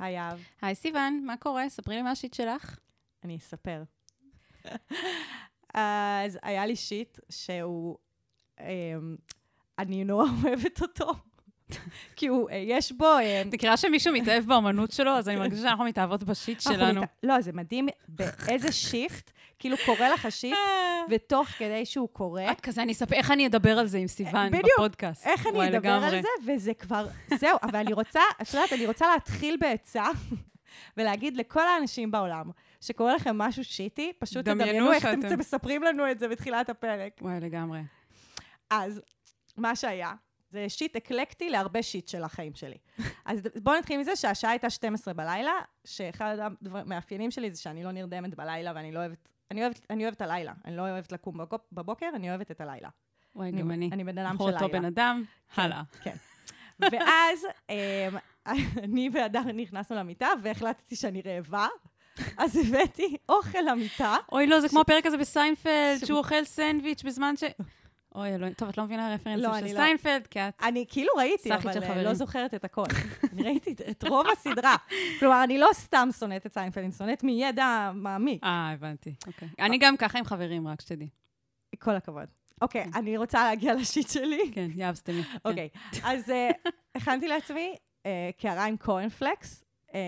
היי 0.00 0.20
אב, 0.20 0.44
היי 0.62 0.74
סיוון, 0.74 1.22
מה 1.26 1.36
קורה? 1.36 1.68
ספרי 1.68 1.96
לי 1.96 2.02
מה 2.02 2.10
ה 2.10 2.15
shit 2.15 2.34
שלך. 2.34 2.78
אני 3.24 3.36
אספר. 3.36 3.82
אז 5.74 6.38
היה 6.42 6.66
לי 6.66 6.76
shit 6.76 7.18
שהוא, 7.30 7.98
אמ, 8.60 9.16
אני 9.78 10.04
נורא 10.04 10.24
אוהבת 10.44 10.82
אותו, 10.82 11.12
כי 12.16 12.26
הוא, 12.26 12.50
אה, 12.50 12.56
יש 12.56 12.92
בו... 12.92 13.06
מכירה 13.52 13.76
שמישהו 13.76 14.12
מתאהב 14.12 14.44
באמנות 14.44 14.92
שלו, 14.92 15.10
אז 15.10 15.28
אני 15.28 15.36
מרגישה 15.40 15.62
שאנחנו 15.62 15.84
מתאהבות 15.84 16.24
ב 16.24 16.31
shit 16.31 16.60
שלנו. 16.60 17.02
לא, 17.22 17.40
זה 17.40 17.52
מדהים 17.52 17.88
באיזה 18.08 18.72
shift, 18.72 19.30
כאילו 19.58 19.76
קורה 19.86 20.10
לך 20.10 20.24
ה 20.24 20.29
shit, 20.29 20.56
ותוך 21.10 21.48
כדי 21.48 21.86
שהוא 21.86 22.08
קורה, 22.12 22.52
את 22.52 22.60
כזה, 22.60 22.82
אני 22.82 22.92
אספר, 22.92 23.14
איך 23.14 23.30
אני 23.30 23.46
אדבר 23.46 23.78
על 23.78 23.86
זה 23.86 23.98
עם 23.98 24.06
סיוון 24.06 24.48
בדיוק. 24.48 24.64
בפודקאסט? 24.74 25.26
איך 25.26 25.46
אני 25.46 25.68
אדבר. 25.68 25.90
על 25.90 26.22
זה, 26.22 26.28
וזה 26.46 26.74
כבר, 26.74 27.06
זהו, 27.34 27.58
אבל 27.62 27.78
אני 27.78 27.92
רוצה, 27.92 28.20
את 28.42 28.54
יודעת, 28.54 28.72
אני 28.72 28.86
רוצה 28.86 29.06
להתחיל 29.14 29.56
בעצה, 29.60 30.04
ולהגיד 30.96 31.36
לכל 31.36 31.68
האנשים 31.68 32.10
בעולם, 32.10 32.50
שקורה 32.80 33.14
לכם 33.14 33.38
משהו 33.38 33.64
שיטי, 33.64 34.12
פשוט 34.18 34.44
דמיינו 34.44 34.64
תדמיינו 34.64 34.92
איך 34.92 35.06
אתם 35.26 35.38
מספרים 35.38 35.82
לנו 35.82 36.10
את 36.10 36.18
זה 36.18 36.28
בתחילת 36.28 36.70
הפרק. 36.70 37.12
וואי, 37.22 37.40
לגמרי. 37.40 37.80
אז, 38.70 39.00
מה 39.56 39.76
שהיה, 39.76 40.12
זה 40.50 40.68
שיט 40.68 40.96
אקלקטי 40.96 41.50
להרבה 41.50 41.82
שיט 41.82 42.08
של 42.08 42.24
החיים 42.24 42.54
שלי. 42.54 42.76
אז 43.24 43.40
בואו 43.62 43.78
נתחיל 43.78 44.00
מזה 44.00 44.16
שהשעה 44.16 44.50
הייתה 44.50 44.70
12 44.70 45.14
בלילה, 45.14 45.52
שאחד 45.84 46.36
המאפיינים 46.70 47.30
שלי 47.30 47.50
זה 47.50 47.60
שאני 47.62 47.84
לא 47.84 47.92
נרדמת 47.92 48.34
בלילה 48.34 48.72
ואני 48.74 48.92
לא 48.92 48.98
אוהבת, 48.98 49.28
אני 49.50 49.62
אוהבת, 49.62 49.86
אני 49.90 50.04
אוהבת 50.04 50.20
הלילה. 50.20 50.52
אני 50.64 50.76
לא 50.76 50.82
אוהבת 50.82 51.12
לקום 51.12 51.38
בבוקר, 51.72 52.06
אני 52.14 52.30
אוהבת 52.30 52.50
את 52.50 52.60
הלילה. 52.60 52.88
וואי, 53.34 53.50
גם 53.50 53.70
אני. 53.70 53.90
אני 53.92 54.04
בן 54.04 54.18
אדם 54.18 54.26
אנחנו 54.30 54.48
של 54.48 54.54
אותו 54.54 54.66
לילה. 54.66 54.78
בן 54.78 54.84
אדם, 54.84 55.24
הלאה. 55.54 55.82
כן. 56.02 56.16
ואז 56.80 57.46
אמ, 57.70 57.76
אני 58.84 59.10
והדר 59.12 59.42
נכנסנו 59.42 59.96
למיטה 59.96 60.28
והחלטתי 60.42 60.96
שאני 60.96 61.22
רעבה, 61.26 61.66
אז 62.38 62.56
הבאתי 62.56 63.16
אוכל 63.28 63.58
למיטה. 63.58 64.16
אוי, 64.32 64.46
לא, 64.46 64.60
זה 64.60 64.68
כמו 64.68 64.80
הפרק 64.80 65.06
הזה 65.06 65.16
בסיינפלד, 65.16 65.98
ש- 66.00 66.04
שהוא 66.06 66.18
אוכל 66.18 66.44
סנדוויץ' 66.44 67.02
בזמן 67.02 67.34
ש... 67.36 67.44
אוי, 68.14 68.34
אלוהים, 68.34 68.54
טוב, 68.54 68.68
את 68.68 68.78
לא 68.78 68.84
מבינה 68.84 69.14
רפרנסים 69.14 69.44
לא, 69.50 69.58
של 69.58 69.64
לא. 69.64 69.70
סיינפלד, 69.70 70.26
כי 70.26 70.38
את... 70.40 70.54
אני 70.62 70.84
כאילו 70.88 71.12
ראיתי, 71.18 71.50
אבל 71.54 71.82
אה. 71.82 72.02
לא 72.02 72.14
זוכרת 72.14 72.54
את 72.54 72.64
הכל. 72.64 72.84
אני 73.32 73.42
ראיתי 73.42 73.74
את- 73.90 74.04
רוב 74.08 74.26
הסדרה. 74.32 74.76
כלומר, 75.20 75.44
אני 75.44 75.58
לא 75.58 75.68
סתם 75.72 76.08
שונאת 76.18 76.46
את 76.46 76.52
סיינפלד, 76.52 76.84
אני 76.84 76.92
שונאת 76.92 77.24
מידע 77.24 77.90
מעמיק. 77.94 78.44
אה, 78.44 78.70
הבנתי, 78.72 79.14
אוקיי. 79.26 79.48
אני 79.58 79.78
גם 79.78 79.96
ככה 79.96 80.18
עם 80.18 80.24
חברים, 80.24 80.68
רק 80.68 80.80
שתדעי. 80.80 81.08
כל 81.78 81.96
הכבוד. 81.96 82.26
אוקיי, 82.62 82.84
אני 82.94 83.16
רוצה 83.16 83.44
להגיע 83.44 83.74
לשיט 83.74 84.08
שלי. 84.10 84.50
כן, 84.54 84.68
יאב 84.74 84.94
סתמי. 84.94 85.22
כן. 85.22 85.38
אוקיי, 85.44 85.68
אז 86.02 86.30
אה, 86.30 86.50
הכנתי 86.94 87.28
לעצמי 87.28 87.74
אה, 88.06 88.30
קערה 88.40 88.64
עם 88.64 88.76
קורנפלקס, 88.76 89.64
אה, 89.94 90.00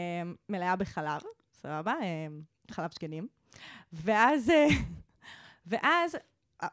מלאה 0.48 0.76
בחלב, 0.76 1.20
סבבה? 1.54 1.94
אה, 2.02 2.26
חלב 2.70 2.90
שקדים. 2.90 3.26
ואז, 3.92 4.50
אה, 4.50 4.66
ואז 5.66 6.16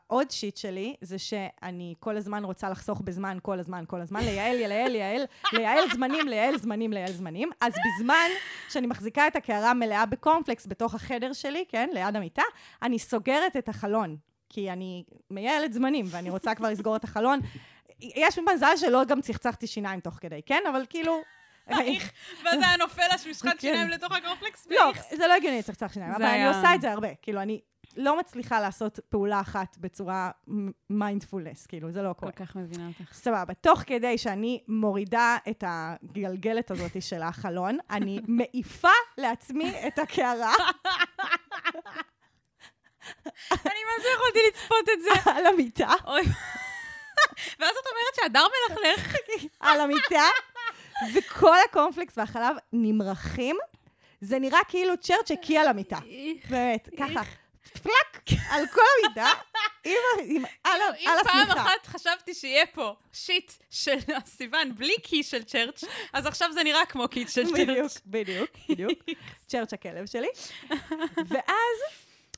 עוד 0.08 0.32
שיט 0.32 0.58
שלי 0.58 0.96
זה 1.02 1.20
שאני 1.20 1.94
כל 2.00 2.18
הזמן 2.18 2.44
רוצה 2.44 2.70
לחסוך 2.70 3.02
בזמן, 3.02 3.38
כל 3.42 3.60
הזמן, 3.60 3.84
כל 3.88 4.02
הזמן, 4.02 4.24
לייעל, 4.24 4.56
לייעל, 4.56 4.92
לייעל, 4.92 5.26
לייעל 5.54 5.90
זמנים, 5.94 6.28
לייעל 6.28 6.58
זמנים, 6.58 6.94
לייעל 6.94 7.12
זמנים. 7.12 7.50
אז 7.62 7.74
בזמן 7.74 8.30
שאני 8.70 8.88
מחזיקה 8.88 9.28
את 9.28 9.36
הקערה 9.36 9.74
מלאה 9.74 10.06
בקורנפלקס 10.06 10.68
בתוך 10.68 10.96
החדר 10.96 11.34
שלי, 11.34 11.66
כן, 11.70 11.90
ליד 11.94 12.16
המיטה, 12.16 12.44
אני 12.82 13.00
סוגרת 13.00 13.58
את 13.58 13.70
החלון, 13.70 14.18
כי 14.50 14.72
אני 14.72 15.04
מייעלת 15.32 15.74
זמנים 15.74 16.06
ואני 16.10 16.30
רוצה 16.30 16.56
כבר 16.56 16.70
לסגור 16.70 16.96
את 16.96 17.04
החלון. 17.04 17.40
יש 18.02 18.40
מזל 18.54 18.78
שלא 18.78 19.04
גם 19.04 19.22
צחצחתי 19.22 19.68
שיניים 19.68 20.00
תוך 20.00 20.14
כדי, 20.22 20.42
כן? 20.46 20.64
אבל 20.70 20.86
כאילו... 20.90 21.22
ואז 22.46 22.60
היה 22.62 22.78
נופל 22.80 23.02
השמשחת 23.12 23.52
כן. 23.52 23.60
שיניים 23.60 23.90
לתוך 23.90 24.12
הקורפלקס, 24.12 24.68
לא, 24.70 24.92
זה 25.18 25.28
לא 25.28 25.34
הגיוני 25.34 25.60
לצחצח 25.60 25.94
שיניים, 25.94 26.12
אבל 26.12 26.26
אני 26.26 26.48
עושה 26.48 26.76
את 26.76 26.82
זה 26.82 26.92
הרבה. 26.92 27.08
כאילו, 27.22 27.42
אני 27.42 27.60
לא 28.00 28.20
מצליחה 28.20 28.60
לעשות 28.60 29.00
פעולה 29.10 29.42
אחת 29.42 29.78
בצורה 29.78 30.32
מיינדפולנס, 30.90 31.66
כאילו, 31.66 31.92
זה 31.92 32.02
לא 32.02 32.14
כל 32.14 32.20
קורה. 32.20 32.32
כך 32.32 32.56
מבינה 32.56 32.88
אותך. 32.88 33.14
סבבה. 33.14 33.54
תוך 33.54 33.80
כדי 33.80 34.18
שאני 34.18 34.64
מורידה 34.68 35.38
את 35.50 35.64
הגלגלת 35.68 36.72
הזאת 36.72 37.02
של 37.10 37.22
החלון, 37.22 37.78
אני 37.90 38.20
מעיפה 38.28 38.90
לעצמי 39.18 39.74
את 39.88 40.00
הקערה 40.00 40.54
אני 43.52 43.80
מה 43.86 44.04
זה 44.04 44.08
יכולתי 44.16 44.40
לצפות 44.48 44.90
את 44.94 45.02
זה? 45.02 45.32
על 45.32 45.46
המיטה. 45.46 45.88
ואז 47.60 47.76
את 47.82 47.88
אומרת 47.88 48.16
שהדר 48.16 48.44
מלכלך. 48.70 49.16
על 49.60 49.82
המיטה, 49.82 50.26
וכל 51.14 51.56
הקורנפלקס 51.70 52.18
והחלב 52.18 52.56
נמרחים. 52.74 53.56
זה 54.22 54.40
נראה 54.40 54.60
כאילו 54.68 54.98
צ'רץ' 54.98 55.32
הקיא 55.32 55.60
על 55.60 55.68
המיטה. 55.68 56.00
באמת, 56.50 56.90
ככה. 56.98 57.22
פלאק, 58.30 58.40
על 58.50 58.68
כל 58.68 58.82
המיטה, 59.06 59.30
עם 59.86 59.94
עם- 60.24 60.44
על 60.64 60.82
ה- 60.82 60.96
אם 61.00 61.08
על 61.10 61.18
פעם. 61.24 61.52
אחת 61.58 61.86
חשבתי 61.86 62.34
שיהיה 62.34 62.66
פה 62.66 62.94
שיט 63.14 63.52
של 63.70 63.98
סיוון 64.38 64.76
בלי 64.76 64.94
קי 65.04 65.24
של 65.24 65.44
צ'רץ', 65.44 65.84
אז 66.14 66.26
עכשיו 66.26 66.54
זה 66.54 66.64
נראה 66.64 66.86
כמו 66.86 67.08
קיט 67.08 67.30
של 67.30 67.44
בדיוק, 67.44 67.70
צ'רץ'. 67.88 68.02
בדיוק, 68.06 68.50
בדיוק. 68.70 69.00
צ'רץ' 69.50 69.74
הכלב 69.74 70.06
שלי. 70.06 70.28
ואז, 71.30 71.78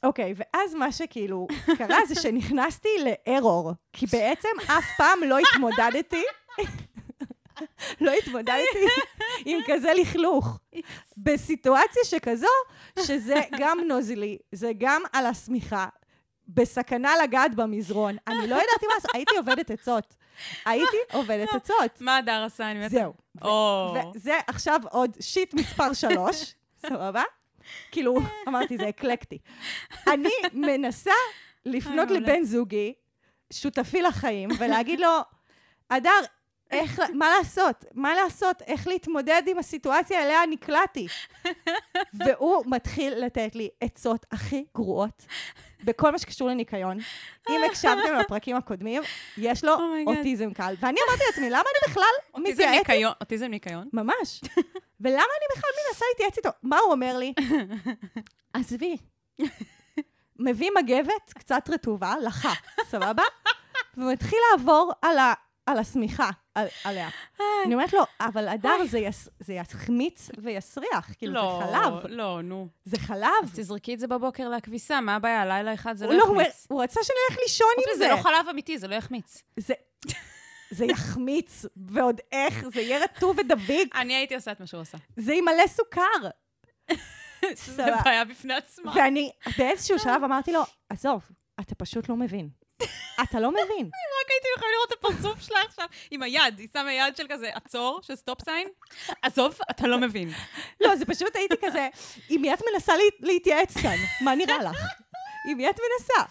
אוקיי, 0.04 0.34
ואז 0.38 0.74
מה 0.74 0.92
שכאילו 0.92 1.48
קרה 1.78 1.98
זה 2.08 2.22
שנכנסתי 2.22 2.90
לארור, 3.28 3.72
כי 3.94 4.06
בעצם 4.06 4.50
אף 4.68 4.86
פעם 4.98 5.24
לא 5.24 5.38
התמודדתי, 5.40 6.24
לא 8.02 8.12
התמודדתי 8.12 8.86
עם 9.46 9.60
כזה 9.68 9.94
לכלוך. 9.94 10.60
בסיטואציה 11.18 12.04
שכזו, 12.06 12.48
שזה 13.00 13.36
גם 13.58 13.80
נוזלי, 13.88 14.38
זה 14.52 14.72
גם 14.78 15.02
על 15.14 15.26
השמיכה, 15.26 15.88
בסכנה 16.48 17.14
לגעת 17.24 17.56
במזרון. 17.56 18.18
אני 18.28 18.48
לא 18.48 18.56
ידעתי 18.56 18.86
מה 18.88 18.94
לעשות, 18.96 19.16
הייתי 19.16 19.38
עובדת 19.38 19.72
עצות. 19.72 20.16
הייתי 20.66 20.98
עובדת 21.14 21.50
עצות. 21.54 22.02
מה 22.02 22.18
הדר 22.18 22.44
עשה? 22.44 22.72
אני 22.72 22.80
מתה. 22.80 22.90
זהו. 22.90 23.14
וזה 24.16 24.34
עכשיו 24.48 24.80
עוד 24.92 25.18
שיט 25.20 25.54
מספר 25.54 25.94
שלוש, 25.94 26.54
סבבה? 26.86 27.24
כאילו, 27.92 28.18
אמרתי, 28.48 28.78
זה 28.78 28.90
אקלקטי. 28.90 29.38
אני 30.08 30.30
מנסה 30.54 31.14
לפנות 31.66 32.10
מעולה. 32.10 32.20
לבן 32.20 32.44
זוגי, 32.44 32.94
שותפי 33.54 34.02
לחיים, 34.02 34.50
ולהגיד 34.60 35.00
לו, 35.00 35.18
אדר, 35.90 36.20
איך, 36.72 37.02
מה 37.14 37.30
לעשות? 37.38 37.86
מה 37.94 38.16
לעשות? 38.16 38.62
איך 38.62 38.88
להתמודד 38.88 39.44
עם 39.48 39.58
הסיטואציה 39.58 40.24
אליה 40.24 40.40
נקלעתי? 40.50 41.08
והוא 42.26 42.64
מתחיל 42.68 43.14
לתת 43.26 43.56
לי 43.56 43.70
עצות 43.82 44.26
הכי 44.32 44.66
גרועות 44.76 45.26
בכל 45.84 46.12
מה 46.12 46.20
שקשור 46.20 46.48
לניקיון. 46.50 46.98
אם 47.50 47.62
הקשבתם 47.70 48.16
לפרקים 48.20 48.56
הקודמים, 48.56 49.04
יש 49.38 49.64
לו 49.64 49.76
Oh. 49.78 49.82
אוטיזם 50.08 50.54
קל. 50.54 50.76
ואני 50.80 51.00
אמרתי 51.08 51.24
לעצמי, 51.30 51.50
למה 51.50 51.60
אני 51.60 51.92
בכלל 51.92 52.04
מתייעצת? 52.52 53.18
אוטיזם 53.22 53.46
ניקיון? 53.46 53.88
ממש. 53.94 54.42
ולמה 55.02 55.24
אני 55.24 55.58
בכלל 55.58 55.70
מנסה 55.90 56.06
להתייעץ 56.12 56.38
איתו? 56.38 56.50
מה 56.64 56.80
הוא 56.80 56.92
אומר 56.92 57.18
לי? 57.18 57.34
עזבי. 58.54 58.98
מביא 60.40 60.70
מגבת 60.84 61.34
קצת 61.38 61.70
רטובה, 61.70 62.14
לחה, 62.24 62.54
סבבה? 62.90 63.24
ומתחיל 63.98 64.40
לעבור 64.52 64.94
על, 65.02 65.18
ה, 65.18 65.34
על 65.66 65.78
השמיכה, 65.78 66.30
על, 66.56 66.68
עליה. 66.84 67.10
אני 67.66 67.74
אומרת 67.74 67.94
לו, 67.94 68.02
אבל 68.20 68.50
אדר, 68.50 68.86
זה, 68.86 69.00
יס, 69.00 69.30
זה 69.40 69.54
יחמיץ 69.54 70.30
ויסריח, 70.38 71.14
כאילו, 71.18 71.34
לא, 71.34 71.62
זה 71.62 71.78
חלב. 71.78 72.06
לא, 72.10 72.42
נו. 72.44 72.68
זה 72.86 72.98
חלב. 73.00 73.28
אז 73.44 73.52
תזרקי 73.56 73.94
את 73.94 74.00
זה 74.00 74.08
בבוקר 74.08 74.50
לכביסה, 74.50 75.02
מה 75.02 75.16
הבעיה? 75.16 75.46
לילה 75.46 75.74
אחד 75.74 75.96
זה 75.96 76.06
הוא 76.06 76.14
לא 76.14 76.20
לא, 76.20 76.26
הוא, 76.26 76.42
יחמיץ. 76.42 76.68
הוא 76.70 76.84
רצה 76.84 77.00
שאני 77.04 77.18
אלך 77.30 77.40
לישון 77.44 77.68
עם 77.78 77.84
מזה, 77.94 78.06
זה. 78.06 78.12
לא 78.12 78.22
חלב 78.22 78.48
אמיתי, 78.50 78.78
זה 78.78 78.88
לא 78.88 78.96
יחמיץ. 78.96 79.44
זה, 79.58 79.74
זה 80.72 80.86
יחמיץ, 80.86 81.66
ועוד 81.78 82.22
איך, 82.32 82.64
זה 82.74 82.82
יהיה 82.82 83.04
רטוב 83.04 83.38
ודביק, 83.40 83.96
אני 84.02 84.14
הייתי 84.16 84.36
עושה 84.36 84.52
את 84.52 84.60
מה 84.60 84.68
שהוא 84.68 84.82
עשה. 84.82 84.98
זה 85.18 85.34
עם 85.34 85.46
מלא 85.46 85.68
סוקר. 85.68 86.02
זה. 87.76 87.86
בעיה 88.04 88.26
בפני 88.26 88.54
עצמה. 88.54 88.92
ואני 88.96 89.32
באיזשהו 89.58 90.00
שלב 90.00 90.24
אמרתי 90.24 90.52
לו, 90.52 90.62
עזוב, 90.90 91.22
אתה 91.60 91.76
פשוט 91.76 92.10
לא 92.10 92.16
מבין. 92.16 92.50
אתה 93.24 93.40
לא 93.40 93.52
מבין. 93.52 93.86
רק 94.22 94.30
הייתם 94.30 94.48
יכולים 94.58 94.74
לראות 94.76 94.92
את 94.92 94.98
הפרצוף 94.98 95.42
שלה 95.48 95.60
עכשיו 95.68 95.86
עם 96.12 96.24
היד, 96.24 96.60
היא 96.60 96.68
שמה 96.74 96.94
יד 96.94 97.18
של 97.18 97.26
כזה 97.30 97.50
עצור, 97.54 98.00
של 98.04 98.16
stop 98.16 98.42
sign. 98.42 98.68
עזוב, 99.22 99.58
אתה 99.72 99.88
לא 99.88 99.98
מבין. 99.98 100.30
לא, 100.82 100.96
זה 100.96 101.06
פשוט 101.06 101.36
הייתי 101.36 101.56
כזה, 101.66 101.88
עם 102.30 102.42
מי 102.42 102.54
את 102.54 102.60
מנסה 102.74 102.96
לה- 102.96 103.04
להתייעץ 103.20 103.78
כאן? 103.78 103.96
מה 104.22 104.36
נראה 104.36 104.64
לך? 104.64 104.78
עם 105.50 105.58
מי 105.58 105.70
את 105.70 105.76
מנסה? 105.80 106.24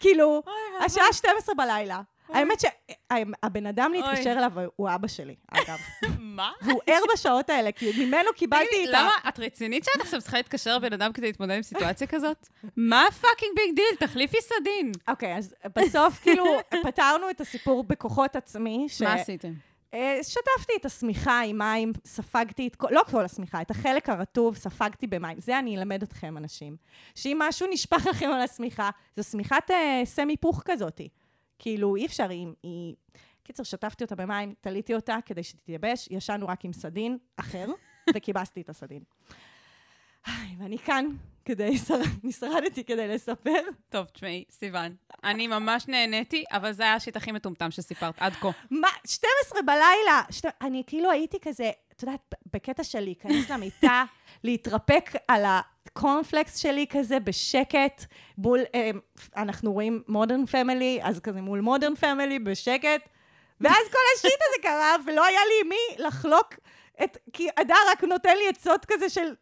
כאילו, 0.00 0.42
השעה 0.86 1.12
12 1.12 1.54
בלילה. 1.54 2.00
האמת 2.28 2.60
שהבן 2.60 3.66
אדם 3.66 3.92
להתקשר 3.92 4.32
אליו 4.32 4.52
הוא 4.76 4.88
אבא 4.94 5.08
שלי, 5.08 5.34
אגב. 5.50 5.78
מה? 6.18 6.52
והוא 6.62 6.80
ער 6.86 7.00
בשעות 7.14 7.50
האלה, 7.50 7.72
כי 7.72 8.06
ממנו 8.06 8.30
קיבלתי 8.36 8.84
את 8.84 8.94
ה... 8.94 9.00
למה? 9.00 9.10
את 9.28 9.38
רצינית 9.38 9.84
שאת 9.84 10.00
עכשיו 10.00 10.20
צריכה 10.20 10.36
להתקשר 10.36 10.76
לבן 10.76 10.92
אדם 10.92 11.12
כדי 11.12 11.26
להתמודד 11.26 11.54
עם 11.56 11.62
סיטואציה 11.62 12.06
כזאת? 12.06 12.48
מה 12.76 13.06
ה 13.06 13.12
fucking 13.12 13.52
big 13.56 13.74
deal? 13.76 14.08
תחליפי 14.08 14.38
סדין. 14.40 14.92
אוקיי, 15.08 15.36
אז 15.36 15.54
בסוף 15.76 16.20
כאילו 16.22 16.44
פתרנו 16.82 17.30
את 17.30 17.40
הסיפור 17.40 17.84
בכוחות 17.84 18.36
עצמי. 18.36 18.86
מה 19.00 19.14
עשיתם? 19.14 19.52
אה, 19.94 20.18
שטפתי 20.22 20.72
את 20.80 20.84
השמיכה 20.84 21.40
עם 21.40 21.58
מים, 21.58 21.92
ספגתי 22.04 22.68
את 22.68 22.76
כל, 22.76 22.88
לא 22.90 23.02
כל 23.10 23.24
השמיכה, 23.24 23.62
את 23.62 23.70
החלק 23.70 24.08
הרטוב 24.08 24.56
ספגתי 24.56 25.06
במים. 25.06 25.40
זה 25.40 25.58
אני 25.58 25.76
אלמד 25.76 26.02
אתכם, 26.02 26.36
אנשים. 26.36 26.76
שאם 27.14 27.36
משהו 27.40 27.66
נשפך 27.70 28.06
לכם 28.06 28.30
על 28.30 28.40
השמיכה, 28.40 28.90
זו 29.16 29.22
שמיכת 29.22 29.70
אה, 29.70 30.02
סמי 30.04 30.36
פוך 30.36 30.62
כזאתי. 30.64 31.08
כאילו, 31.58 31.96
אי 31.96 32.06
אפשר, 32.06 32.30
היא... 32.30 32.46
היא... 32.62 32.94
קיצר, 33.42 33.62
שטפתי 33.62 34.04
אותה 34.04 34.14
במים, 34.14 34.54
תליתי 34.60 34.94
אותה 34.94 35.18
כדי 35.26 35.42
שתתייבש, 35.42 36.08
ישנו 36.10 36.48
רק 36.48 36.64
עם 36.64 36.72
סדין 36.72 37.18
אחר, 37.36 37.66
וכיבסתי 38.14 38.60
את 38.60 38.68
הסדין. 38.68 39.02
ואני 40.58 40.78
כאן 40.78 41.06
כדי, 41.44 41.78
שר- 41.78 41.94
נשרדתי 42.24 42.84
כדי 42.84 43.08
לספר. 43.08 43.60
טוב, 43.88 44.06
תשמעי, 44.06 44.44
סיוון, 44.50 44.94
אני 45.24 45.46
ממש 45.46 45.88
נהניתי, 45.88 46.44
אבל 46.50 46.72
זה 46.72 46.82
היה 46.82 46.94
השיט 46.94 47.16
הכי 47.16 47.32
מטומטם 47.32 47.70
שסיפרת 47.70 48.14
עד 48.18 48.32
כה. 48.32 48.50
מה, 48.70 48.88
12 49.06 49.62
בלילה, 49.62 50.22
שת... 50.30 50.46
אני 50.62 50.82
כאילו 50.86 51.10
הייתי 51.10 51.38
כזה, 51.42 51.70
את 51.92 52.02
יודעת, 52.02 52.34
בקטע 52.52 52.84
של 52.84 53.00
להיכנס 53.00 53.50
למיטה, 53.50 54.04
להתרפק 54.44 55.10
על 55.28 55.44
הקורנפלקס 55.96 56.56
שלי 56.56 56.86
כזה 56.90 57.20
בשקט, 57.20 58.04
מול, 58.38 58.60
אה, 58.74 58.90
אנחנו 59.36 59.72
רואים 59.72 60.02
Modern 60.08 60.46
Family, 60.46 61.00
אז 61.02 61.20
כזה 61.20 61.40
מול 61.40 61.60
Modern 61.60 61.94
Family 61.94 62.38
בשקט, 62.38 63.08
ואז 63.60 63.88
כל 63.92 63.98
ה 64.16 64.21
shit 64.21 64.40
הזה 64.48 64.62
קרה, 64.62 64.96
ולא 65.06 65.24
היה 65.24 65.40
לי 65.48 65.68
מי 65.68 66.04
לחלוק 66.06 66.54
את, 67.04 67.18
כי 67.32 67.48
הדר 67.56 67.74
רק 67.92 68.04
נותן 68.04 68.36
לי 68.36 68.48
עצות 68.48 68.84
כזה 68.88 69.08
של, 69.08 69.34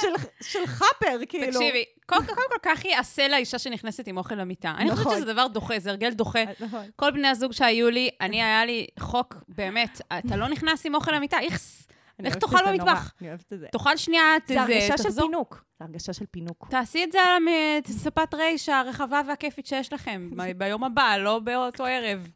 של, 0.00 0.08
של 0.42 0.66
חאפר, 0.66 1.18
כאילו. 1.28 1.52
תקשיבי, 1.52 1.84
קודם 2.06 2.26
כל, 2.26 2.34
קודם 2.34 2.46
כל, 2.50 2.58
ככה 2.62 2.84
ייעשה 2.84 3.28
לאישה 3.28 3.58
שנכנסת 3.58 4.08
עם 4.08 4.16
אוכל 4.16 4.34
למיטה. 4.34 4.74
אני 4.78 4.90
חושבת 4.90 5.06
נכון. 5.06 5.16
שזה 5.16 5.32
דבר 5.32 5.46
דוחה, 5.46 5.78
זה 5.78 5.90
הרגל 5.90 6.10
דוחה. 6.10 6.44
נכון. 6.60 6.86
כל 6.96 7.10
בני 7.10 7.28
הזוג 7.28 7.52
שהיו 7.52 7.90
לי, 7.90 8.10
אני, 8.20 8.42
היה 8.42 8.64
לי 8.64 8.86
חוק, 9.00 9.36
באמת, 9.48 10.00
אתה 10.18 10.36
לא 10.36 10.48
נכנס 10.48 10.86
עם 10.86 10.94
אוכל 10.94 11.12
למיטה, 11.12 11.38
איכס. 11.40 11.86
אוהבת 12.28 12.40
תאכל 12.40 12.56
זה 12.64 12.72
במטבח. 12.72 13.12
אני 13.20 13.28
אוהבת 13.28 13.52
את 13.52 13.58
זה. 13.58 13.66
תאכל 13.72 13.96
שנייה, 13.96 14.22
זה 14.46 14.54
תזה, 14.54 14.60
הרגשה 14.62 14.98
של 14.98 15.04
תחזור. 15.04 15.26
פינוק. 15.26 15.64
זה 15.78 15.84
הרגשה 15.84 16.12
של 16.12 16.24
פינוק. 16.30 16.66
תעשי 16.70 17.04
את 17.04 17.12
זה 17.12 17.18
על 17.22 17.36
המ- 17.36 17.82
ספת 17.92 18.34
רייש 18.34 18.68
הרחבה 18.68 19.20
והכיפית 19.28 19.66
שיש 19.66 19.92
לכם, 19.92 20.30
ביום 20.54 20.84
הבא, 20.84 21.16
לא 21.16 21.38
באותו 21.38 21.84
ערב. 21.84 22.28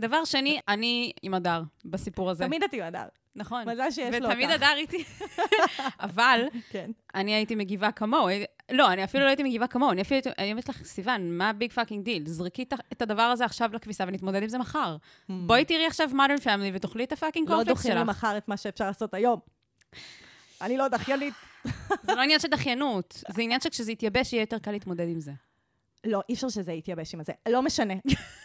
דבר 0.00 0.24
שני, 0.24 0.60
אני 0.68 1.12
עם 1.22 1.34
הדר 1.34 1.62
בסיפור 1.84 2.30
הזה. 2.30 2.44
תמיד 2.44 2.62
את 2.62 2.72
עם 2.72 2.82
הדר. 2.82 3.04
נכון. 3.36 3.68
מזל 3.68 3.90
שיש 3.90 4.14
לו 4.14 4.28
ותמיד 4.28 4.50
אותך. 4.50 4.62
הדר 4.62 4.76
איתי. 4.76 5.04
אבל 6.00 6.44
כן. 6.70 6.90
אני 7.14 7.34
הייתי 7.34 7.54
מגיבה 7.54 7.92
כמוהו. 7.92 8.28
לא, 8.70 8.92
אני 8.92 9.04
אפילו 9.04 9.24
לא 9.24 9.28
הייתי 9.28 9.42
מגיבה 9.42 9.66
כמוהו. 9.66 9.92
אני 9.92 10.02
אפילו 10.02 10.20
אני 10.38 10.50
אומרת 10.50 10.68
לך, 10.68 10.84
סיוון, 10.84 11.38
מה 11.38 11.52
big 11.52 11.72
fucking 11.72 12.04
deal? 12.04 12.22
זרקי 12.26 12.64
את 12.92 13.02
הדבר 13.02 13.22
הזה 13.22 13.44
עכשיו 13.44 13.70
לכביסה 13.72 14.04
ונתמודד 14.06 14.42
עם 14.42 14.48
זה 14.48 14.58
מחר. 14.58 14.96
בואי 15.28 15.64
תראי 15.64 15.86
עכשיו 15.86 16.08
modern 16.12 16.42
family 16.44 16.74
ותאכלי 16.74 17.04
את 17.04 17.12
הפאקינג 17.12 17.50
לא 17.50 17.62
דוחים 17.62 17.92
שלך. 17.92 18.00
למחר 18.00 18.36
את 18.36 18.48
מה 18.48 18.56
שאפשר 18.56 18.86
לעשות 18.86 19.14
היום. 19.14 19.40
אני 20.60 20.76
לא 20.76 20.88
דחיינית. 20.88 21.34
זה 22.06 22.14
לא 22.14 22.20
עניין 22.20 22.40
של 22.40 22.48
דחיינות, 22.48 23.24
זה 23.28 23.42
עניין 23.42 23.60
שכשזה 23.60 23.92
יתייבש 23.92 24.32
יהיה 24.32 24.42
יותר 24.42 24.58
קל 24.58 24.70
להתמודד 24.70 25.08
עם 25.08 25.20
זה. 25.20 25.32
לא, 26.06 26.20
אי 26.28 26.34
אפשר 26.34 26.48
שזה 26.48 26.72
יתייבש 26.72 27.14
עם 27.14 27.20
הזה. 27.20 27.32
לא 27.48 27.62
משנה. 27.62 27.94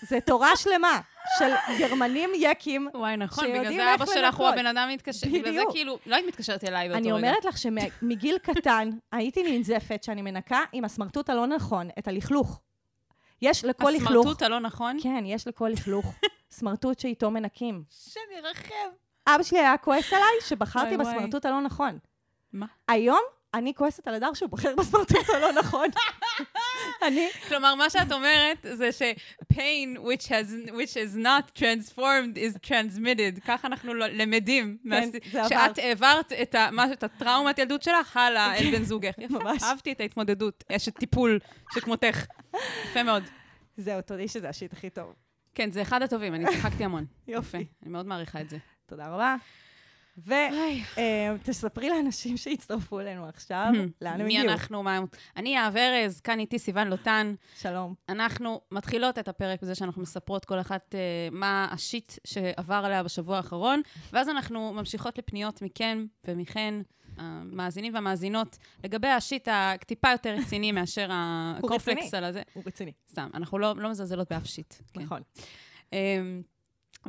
זה 0.10 0.20
תורה 0.26 0.56
שלמה 0.56 1.02
של 1.38 1.54
גרמנים 1.80 2.30
יקים. 2.36 2.88
וואי, 2.94 3.18
נכון, 3.18 3.46
בגלל 3.46 3.74
זה 3.74 3.96
אבא 3.96 4.06
שלך 4.06 4.36
הוא. 4.36 4.48
הבן 4.48 4.66
אדם 4.66 4.90
מתקשר. 4.94 5.28
בגלל 5.28 5.44
זה 5.44 5.50
בדיוק. 5.50 5.72
כאילו, 5.72 6.00
לא 6.06 6.16
היית 6.16 6.28
מתקשרת 6.28 6.64
אליי 6.64 6.88
באותו 6.88 7.00
אני 7.00 7.12
רגע. 7.12 7.18
אומרת 7.18 7.46
לך 7.46 7.58
שמגיל 7.58 8.38
קטן 8.38 8.90
הייתי 9.12 9.58
ננזפת 9.58 10.04
שאני 10.04 10.22
מנקה 10.22 10.60
עם 10.74 10.86
הסמרטוט 10.86 11.30
הלא 11.30 11.48
נכון, 11.48 11.90
את 12.00 12.08
הלכלוך. 12.08 12.62
יש 13.42 13.66
לכל 13.66 13.90
לכלוך... 13.90 14.26
הסמרטוט 14.26 14.42
הלא 14.42 14.60
נכון? 14.60 14.98
כן, 15.04 15.24
יש 15.26 15.48
לכל 15.48 15.70
לכלוך 15.74 16.16
סמרטוט 16.52 17.00
שאיתו 17.00 17.32
מנקים. 17.32 17.84
השם 17.92 18.20
ירחם. 18.38 18.90
אבא 19.28 19.44
שלי 19.44 19.60
היה 19.60 19.78
כועס 19.78 20.14
עליי 20.14 20.36
שבחרתי. 20.48 20.98
בסמרטוט 20.98 21.46
הלא 21.46 21.62
נכון. 21.62 21.98
מה? 22.54 22.66
היום 22.88 23.20
אני 23.54 23.74
כועסת 23.74 24.08
על 24.08 24.16
הדר 24.16 24.34
שהוא 24.34 24.50
בוחר 24.50 24.76
בסמרטוט 24.78 25.30
הלא 25.30 25.52
נכון. 25.52 25.88
אני, 27.08 27.28
כלומר, 27.48 27.76
מה 27.76 27.90
שאת 27.90 28.12
אומרת 28.12 28.66
זה 28.74 28.92
ש-pain 28.92 29.98
which, 30.00 30.24
has, 30.28 30.70
which 30.70 30.94
is 30.94 31.18
not 31.18 31.60
transformed 31.60 32.36
is 32.38 32.68
transmitted. 32.68 33.40
כך 33.48 33.66
אנחנו 33.66 33.94
לא- 33.94 34.08
למדים. 34.08 34.78
כן, 34.84 34.90
מהס- 34.90 35.32
זה 35.32 35.40
עבר. 35.46 35.50
שאת 35.50 35.78
העברת 35.78 36.32
את, 36.34 36.56
ה, 36.56 36.70
את 36.94 37.04
הטראומת 37.04 37.60
ילדות 37.60 37.84
שלך 37.84 38.18
הלאה 38.18 38.56
אל 38.58 38.72
בן 38.72 38.84
זוגך. 38.84 39.14
יפה, 39.18 39.40
ממש. 39.40 39.64
אהבתי 39.64 39.92
את 39.92 40.00
ההתמודדות, 40.02 40.64
אשת 40.72 40.98
טיפול 40.98 41.40
שכמותך. 41.74 42.26
יפה 42.92 43.04
מאוד. 43.04 43.24
זהו, 43.78 44.02
תודי 44.02 44.28
שזה 44.28 44.50
השיט 44.50 44.74
הכי 44.74 44.90
טוב. 44.90 45.14
כן, 45.56 45.72
זה 45.72 45.82
אחד 45.82 46.02
הטובים, 46.02 46.36
אני 46.36 46.46
צחקתי 46.46 46.84
המון. 46.84 47.06
יופי. 47.28 47.58
אני 47.58 47.92
מאוד 47.92 48.06
מעריכה 48.06 48.42
את 48.42 48.50
זה. 48.50 48.58
תודה 48.86 49.08
רבה. 49.08 49.36
ותספרי 50.18 51.90
לאנשים 51.90 52.38
שהצטרפו 52.38 53.00
אלינו 53.00 53.26
עכשיו, 53.26 53.72
לאן 54.02 54.22
הם 54.22 54.28
מי 54.28 54.38
הגיעו. 54.38 54.54
אנחנו, 54.54 54.84
מה... 54.84 55.00
אני 55.38 55.50
יהב 55.50 55.78
ארז, 55.78 56.22
כאן 56.22 56.40
איתי 56.40 56.60
סיוון 56.60 56.88
לוטן. 56.88 57.36
שלום. 57.56 57.94
אנחנו 58.10 58.62
מתחילות 58.72 59.20
את 59.20 59.28
הפרק 59.28 59.62
בזה 59.62 59.76
שאנחנו 59.76 60.02
מספרות 60.02 60.46
כל 60.46 60.60
אחת 60.60 60.96
אה, 60.96 61.00
מה 61.32 61.68
השיט 61.72 62.14
שעבר 62.28 62.82
עליה 62.86 63.04
בשבוע 63.04 63.38
האחרון, 63.38 63.82
ואז 64.14 64.30
אנחנו 64.30 64.74
ממשיכות 64.74 65.18
לפניות 65.18 65.62
מכם 65.62 66.06
ומכן, 66.28 66.76
המאזינים 67.18 67.94
והמאזינות, 67.94 68.58
לגבי 68.84 69.08
ה 69.08 69.16
shit 69.16 69.48
הטיפה 69.52 70.12
יותר 70.12 70.36
רציני 70.40 70.72
מאשר 70.72 71.10
הקורנפלקס. 71.14 72.14
על 72.14 72.24
הזה. 72.24 72.42
הוא 72.54 72.64
רציני. 72.66 72.92
סתם, 73.10 73.30
אנחנו 73.34 73.60
לא, 73.60 73.74
לא 73.78 73.90
מזלזלות 73.90 74.32
באף 74.32 74.46
shit. 74.46 74.74
כן. 74.94 75.02
נכון. 75.02 75.22
אמ, 75.94 76.42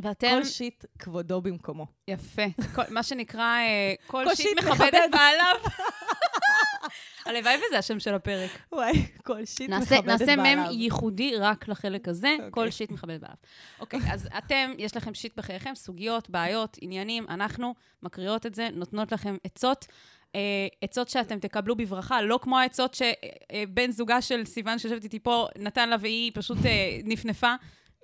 ואתם, 0.02 0.28
כל 0.28 0.44
shit 0.44 0.84
כבודו 0.98 1.40
במקומו. 1.40 1.86
יפה. 2.08 2.42
כל, 2.74 2.82
מה 2.90 3.02
שנקרא, 3.02 3.42
אה, 3.42 3.94
כל, 4.06 4.24
כל 4.28 4.34
shit 4.34 4.46
shit 4.46 4.58
מכבד. 4.58 4.90
את 4.94 5.10
בעליו. 5.10 5.56
הלוואי 7.26 7.54
וזה 7.56 7.78
השם 7.78 8.00
של 8.00 8.14
הפרק. 8.14 8.50
וואי, 8.72 9.06
כל 9.24 9.44
shit 9.44 9.70
מכבד 9.70 9.80
נעשה, 9.80 9.98
את 9.98 10.04
נעשה 10.04 10.36
בעליו. 10.36 10.42
מם 10.42 10.70
ייחודי 10.70 11.36
רק 11.36 11.68
לחלק 11.68 12.08
הזה, 12.08 12.32
אוקיי. 12.32 12.50
כל 12.50 12.70
shit 12.70 12.90
מכבד 12.90 13.20
בעליו. 13.20 13.36
אוקיי, 13.80 14.00
אז 14.12 14.28
אתם, 14.38 14.72
יש 14.78 14.96
לכם 14.96 15.14
shit 15.14 15.36
בחייכם, 15.36 15.74
סוגיות, 15.74 16.30
בעיות, 16.30 16.76
עניינים, 16.80 17.26
אנחנו 17.28 17.74
מקריאות 18.02 18.46
את 18.46 18.54
זה, 18.54 18.68
נותנות 18.72 19.12
לכם 19.12 19.36
עצות. 19.44 19.86
אה, 20.34 20.40
עצות 20.82 21.08
שאתם 21.08 21.38
תקבלו 21.38 21.76
בברכה, 21.76 22.22
לא 22.22 22.38
כמו 22.42 22.58
העצות 22.58 22.94
שבן 22.94 23.90
זוגה 23.90 24.22
של 24.22 24.44
סיוון 24.44 24.78
שיושבת 24.78 25.04
איתי 25.04 25.18
פה 25.18 25.46
נתן 25.58 25.88
לה 25.88 25.96
והיא 26.00 26.32
פשוט 26.34 26.58
אה, 26.66 26.98
נפנפה. 27.04 27.54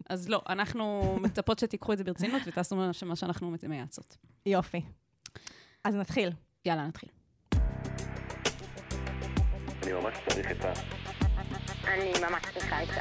אז 0.09 0.29
לא, 0.29 0.43
אנחנו 0.49 1.17
מצפות 1.21 1.59
שתיקחו 1.59 1.93
את 1.93 1.99
זה 1.99 2.05
ברצינות 2.05 2.43
ותעשו 2.47 2.77
מה 3.07 3.17
שאנחנו 3.17 3.57
מייעצות. 3.69 4.17
יופי. 4.47 4.83
אז 5.85 5.95
נתחיל. 5.95 6.31
יאללה, 6.65 6.87
נתחיל. 6.87 7.09
אני 9.83 9.93
ממש 9.93 10.15
צריך 10.29 10.51
את 10.51 10.65
ה... 10.65 10.73
אני 11.85 12.13
ממש 12.21 12.43
צריכה 12.55 12.83
את 12.83 12.89
זה. 12.89 13.01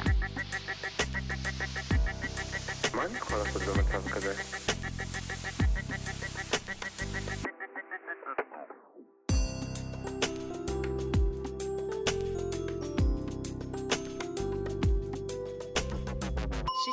מה 2.96 3.04
אני 3.04 3.18
יכול 3.18 3.38
לעשות 3.38 3.62
במצב 3.62 4.08
כזה? 4.08 4.34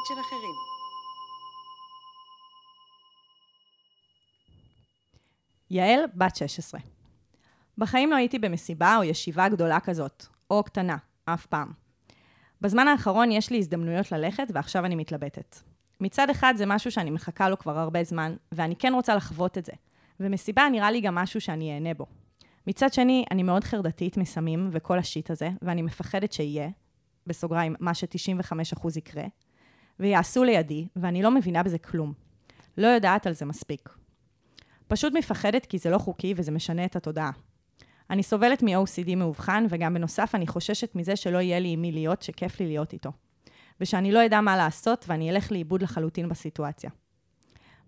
של 0.09 0.19
אחרים. 0.19 0.55
יעל, 5.69 5.99
בת 6.15 6.35
16. 6.35 6.79
בחיים 7.77 8.11
לא 8.11 8.15
הייתי 8.15 8.39
במסיבה 8.39 8.97
או 8.97 9.03
ישיבה 9.03 9.49
גדולה 9.49 9.79
כזאת, 9.79 10.25
או 10.49 10.63
קטנה, 10.63 10.97
אף 11.25 11.45
פעם. 11.45 11.71
בזמן 12.61 12.87
האחרון 12.87 13.31
יש 13.31 13.49
לי 13.51 13.57
הזדמנויות 13.57 14.11
ללכת, 14.11 14.47
ועכשיו 14.53 14.85
אני 14.85 14.95
מתלבטת. 14.95 15.55
מצד 16.01 16.29
אחד 16.29 16.53
זה 16.57 16.65
משהו 16.65 16.91
שאני 16.91 17.09
מחכה 17.09 17.49
לו 17.49 17.59
כבר 17.59 17.77
הרבה 17.77 18.03
זמן, 18.03 18.35
ואני 18.51 18.75
כן 18.75 18.93
רוצה 18.93 19.15
לחוות 19.15 19.57
את 19.57 19.65
זה. 19.65 19.73
ומסיבה 20.19 20.69
נראה 20.71 20.91
לי 20.91 21.01
גם 21.01 21.15
משהו 21.15 21.41
שאני 21.41 21.73
אהנה 21.73 21.93
בו. 21.93 22.05
מצד 22.67 22.93
שני, 22.93 23.25
אני 23.31 23.43
מאוד 23.43 23.63
חרדתית 23.63 24.17
מסמים 24.17 24.69
וכל 24.71 24.99
השיט 24.99 25.31
הזה, 25.31 25.49
ואני 25.61 25.81
מפחדת 25.81 26.33
שיהיה, 26.33 26.69
בסוגריים, 27.27 27.75
מה 27.79 27.93
ש-95% 27.93 28.87
יקרה, 28.97 29.23
ויעשו 29.99 30.43
לידי, 30.43 30.87
ואני 30.95 31.23
לא 31.23 31.31
מבינה 31.31 31.63
בזה 31.63 31.77
כלום. 31.77 32.13
לא 32.77 32.87
יודעת 32.87 33.27
על 33.27 33.33
זה 33.33 33.45
מספיק. 33.45 33.89
פשוט 34.87 35.13
מפחדת 35.13 35.65
כי 35.65 35.77
זה 35.77 35.89
לא 35.89 35.97
חוקי 35.97 36.33
וזה 36.37 36.51
משנה 36.51 36.85
את 36.85 36.95
התודעה. 36.95 37.31
אני 38.09 38.23
סובלת 38.23 38.63
מ-OCD 38.63 39.15
מאובחן, 39.15 39.65
וגם 39.69 39.93
בנוסף 39.93 40.31
אני 40.35 40.47
חוששת 40.47 40.95
מזה 40.95 41.15
שלא 41.15 41.37
יהיה 41.37 41.59
לי 41.59 41.69
עם 41.69 41.81
מי 41.81 41.91
להיות, 41.91 42.21
שכיף 42.21 42.59
לי 42.59 42.67
להיות 42.67 42.93
איתו. 42.93 43.11
ושאני 43.81 44.11
לא 44.11 44.25
אדע 44.25 44.41
מה 44.41 44.57
לעשות 44.57 45.05
ואני 45.07 45.29
אלך 45.29 45.51
לאיבוד 45.51 45.81
לחלוטין 45.81 46.29
בסיטואציה. 46.29 46.89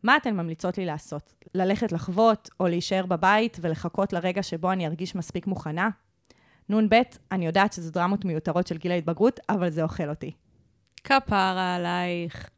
מה 0.04 0.18
אתן 0.18 0.36
ממליצות 0.36 0.78
לי 0.78 0.86
לעשות? 0.86 1.34
ללכת 1.56 1.92
לחוות, 1.92 2.50
או 2.60 2.68
להישאר 2.68 3.06
בבית 3.06 3.58
ולחכות 3.62 4.14
לרגע 4.14 4.44
שבו 4.44 4.72
אני 4.72 4.88
ארגיש 4.88 5.16
מספיק 5.16 5.48
מוכנה? 5.48 5.90
נ"ב, 6.70 7.02
אני 7.32 7.46
יודעת 7.46 7.74
שזה 7.74 7.92
דרמות 7.92 8.26
מיותרות 8.26 8.68
של 8.68 8.78
גיל 8.78 8.92
ההתבגרות, 8.92 9.40
אבל 9.50 9.70
זה 9.70 9.84
אוכל 9.84 10.10
אותי. 10.10 10.32
כפרה 11.04 11.76
עלייך. 11.76 12.50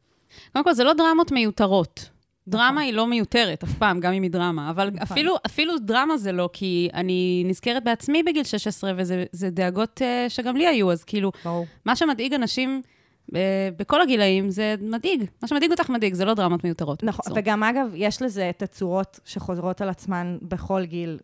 קודם 0.52 0.64
כל, 0.64 0.74
זה 0.74 0.84
לא 0.84 0.92
דרמות 0.92 1.32
מיותרות. 1.32 2.10
דרמה 2.48 2.80
היא 2.80 2.92
לא 2.92 3.06
מיותרת 3.06 3.64
אף 3.64 3.72
פעם, 3.78 4.00
גם 4.00 4.12
אם 4.12 4.22
היא 4.22 4.30
דרמה. 4.30 4.70
אבל 4.70 4.90
נכון. 4.90 5.02
אפילו, 5.02 5.36
אפילו 5.46 5.78
דרמה 5.78 6.16
זה 6.16 6.32
לא, 6.32 6.50
כי 6.52 6.88
אני 6.94 7.42
נזכרת 7.46 7.84
בעצמי 7.84 8.22
בגיל 8.22 8.44
16, 8.44 8.92
וזה 8.96 9.24
זה 9.32 9.50
דאגות 9.50 10.00
uh, 10.00 10.30
שגם 10.30 10.56
לי 10.56 10.66
היו, 10.66 10.92
אז 10.92 11.04
כאילו, 11.04 11.32
ברור. 11.44 11.66
מה 11.84 11.96
שמדאיג 11.96 12.34
אנשים 12.34 12.82
uh, 13.28 13.34
בכל 13.76 14.00
הגילאים, 14.00 14.50
זה 14.50 14.74
מדאיג. 14.80 15.24
מה 15.42 15.48
שמדאיג 15.48 15.70
אותך 15.70 15.90
מדאיג, 15.90 16.14
זה 16.14 16.24
לא 16.24 16.34
דרמות 16.34 16.64
מיותרות. 16.64 17.02
נכון, 17.02 17.22
בקיצור. 17.22 17.38
וגם 17.38 17.62
אגב, 17.62 17.90
יש 17.94 18.22
לזה 18.22 18.50
תצורות 18.56 19.20
שחוזרות 19.24 19.80
על 19.80 19.88
עצמן 19.88 20.38
בכל 20.42 20.84
גיל. 20.84 21.18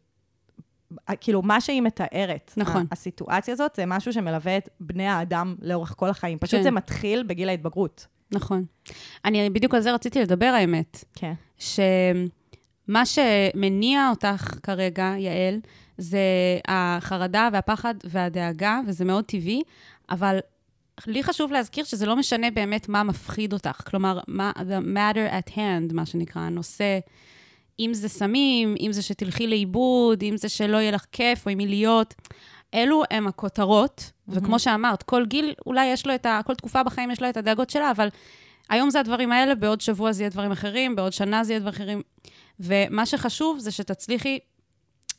כאילו, 1.21 1.43
מה 1.43 1.61
שהיא 1.61 1.83
מתארת, 1.83 2.53
נכון. 2.57 2.87
הסיטואציה 2.93 3.55
הזאת, 3.55 3.75
זה 3.77 3.87
משהו 3.87 4.13
שמלווה 4.13 4.57
את 4.57 4.69
בני 4.81 5.07
האדם 5.07 5.55
לאורך 5.63 5.95
כל 5.97 6.11
החיים. 6.11 6.39
פשוט 6.39 6.55
כן. 6.55 6.63
זה 6.63 6.71
מתחיל 6.71 7.23
בגיל 7.23 7.49
ההתבגרות. 7.49 8.07
נכון. 8.33 8.65
אני 9.25 9.51
בדיוק 9.51 9.75
על 9.75 9.81
זה 9.81 9.93
רציתי 9.93 10.21
לדבר, 10.23 10.47
האמת. 10.47 11.05
כן. 11.15 11.33
שמה 11.59 13.07
שמניע 13.07 14.09
אותך 14.11 14.59
כרגע, 14.63 15.15
יעל, 15.19 15.61
זה 15.99 16.19
החרדה 16.69 17.49
והפחד 17.53 17.95
והדאגה, 18.05 18.81
וזה 18.87 19.05
מאוד 19.05 19.25
טבעי, 19.25 19.63
אבל 20.11 20.39
לי 21.07 21.23
חשוב 21.23 21.53
להזכיר 21.53 21.85
שזה 21.85 22.07
לא 22.07 22.17
משנה 22.17 22.51
באמת 22.51 22.89
מה 22.89 23.03
מפחיד 23.03 23.53
אותך. 23.53 23.89
כלומר, 23.91 24.21
מה, 24.29 24.53
the 24.57 24.97
matter 24.97 25.33
at 25.33 25.53
hand, 25.55 25.95
מה 25.95 26.07
שנקרא, 26.07 26.43
הנושא, 26.43 26.99
אם 27.81 27.95
זה 27.95 28.09
סמים, 28.09 28.75
אם 28.81 28.93
זה 28.93 29.03
שתלכי 29.03 29.47
לאיבוד, 29.47 30.23
אם 30.23 30.37
זה 30.37 30.49
שלא 30.49 30.77
יהיה 30.77 30.91
לך 30.91 31.05
כיף, 31.13 31.47
או 31.47 31.51
עם 31.51 31.59
מי 31.59 31.67
להיות. 31.67 32.15
אלו 32.75 33.03
הם 33.11 33.27
הכותרות, 33.27 34.11
וכמו 34.29 34.59
שאמרת, 34.59 35.03
כל 35.03 35.27
גיל, 35.27 35.55
אולי 35.67 35.87
יש 35.87 36.07
לו 36.07 36.15
את 36.15 36.27
ה... 36.27 36.41
כל 36.47 36.55
תקופה 36.55 36.83
בחיים 36.83 37.11
יש 37.11 37.23
לו 37.23 37.29
את 37.29 37.37
הדאגות 37.37 37.71
שלה, 37.71 37.91
אבל 37.91 38.09
היום 38.69 38.91
זה 38.91 39.01
הדברים 39.01 39.33
האלה, 39.33 39.55
בעוד 39.55 39.81
שבוע 39.81 40.13
זה 40.13 40.23
יהיה 40.23 40.31
דברים 40.31 40.53
אחרים, 40.53 40.97
בעוד 40.97 41.13
שנה 41.13 41.45
זה 41.45 41.53
יהיה 41.53 41.61
דברים 41.61 41.75
אחרים. 41.75 42.03
ומה 42.61 43.07
שחשוב 43.07 43.59
זה 43.59 43.71
שתצליחי 43.71 44.39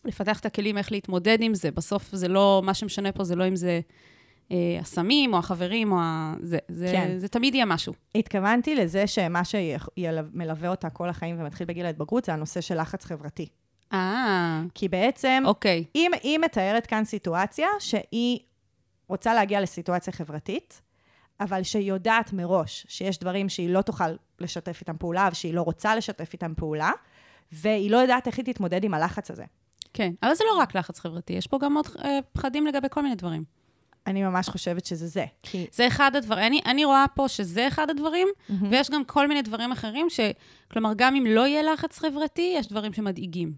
לפתח 0.06 0.40
את 0.40 0.46
הכלים 0.46 0.78
איך 0.78 0.92
להתמודד 0.92 1.38
עם 1.42 1.54
זה. 1.54 1.72
בסוף 1.72 2.10
זה 2.12 2.28
לא, 2.28 2.62
מה 2.66 2.74
שמשנה 2.74 3.12
פה 3.12 3.24
זה 3.24 3.36
לא 3.36 3.48
אם 3.48 3.56
זה 3.56 3.80
הסמים 4.80 5.34
או 5.34 5.38
החברים 5.40 5.92
או 5.92 5.98
ה... 6.00 6.36
זה, 6.42 6.58
זה, 6.68 6.90
כן. 6.92 7.08
כן. 7.08 7.20
זה 7.20 7.28
תמיד 7.28 7.56
יהיה 7.56 7.66
משהו. 7.66 7.94
התכוונתי 8.16 8.76
לזה 8.76 9.08
שמה 9.08 9.42
שמלווה 9.46 10.70
אותה 10.70 10.90
כל 10.90 11.10
החיים 11.10 11.42
ומתחיל 11.42 11.68
בגיל 11.68 11.86
ההתבגרות, 11.86 12.26
זה 12.26 12.34
הנושא 12.34 12.62
של 12.62 12.82
לחץ 12.82 13.06
חברתי. 13.06 13.48
אה, 13.94 14.62
כי 14.74 14.88
בעצם, 14.88 15.44
אוקיי. 15.46 15.84
היא, 15.94 16.10
היא 16.24 16.40
מתארת 16.40 16.86
כאן 16.86 17.06
סיטואציה 17.06 17.68
שהיא 17.80 18.40
רוצה 19.08 19.34
להגיע 19.34 19.62
לסיטואציה 19.62 20.14
חברתית, 20.14 20.82
אבל 21.40 21.64
שהיא 21.64 21.90
יודעת 21.90 22.34
מראש 22.34 22.86
שיש 22.90 23.20
דברים 23.20 23.50
שהיא 23.50 23.70
לא 23.70 23.82
תוכל 23.82 24.16
לשתף 24.40 24.78
איתם 24.82 24.98
פעולה, 24.98 25.30
ושהיא 25.32 25.54
לא 25.54 25.62
רוצה 25.62 25.96
לשתף 25.96 26.34
איתם 26.34 26.54
פעולה, 26.58 26.92
והיא 27.52 27.92
לא 27.92 27.98
יודעת 27.98 28.28
איך 28.28 28.38
היא 28.38 28.46
תתמודד 28.46 28.84
עם 28.84 28.94
הלחץ 28.94 29.32
הזה. 29.32 29.46
כן, 29.94 30.14
אבל 30.24 30.36
זה 30.36 30.44
לא 30.54 30.60
רק 30.62 30.76
לחץ 30.76 31.00
חברתי, 31.00 31.34
יש 31.34 31.48
פה 31.48 31.58
גם 31.62 31.76
עוד 31.76 31.88
אה, 32.04 32.20
פחדים 32.34 32.68
לגבי 32.68 32.88
כל 32.92 33.04
מיני 33.04 33.16
דברים. 33.16 33.44
אני 34.08 34.24
ממש 34.24 34.50
חושבת 34.50 34.86
שזה 34.86 35.08
זה. 35.08 35.26
כי... 35.44 35.66
זה 35.72 35.88
אחד 35.88 36.16
הדברים, 36.16 36.44
אני, 36.44 36.62
אני 36.66 36.86
רואה 36.86 37.06
פה 37.16 37.28
שזה 37.28 37.68
אחד 37.68 37.90
הדברים, 37.90 38.28
Mm-hmm. 38.28 38.54
ויש 38.70 38.90
גם 38.90 39.04
כל 39.04 39.28
מיני 39.28 39.42
דברים 39.42 39.72
אחרים, 39.72 40.10
ש... 40.10 40.20
כלומר, 40.72 40.92
גם 40.96 41.16
אם 41.16 41.26
לא 41.26 41.48
יהיה 41.48 41.74
לחץ 41.74 42.00
חברתי, 42.00 42.54
יש 42.58 42.68
דברים 42.68 42.94
שמדאיגים. 42.94 43.54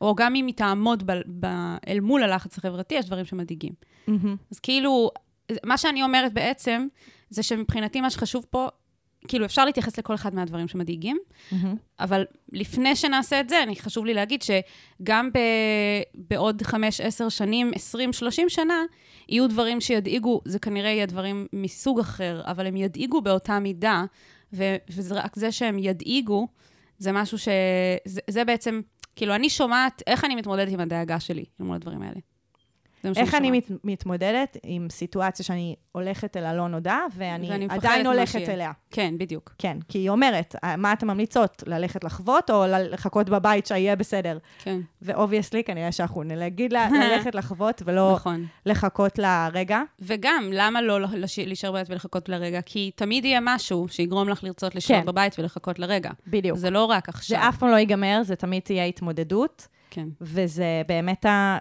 או 0.00 0.14
גם 0.14 0.34
אם 0.34 0.46
היא 0.46 0.54
תעמוד 0.54 1.02
ב... 1.06 1.12
ב... 1.40 1.46
אל 1.88 2.00
מול 2.00 2.22
הלחץ 2.22 2.58
החברתי, 2.58 2.94
יש 2.94 3.06
דברים 3.06 3.24
שמדאיגים. 3.24 3.72
מהמם. 4.06 4.36
אז 4.50 4.60
כאילו, 4.60 5.10
מה 5.64 5.78
שאני 5.78 6.02
אומרת 6.02 6.32
בעצם, 6.32 6.86
זה 7.30 7.42
שמבחינתי 7.42 8.00
מה 8.00 8.10
שחשוב 8.10 8.46
פה, 8.50 8.68
כאילו, 9.28 9.44
אפשר 9.44 9.64
להתייחס 9.64 9.98
לכל 9.98 10.14
אחד 10.14 10.34
מהדברים 10.34 10.68
שמדאיגים, 10.68 11.18
מהמם. 11.52 11.76
אבל 12.00 12.24
לפני 12.52 12.96
שנעשה 12.96 13.40
את 13.40 13.48
זה, 13.48 13.62
אני 13.62 13.76
חשוב 13.76 14.06
לי 14.06 14.14
להגיד 14.14 14.42
שגם 14.42 15.30
ב, 15.32 15.38
בעוד 16.14 16.62
5, 16.62 17.00
10 17.00 17.28
שנים, 17.28 17.70
20, 17.74 18.12
30 18.12 18.48
שנה, 18.48 18.82
יהיו 19.28 19.48
דברים 19.48 19.80
שידאיגו, 19.80 20.40
זה 20.44 20.58
כנראה 20.58 20.90
יהיה 20.90 21.06
דברים 21.06 21.46
מסוג 21.52 22.00
אחר, 22.00 22.40
אבל 22.44 22.66
הם 22.66 22.76
ידאיגו 22.76 23.20
באותה 23.20 23.58
מידה, 23.58 24.04
ו, 24.52 24.76
וזה 24.90 25.14
רק 25.14 25.36
זה 25.36 25.52
שהם 25.52 25.78
ידאיגו, 25.78 26.48
זה 26.98 27.12
משהו 27.12 27.38
ש... 27.38 27.48
זה, 28.04 28.20
זה 28.30 28.44
בעצם, 28.44 28.80
כאילו, 29.16 29.34
אני 29.34 29.50
שומעת 29.50 30.02
איך 30.06 30.24
אני 30.24 30.34
מתמודדת 30.34 30.72
עם 30.72 30.80
הדאגה 30.80 31.20
שלי 31.20 31.44
אל 31.60 31.66
מול 31.66 31.76
הדברים 31.76 32.02
האלה. 32.02 32.20
איך 33.16 33.34
אני. 33.34 33.50
מת, 33.50 33.70
מתמודדת 33.84 34.56
עם 34.62 34.86
סיטואציה 34.90 35.44
שאני 35.44 35.76
הולכת 35.92 36.36
אל 36.36 36.44
הלא 36.44 36.68
נודע, 36.68 36.96
ואני, 37.16 37.66
עדיין 37.68 38.06
הולכת 38.06 38.32
שיהיה. 38.32 38.52
אליה. 38.52 38.72
כן, 38.90 39.14
בדיוק. 39.18 39.54
כן, 39.58 39.76
כי 39.88 39.98
היא 39.98 40.10
אומרת, 40.10 40.54
מה 40.78 40.92
אתן 40.92 41.06
ממליצות? 41.06 41.62
ללכת 41.66 42.04
לחוות 42.04 42.50
או 42.50 42.64
לחכות 42.68 43.30
בבית 43.30 43.66
שיהיה 43.66 43.96
בסדר? 43.96 44.38
כן, 44.58 44.80
ו 45.02 45.08
obviously, 45.08 45.64
כנראה 45.64 45.92
שאנחנו 45.92 46.22
נגיד 46.22 46.72
לה 46.72 46.88
ללכת 47.02 47.34
לחוות 47.34 47.82
ולא 47.84 48.12
נכון. 48.14 48.46
לחכות 48.66 49.18
לרגע. 49.18 49.82
וגם, 50.00 50.50
למה 50.52 50.82
לא 50.82 50.98
להישאר 51.46 51.72
בבית 51.72 51.90
ולחכות 51.90 52.28
לרגע? 52.28 52.60
כי 52.66 52.90
תמיד 52.94 53.24
יהיה 53.24 53.40
משהו 53.42 53.86
שיגרום 53.88 54.28
לך 54.28 54.44
לרצות 54.44 54.74
להישאר 54.74 55.00
כן. 55.00 55.06
בבית 55.06 55.38
ולחכות 55.38 55.78
לרגע. 55.78 56.10
בדיוק. 56.26 56.58
זה 56.58 56.70
לא 56.70 56.84
רק 56.84 57.08
עכשיו. 57.08 57.38
זה 57.38 57.48
אף 57.48 57.58
פעם 57.58 57.68
לא 57.68 57.76
ייגמר, 57.76 58.20
זה 58.22 58.36
תמיד 58.36 58.62
תהיה 58.62 58.84
התמודדות, 58.84 59.66
כן. 59.90 60.08
וזה 60.20 60.82
באמת 60.88 61.26
ה... 61.26 61.58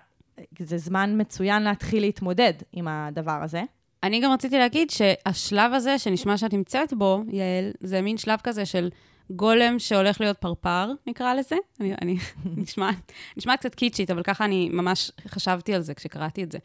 זה 0.60 0.78
זמן 0.78 1.14
מצוין 1.18 1.64
להתחיל 1.64 2.02
להתמודד 2.02 2.54
עם 2.74 2.88
הדבר 2.88 3.40
הזה. 3.44 3.64
אני 4.04 4.20
גם 4.20 4.32
רציתי 4.32 4.58
להגיד 4.58 4.90
שהשלב 4.90 5.74
הזה, 5.74 6.00
שנשמע 6.00 6.38
שאת 6.38 6.54
נמצאת 6.54 6.94
בו, 6.94 7.24
יעל, 7.28 7.72
זה 7.80 8.02
מין 8.02 8.18
שלב 8.18 8.40
כזה 8.44 8.66
של 8.66 8.90
גולם 9.30 9.80
שהולך 9.80 10.22
להיות 10.22 10.38
פרפר, 10.38 10.92
נקרא 11.08 11.34
לזה. 11.34 11.56
אני, 11.80 11.94
אני 12.02 12.18
נשמע, 12.64 12.90
נשמע 13.38 13.58
קצת 13.58 13.76
קיצ'ית, 13.76 14.12
אבל 14.12 14.24
ככה 14.24 14.46
אני 14.46 14.70
ממש 14.70 15.12
חשבתי 15.28 15.74
על 15.74 15.82
זה 15.82 15.94
כשקראתי 15.94 16.44
את 16.44 16.52
זה. 16.52 16.58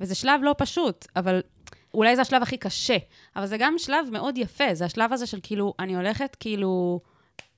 וזה 0.00 0.14
שלב 0.14 0.40
לא 0.42 0.54
פשוט, 0.58 1.06
אבל 1.16 1.40
אולי 1.94 2.16
זה 2.16 2.22
השלב 2.22 2.42
הכי 2.42 2.56
קשה, 2.56 2.96
אבל 3.36 3.46
זה 3.46 3.56
גם 3.58 3.74
שלב 3.78 4.06
מאוד 4.12 4.38
יפה, 4.38 4.74
זה 4.74 4.84
השלב 4.84 5.12
הזה 5.12 5.26
של 5.26 5.38
כאילו, 5.42 5.74
אני 5.78 5.96
הולכת 5.96 6.36
כאילו 6.40 7.00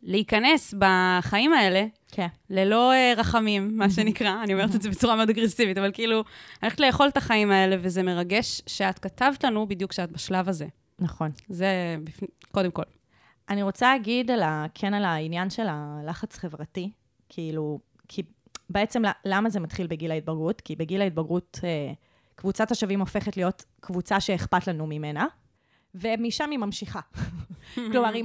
להיכנס 0.02 0.74
בחיים 0.78 1.52
האלה, 1.52 1.86
כן. 2.12 2.26
ללא 2.50 2.92
אה, 2.92 3.12
רחמים, 3.16 3.78
מה 3.78 3.90
שנקרא, 3.90 4.42
אני 4.42 4.52
אומרת 4.52 4.74
את 4.74 4.82
זה 4.82 4.90
בצורה 4.90 5.16
מאוד 5.16 5.30
אגרסיבית, 5.30 5.78
אבל 5.78 5.90
כאילו, 5.92 6.16
אני 6.16 6.24
הולכת 6.62 6.80
לאכול 6.80 7.08
את 7.08 7.16
החיים 7.16 7.50
האלה, 7.50 7.76
וזה 7.80 8.02
מרגש 8.02 8.62
שאת 8.66 8.98
כתבת 8.98 9.44
לנו 9.44 9.68
בדיוק 9.68 9.90
כשאת 9.90 10.12
בשלב 10.12 10.48
הזה. 10.48 10.66
נכון. 10.98 11.30
זה 11.48 11.96
קודם 12.52 12.70
כל. 12.70 12.82
אני 13.48 13.62
רוצה 13.62 13.92
להגיד 13.92 14.30
על 14.30 14.42
ה, 14.42 14.66
כן 14.74 14.94
על 14.94 15.04
העניין 15.04 15.50
של 15.50 15.66
הלחץ 15.68 16.36
חברתי, 16.36 16.90
כאילו, 17.28 17.78
כי 18.08 18.22
בעצם 18.70 19.02
למה 19.24 19.50
זה 19.50 19.60
מתחיל 19.60 19.86
בגיל 19.86 20.10
ההתבגרות? 20.10 20.60
כי 20.60 20.76
בגיל 20.76 21.00
ההתבגרות 21.02 21.60
אה, 21.64 21.92
קבוצת 22.34 22.70
השווים 22.70 23.00
הופכת 23.00 23.36
להיות 23.36 23.64
קבוצה 23.80 24.20
שאכפת 24.20 24.66
לנו 24.66 24.86
ממנה, 24.86 25.26
ומשם 26.00 26.50
היא 26.50 26.58
ממשיכה. 26.58 27.00
כלומר, 27.74 28.14
היא 28.14 28.24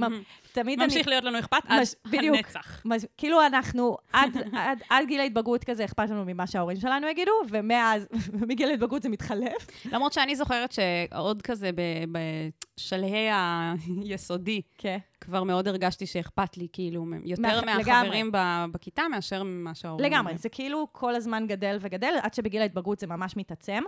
תמיד 0.52 0.78
אני... 0.80 0.86
ממשיך 0.86 1.08
להיות 1.08 1.24
לנו 1.24 1.38
אכפת 1.38 1.56
עד 1.68 1.82
מש- 1.82 1.94
בדיוק. 2.06 2.36
הנצח. 2.36 2.82
כאילו 3.16 3.46
אנחנו, 3.46 3.96
עד, 4.12 4.36
עד, 4.52 4.82
עד 4.90 5.06
גיל 5.06 5.20
ההתבגרות 5.20 5.64
כזה 5.64 5.84
אכפת 5.84 6.10
לנו 6.10 6.24
ממה 6.24 6.46
שההורים 6.46 6.76
שלנו 6.76 7.08
יגידו, 7.08 7.30
ומאז, 7.48 8.06
מגיל 8.48 8.68
ההתבגרות 8.70 9.02
זה 9.02 9.08
מתחלף. 9.08 9.66
למרות 9.92 10.12
שאני 10.12 10.36
זוכרת 10.36 10.72
שעוד 10.72 11.42
כזה 11.42 11.70
בשלהי 12.12 13.28
היסודי, 14.02 14.62
כן. 14.78 14.98
כבר 15.20 15.42
מאוד 15.42 15.68
הרגשתי 15.68 16.06
שאכפת 16.06 16.56
לי, 16.56 16.66
כאילו, 16.72 17.04
יותר 17.24 17.42
מאח- 17.60 17.64
מהחברים 17.64 18.30
ב- 18.32 18.64
בכיתה 18.72 19.02
מאשר 19.10 19.42
ממה 19.42 19.74
שההורים... 19.74 20.06
לגמרי. 20.06 20.36
זה 20.38 20.48
כאילו 20.48 20.88
כל 20.92 21.14
הזמן 21.14 21.46
גדל 21.46 21.78
וגדל, 21.80 22.14
עד 22.22 22.34
שבגיל 22.34 22.62
ההתבגרות 22.62 22.98
זה 23.00 23.06
ממש 23.06 23.36
מתעצם. 23.36 23.82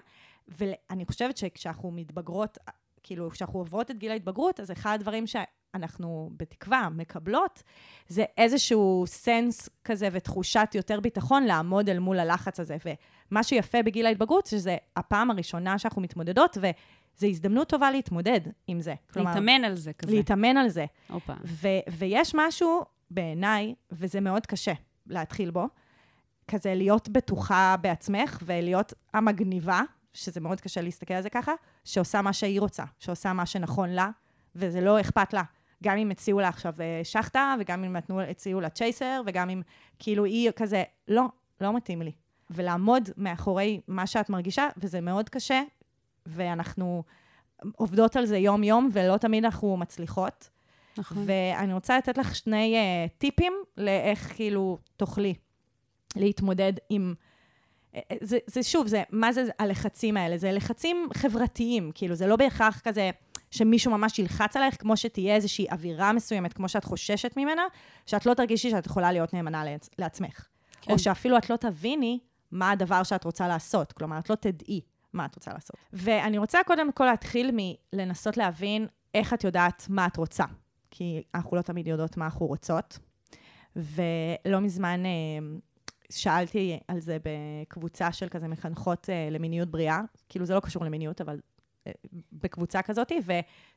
ואני 0.49 1.05
חושבת 1.07 1.37
שכשאנחנו 1.37 1.91
מתבגרות, 1.91 2.59
כאילו, 3.05 3.31
כשאנחנו 3.31 3.59
עוברות 3.59 3.91
את 3.91 3.99
גיל 3.99 4.11
ההתבגרות, 4.11 4.61
אז 4.61 4.73
אחד 4.73 4.97
הדברים 5.01 5.25
שאנחנו 5.27 6.31
בתקווה 6.37 6.89
מקבלות, 6.97 7.63
זה 8.09 8.25
איזשהו 8.39 9.05
סנס 9.07 9.69
כזה 9.85 10.09
ותחושת 10.13 10.69
יותר 10.75 11.01
ביטחון 11.01 11.45
לעמוד 11.45 11.89
אל 11.89 11.99
מול 11.99 12.19
הלחץ 12.19 12.61
הזה. 12.61 12.77
ומה 13.31 13.43
שיפה 13.43 13.83
בגיל 13.83 14.07
ההתבגרות, 14.07 14.47
שזה 14.47 14.77
הפעם 14.97 15.31
הראשונה 15.31 15.79
שאנחנו 15.79 16.03
מתמודדות, 16.03 16.59
וזו 16.59 17.27
הזדמנות 17.27 17.69
טובה 17.69 17.91
להתמודד 17.91 18.41
עם 18.67 18.81
זה. 18.81 18.95
להתאמן 19.17 19.65
על 19.65 19.75
זה 19.77 19.93
כזה. 19.93 20.13
להתאמן 20.13 20.57
על 20.57 20.69
זה. 20.69 20.85
הופה. 21.09 21.33
ו- 21.45 21.69
ויש 21.99 22.35
משהו 22.35 22.83
בעיניי, 23.11 23.75
וזה 23.93 24.21
מאוד 24.21 24.47
קשה 24.47 24.73
להתחיל 25.07 25.51
בו, 25.51 25.67
כזה 26.49 26.75
להיות 26.75 27.09
בטוחה 27.09 27.77
בעצמך 27.81 28.39
ולהיות 28.47 28.93
המגניבה, 29.15 29.83
שזה 30.15 30.41
מאוד 30.41 30.61
קשה 30.61 30.81
להסתכל 30.81 31.15
על 31.15 31.23
זה 31.23 31.31
ככה, 31.31 31.53
שעושה 31.85 32.23
מה 32.23 32.33
שהיא 32.33 32.61
רוצה, 32.61 32.85
שעושה 32.99 33.33
מה 33.33 33.47
שנכון 33.47 33.91
לה, 33.91 34.11
וזה 34.57 34.81
לא 34.81 35.01
אכפת 35.01 35.33
לה. 35.33 35.43
גם 35.83 35.97
אם 35.97 36.11
הציעו 36.11 36.41
לה 36.41 36.49
עכשיו 36.49 36.75
אה, 36.81 37.01
שחטה, 37.05 37.55
וגם 37.61 37.85
אם 37.85 37.93
נתנו, 37.93 38.21
הציעו 38.21 38.61
לה 38.61 38.69
צ'ייסר, 38.69 39.23
וגם 39.27 39.51
אם 39.51 39.63
כאילו 39.99 40.25
היא 40.25 40.51
כזה, 40.57 40.83
לא, 41.09 41.25
לא 41.61 41.77
מתאים 41.77 42.03
לי. 42.03 42.13
ולעמוד 42.51 43.09
מאחורי 43.17 43.81
מה 43.89 44.07
שאת 44.07 44.31
מרגישה, 44.31 44.69
וזה 44.77 45.01
מאוד 45.01 45.29
קשה, 45.29 45.63
ואנחנו 46.27 47.03
עובדות 47.77 48.17
על 48.17 48.27
זה 48.27 48.39
יום-יום, 48.39 48.91
ולא 48.93 49.17
תמיד 49.17 49.45
אנחנו 49.45 49.77
מצליחות. 49.77 50.49
נכון. 50.99 51.25
ואני 51.27 51.73
רוצה 51.73 51.99
לתת 51.99 52.19
לך 52.19 52.37
שני 52.37 52.77
uh, 52.77 53.19
טיפים 53.19 53.53
לאיך 53.77 54.33
כאילו 54.35 54.79
תוכלי 54.97 55.35
להתמודד 56.17 56.73
עם... 56.91 57.15
אה, 57.95 58.01
אה, 58.11 58.17
זה, 58.21 58.39
זה 58.47 58.63
שוב, 58.63 58.87
זה, 58.87 59.03
מה 59.11 59.33
זה 59.33 59.45
הלחצים 59.59 60.17
האלה? 60.17 60.39
זה 60.39 60.53
לחצים 60.53 61.09
חברתיים, 61.15 61.91
כאילו, 61.95 62.15
זה 62.15 62.27
לא 62.27 62.37
בהכרח 62.37 62.81
כזה 62.85 63.11
שמישהו 63.51 63.93
ממש 63.93 64.19
ילחץ 64.19 64.57
עלייך, 64.57 64.77
כמו 64.81 64.97
שתהיה 64.97 65.35
איזושהי 65.35 65.67
אווירה 65.73 66.13
מסוימת, 66.13 66.53
כמו 66.53 66.69
שאת 66.69 66.85
חוששת 66.85 67.37
ממנה, 67.37 67.63
שאת 68.07 68.27
לא 68.27 68.35
תרגישי 68.35 68.71
שאת 68.71 68.87
יכולה 68.87 69.13
להיות 69.13 69.35
נאמנה 69.35 69.65
לעצ- 69.65 69.89
לעצמך. 69.99 70.47
כן. 70.81 70.93
או 70.93 70.99
שאפילו 70.99 71.39
את 71.39 71.51
לא 71.51 71.57
תביני 71.57 72.19
מה 72.53 72.71
הדבר 72.71 73.03
שאת 73.03 73.25
רוצה 73.25 73.49
לעשות. 73.49 73.93
כלומר, 73.93 74.19
את 74.19 74.31
לא 74.31 74.35
תדעי 74.35 74.81
מה 75.13 75.25
את 75.25 75.35
רוצה 75.35 75.53
לעשות. 75.53 75.77
ואני 75.93 76.39
רוצה 76.39 76.59
קודם 76.67 76.93
כל 76.93 77.05
להתחיל 77.05 77.51
מלנסות 77.93 78.37
להבין 78.37 78.87
איך 79.15 79.35
את 79.35 79.45
יודעת 79.45 79.87
מה 79.89 80.07
את 80.07 80.17
רוצה. 80.17 80.45
כי 80.91 81.23
אנחנו 81.35 81.57
לא 81.57 81.63
תמיד 81.63 81.87
יודעות 81.89 82.17
מה 82.17 82.25
אנחנו 82.25 82.47
רוצות. 82.47 82.99
ולא 83.77 84.61
מזמן 84.61 85.07
אה, 85.07 85.11
שאלתי 86.15 86.79
על 86.89 87.01
זה 87.01 87.17
בקבוצה 87.23 88.13
של 88.13 88.29
כזה 88.29 88.49
מחנכות 88.49 89.11
אה, 89.11 89.29
למיניות 89.31 89.69
בריאה. 89.69 90.01
כאילו, 90.29 90.45
זה 90.45 90.55
לא 90.55 90.61
קשור 90.61 90.85
למיניות, 90.85 91.21
אבל 91.21 91.41
אה, 91.87 91.93
בקבוצה 92.33 92.83
כזאת, 92.83 93.13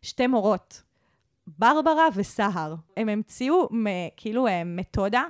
ושתי 0.04 0.28
מורות, 0.28 0.84
ברברה 1.48 2.08
וסהר, 2.16 2.76
הם 2.98 3.10
המציאו 3.10 3.68
מ- 3.72 4.10
כאילו 4.18 4.48
אה, 4.48 4.64
מתודה 4.64 5.24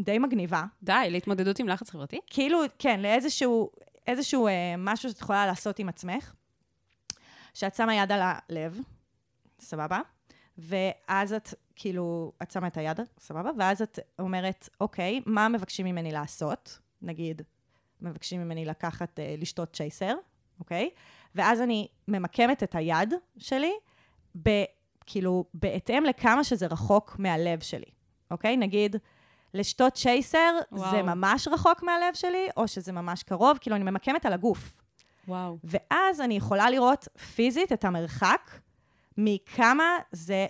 די 0.00 0.18
מגניבה, 0.18 0.64
די, 0.82 1.06
להתמודדות 1.10 1.58
עם 1.58 1.68
לחץ 1.68 1.90
חברתי? 1.90 2.20
כאילו, 2.26 2.58
כן, 2.78 3.00
לאיזשהו 3.00 3.70
איזשהו, 4.08 4.46
אה, 4.46 4.74
משהו 4.78 5.08
שאת 5.10 5.18
יכולה 5.20 5.46
לעשות 5.46 5.78
עם 5.78 5.88
עצמך, 5.88 6.34
שאת 7.54 7.74
שמה 7.74 7.94
יד 7.94 8.12
על 8.12 8.20
הלב, 8.22 8.80
סבבה? 9.60 10.00
ואז 10.58 11.32
את, 11.32 11.54
כאילו, 11.76 12.32
את 12.42 12.50
שמה 12.50 12.66
את 12.66 12.76
היד, 12.76 13.00
סבבה? 13.18 13.50
ואז 13.58 13.82
את 13.82 13.98
אומרת, 14.18 14.68
אוקיי, 14.80 15.20
מה 15.26 15.48
מבקשים 15.48 15.86
ממני 15.86 16.12
לעשות? 16.12 16.78
נגיד, 17.02 17.42
מבקשים 18.00 18.40
ממני 18.40 18.64
לקחת, 18.64 19.20
אה, 19.20 19.34
לשתות 19.38 19.72
צ'ייסר, 19.72 20.14
אוקיי? 20.60 20.90
ואז 21.34 21.60
אני 21.60 21.88
ממקמת 22.08 22.62
את 22.62 22.74
היד 22.74 23.14
שלי, 23.36 23.72
ב, 24.42 24.50
כאילו, 25.06 25.44
בהתאם 25.54 26.04
לכמה 26.04 26.44
שזה 26.44 26.66
רחוק 26.66 27.16
מהלב 27.18 27.60
שלי, 27.60 27.90
אוקיי? 28.30 28.56
נגיד, 28.56 28.96
לשתות 29.54 29.92
צ'ייסר, 29.92 30.58
וואו. 30.72 30.90
זה 30.90 31.02
ממש 31.02 31.48
רחוק 31.48 31.82
מהלב 31.82 32.14
שלי, 32.14 32.48
או 32.56 32.68
שזה 32.68 32.92
ממש 32.92 33.22
קרוב, 33.22 33.58
כאילו, 33.60 33.76
אני 33.76 33.84
ממקמת 33.84 34.26
על 34.26 34.32
הגוף. 34.32 34.80
וואו. 35.28 35.58
ואז 35.64 36.20
אני 36.20 36.34
יכולה 36.36 36.70
לראות 36.70 37.08
פיזית 37.34 37.72
את 37.72 37.84
המרחק 37.84 38.50
מכמה 39.18 39.84
זה, 40.12 40.46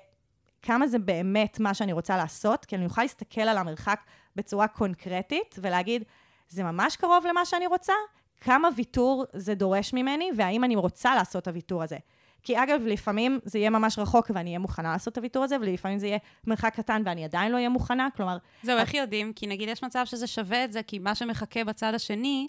כמה 0.63 0.87
זה 0.87 0.99
באמת 0.99 1.61
מה 1.61 1.75
שאני 1.75 1.93
רוצה 1.93 2.17
לעשות, 2.17 2.65
כי 2.65 2.77
אני 2.77 2.85
אוכל 2.85 3.03
להסתכל 3.03 3.41
על 3.41 3.59
המרחק 3.59 4.01
בצורה 4.37 4.69
קונקרטית 4.69 5.55
ולהגיד, 5.59 6.05
זה 6.49 6.63
ממש 6.63 6.97
קרוב 6.97 7.27
למה 7.29 7.45
שאני 7.45 7.67
רוצה, 7.67 7.93
כמה 8.41 8.69
ויתור 8.77 9.25
זה 9.33 9.55
דורש 9.55 9.95
ממני, 9.95 10.31
והאם 10.37 10.65
אני 10.65 10.77
רוצה 10.77 11.15
לעשות 11.15 11.43
את 11.43 11.49
הוויתור 11.49 11.83
הזה. 11.83 11.97
כי 12.43 12.63
אגב, 12.63 12.81
לפעמים 12.87 13.39
זה 13.45 13.59
יהיה 13.59 13.71
ממש 13.71 13.99
רחוק 13.99 14.31
ואני 14.35 14.51
אהיה 14.51 14.59
מוכנה 14.59 14.93
לעשות 14.93 15.13
את 15.13 15.19
הוויתור 15.19 15.45
הזה, 15.45 15.57
ולפעמים 15.61 15.99
זה 15.99 16.07
יהיה 16.07 16.19
מרחק 16.47 16.75
קטן 16.77 17.03
ואני 17.05 17.25
עדיין 17.25 17.53
לא 17.53 17.57
אהיה 17.57 17.69
מוכנה, 17.69 18.09
כלומר... 18.17 18.37
זהו, 18.63 18.79
איך 18.79 18.95
יודעים? 18.95 19.33
כי 19.33 19.47
נגיד 19.47 19.69
יש 19.69 19.85
מצב 19.85 20.05
שזה 20.05 20.27
שווה 20.27 20.65
את 20.65 20.73
זה, 20.73 20.83
כי 20.83 20.99
מה 20.99 21.15
שמחכה 21.15 21.65
בצד 21.65 21.95
השני, 21.95 22.47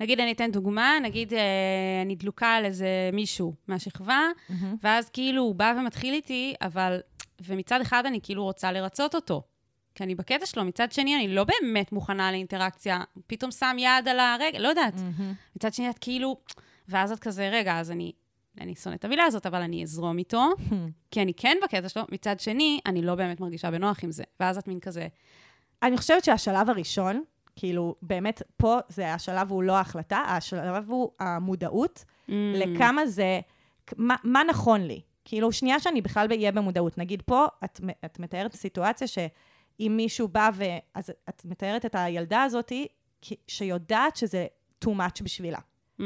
נגיד 0.00 0.20
אני 0.20 0.32
אתן 0.32 0.50
דוגמה, 0.50 0.98
נגיד 1.02 1.34
אה, 1.34 1.40
אני 2.02 2.16
דלוקה 2.16 2.54
על 2.54 2.64
איזה 2.64 3.10
מישהו 3.12 3.54
מהשכבה, 3.68 4.20
ואז 4.82 5.08
כאילו 5.10 5.42
הוא 5.42 5.54
בא 5.54 5.74
ומתחיל 5.78 6.14
איתי, 6.14 6.54
אבל... 6.62 7.00
ומצד 7.46 7.80
אחד 7.80 8.06
אני 8.06 8.20
כאילו 8.22 8.44
רוצה 8.44 8.72
לרצות 8.72 9.14
אותו, 9.14 9.42
כי 9.94 10.04
אני 10.04 10.14
בקטע 10.14 10.46
שלו, 10.46 10.64
מצד 10.64 10.92
שני 10.92 11.16
אני 11.16 11.28
לא 11.28 11.44
באמת 11.44 11.92
מוכנה 11.92 12.32
לאינטראקציה, 12.32 13.00
פתאום 13.26 13.50
שם 13.50 13.76
יד 13.78 14.08
על 14.08 14.20
הרגל, 14.20 14.58
לא 14.58 14.68
יודעת. 14.68 14.94
מצד 15.56 15.74
שני 15.74 15.90
את 15.90 15.98
כאילו... 15.98 16.36
ואז 16.88 17.12
את 17.12 17.18
כזה, 17.18 17.48
רגע, 17.52 17.78
אז 17.78 17.90
אני... 17.90 18.12
אני 18.60 18.74
שונאת 18.74 18.98
את 18.98 19.04
המילה 19.04 19.24
הזאת, 19.24 19.46
אבל 19.46 19.62
אני 19.62 19.82
אזרום 19.82 20.18
איתו, 20.18 20.48
כי 21.10 21.22
אני 21.22 21.34
כן 21.34 21.56
בקטע 21.64 21.88
שלו, 21.88 22.02
מצד 22.12 22.40
שני, 22.40 22.80
אני 22.86 23.02
לא 23.02 23.14
באמת 23.14 23.40
מרגישה 23.40 23.70
בנוח 23.70 24.04
עם 24.04 24.12
זה. 24.12 24.24
ואז 24.40 24.58
את 24.58 24.68
מין 24.68 24.80
כזה, 24.80 25.08
אני 25.82 25.96
חושבת 25.96 26.24
שהשלב 26.24 26.70
הראשון, 26.70 27.22
כאילו, 27.56 27.94
באמת, 28.02 28.42
פה 28.56 28.78
זה 28.88 29.14
השלב 29.14 29.50
הוא 29.50 29.62
לא 29.62 29.76
ההחלטה, 29.76 30.18
השלב 30.18 30.90
הוא 30.90 31.10
המודעות 31.20 32.04
"Mm, 32.28 32.32
לכמה 32.54 33.06
זה, 33.06 33.40
מה, 33.96 34.16
מה 34.24 34.42
נכון 34.44 34.80
לי. 34.80 35.00
כאילו, 35.24 35.52
שנייה 35.52 35.80
שאני 35.80 36.00
בכלל 36.00 36.26
אהיה 36.30 36.52
במודעות. 36.52 36.98
נגיד 36.98 37.22
פה, 37.22 37.46
את, 37.64 37.80
את 38.04 38.18
מתארת 38.18 38.54
סיטואציה 38.54 39.06
שאם 39.06 39.92
מישהו 39.96 40.28
בא 40.28 40.50
ו... 40.54 40.64
אז 40.94 41.10
את 41.28 41.44
מתארת 41.44 41.84
את 41.86 41.94
הילדה 41.94 42.42
הזאת, 42.42 42.72
שיודעת 43.48 44.16
שזה 44.16 44.46
too 44.84 44.88
much 44.88 45.22
בשבילה. 45.24 45.58
"Mm, 46.00 46.02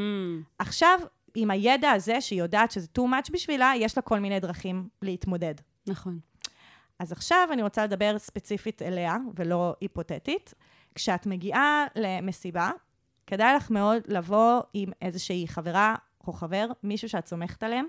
עכשיו, 0.58 1.00
עם 1.34 1.50
הידע 1.50 1.90
הזה, 1.90 2.20
שהיא 2.20 2.38
יודעת 2.38 2.70
שזה 2.70 2.86
too 2.98 3.02
much 3.02 3.32
בשבילה, 3.32 3.72
יש 3.76 3.96
לה 3.98 4.02
כל 4.02 4.18
מיני 4.18 4.40
דרכים 4.40 4.88
להתמודד. 5.02 5.54
נכון. 5.86 6.18
אז 6.98 7.12
עכשיו 7.12 7.48
אני 7.52 7.62
רוצה 7.62 7.84
לדבר 7.84 8.18
ספציפית 8.18 8.82
אליה, 8.82 9.16
ולא 9.36 9.74
היפותטית. 9.80 10.54
כשאת 10.94 11.26
מגיעה 11.26 11.86
למסיבה, 11.96 12.70
כדאי 13.26 13.56
לך 13.56 13.70
מאוד 13.70 14.02
לבוא 14.06 14.60
עם 14.72 14.90
איזושהי 15.02 15.48
חברה 15.48 15.94
או 16.26 16.32
חבר, 16.32 16.66
מישהו 16.82 17.08
שאת 17.08 17.26
סומכת 17.26 17.62
עליהם, 17.62 17.86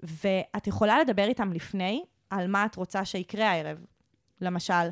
ואת 0.00 0.66
יכולה 0.66 1.00
לדבר 1.00 1.24
איתם 1.24 1.52
לפני 1.52 2.04
על 2.30 2.46
מה 2.46 2.66
את 2.66 2.76
רוצה 2.76 3.04
שיקרה 3.04 3.50
הערב. 3.50 3.84
למשל, 4.40 4.88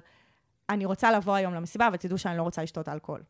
אני 0.71 0.85
רוצה 0.85 1.13
לבוא 1.13 1.35
היום 1.35 1.55
למסיבה, 1.55 1.89
אבל 1.89 1.97
תדעו 1.97 2.19
שאני 2.19 2.39
לא 2.39 2.43
רוצה 2.43 2.63
לשתות 2.63 2.89
אלכוהול. 2.89 3.23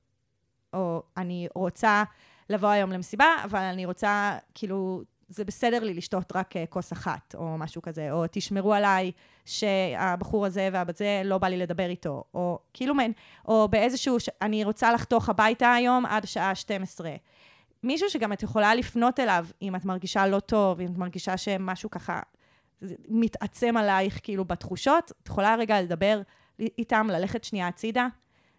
או 0.72 1.02
אני 1.16 1.48
רוצה 1.54 2.04
לבוא 2.50 2.68
היום 2.68 2.92
למסיבה, 2.92 3.26
אבל 3.44 3.59
אני 3.59 3.87
רוצה, 3.87 4.38
כאילו, 4.54 5.02
זה 5.34 5.44
בסדר 5.44 5.84
לי 5.84 5.94
לשתות 5.94 6.32
רק 6.36 6.56
אה, 6.56 6.66
כוס 6.66 6.92
אחת, 6.92 7.34
או 7.38 7.58
משהו 7.58 7.82
כזה, 7.82 8.12
או 8.12 8.24
תשמרו 8.30 8.74
עליי 8.74 9.12
שהבחור 9.44 10.46
הזה 10.46 10.68
והבת 10.72 10.96
זה, 10.96 11.22
לא 11.24 11.38
בא 11.38 11.48
לי 11.48 11.56
לדבר 11.56 11.86
איתו, 11.86 12.24
או 12.34 12.58
כאילו 12.72 12.94
מעין, 12.94 13.12
או 13.48 13.68
באיזשהו, 13.68 14.20
ש... 14.20 14.28
אני 14.42 14.64
רוצה 14.64 14.92
לחתוך 14.92 15.28
הביתה 15.28 15.72
היום 15.72 16.06
עד 16.06 16.26
שעה 16.26 16.54
12. 16.54 17.10
מישהו 17.82 18.10
שגם 18.10 18.32
את 18.32 18.42
יכולה 18.42 18.74
לפנות 18.74 19.20
אליו, 19.20 19.46
אם 19.62 19.76
את 19.76 19.84
מרגישה 19.84 20.26
לא 20.26 20.40
טוב, 20.40 20.80
אם 20.80 20.86
את 20.92 20.98
מרגישה 20.98 21.36
שמשהו 21.36 21.90
ככה 21.90 22.20
מתעצם 23.08 23.76
עלייך, 23.76 24.20
כאילו, 24.22 24.44
בתחושות, 24.44 25.12
את 25.22 25.28
יכולה 25.28 25.54
רגע 25.54 25.82
לדבר 25.82 26.22
איתם, 26.58 27.06
ללכת 27.10 27.44
שנייה 27.44 27.68
הצידה. 27.68 28.06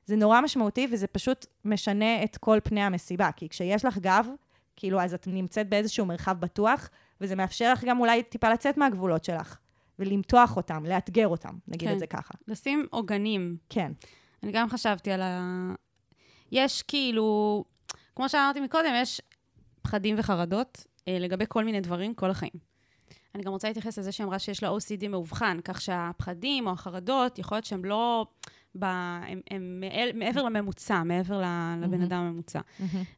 זה 0.06 0.16
נורא 0.16 0.42
משמעותי, 0.42 0.88
וזה 0.92 1.08
פשוט 1.08 1.46
משנה 1.66 2.24
את 2.24 2.38
כל 2.38 2.60
פני 2.64 2.82
המסיבה. 2.82 3.30
כי 3.36 3.50
כשיש 3.50 3.86
לך 3.86 3.98
גב, 3.98 4.28
כאילו, 4.76 5.02
אז 5.02 5.14
את 5.14 5.28
נמצאת 5.28 5.70
באיזשהו 5.70 6.06
מרחב 6.06 6.40
בטוח, 6.40 6.90
וזה 7.22 7.36
מאפשר 7.36 7.74
לך 7.74 7.84
גם 7.84 8.00
אולי 8.00 8.24
טיפה 8.24 8.50
לצאת 8.50 8.78
מהגבולות 8.78 9.24
שלך, 9.24 9.58
ולמתוח 10.00 10.58
אותם, 10.58 10.86
לאתגר 10.86 11.28
אותם, 11.28 11.58
נגיד 11.68 11.88
כן. 11.88 11.94
את 11.94 12.00
זה 12.00 12.08
ככה. 12.08 12.34
לשים 12.48 12.88
עוגנים. 12.92 13.58
כן. 13.70 13.92
אני 14.44 14.52
גם 14.52 14.70
חשבתי 14.70 15.12
על 15.12 15.22
ה... 15.22 15.74
יש 16.52 16.82
כאילו, 16.82 17.64
כמו 18.16 18.30
שאמרתי 18.30 18.60
מקודם, 18.60 18.92
יש 18.96 19.22
פחדים 19.82 20.16
וחרדות 20.20 20.86
אה, 21.08 21.20
לגבי 21.20 21.46
כל 21.48 21.64
מיני 21.64 21.82
דברים 21.82 22.14
כל 22.14 22.32
החיים. 22.32 22.76
אני 23.36 23.44
גם 23.44 23.52
רוצה 23.52 23.68
להתייחס 23.68 23.98
לזה 24.00 24.12
שהיא 24.12 24.26
אמרה 24.26 24.40
שיש 24.40 24.64
לה 24.64 24.70
OCD 24.70 25.08
מאובחן, 25.08 25.58
כך 25.64 25.82
שהפחדים 25.82 26.68
או 26.68 26.72
החרדות, 26.72 27.40
יכול 27.40 27.56
להיות 27.56 27.66
שהם 27.66 27.86
לא... 27.86 28.26
ב... 28.80 28.84
הם, 28.84 29.42
הם 29.52 29.80
מעל, 29.80 30.10
מעבר 30.14 30.44
לממוצע, 30.44 31.04
מעבר 31.04 31.38
לבן 31.38 31.90
מהמם. 31.92 32.04
אדם 32.04 32.18
הממוצע. 32.18 32.60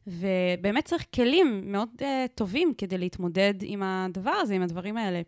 ובאמת 0.06 0.84
צריך 0.84 1.04
כלים 1.14 1.72
מאוד 1.72 1.88
uh, 1.98 2.02
טובים 2.34 2.72
כדי 2.78 2.98
להתמודד 2.98 3.54
עם 3.62 3.82
הדבר 3.82 4.30
הזה, 4.30 4.54
עם 4.54 4.62
הדברים 4.62 4.96
האלה. 4.96 5.22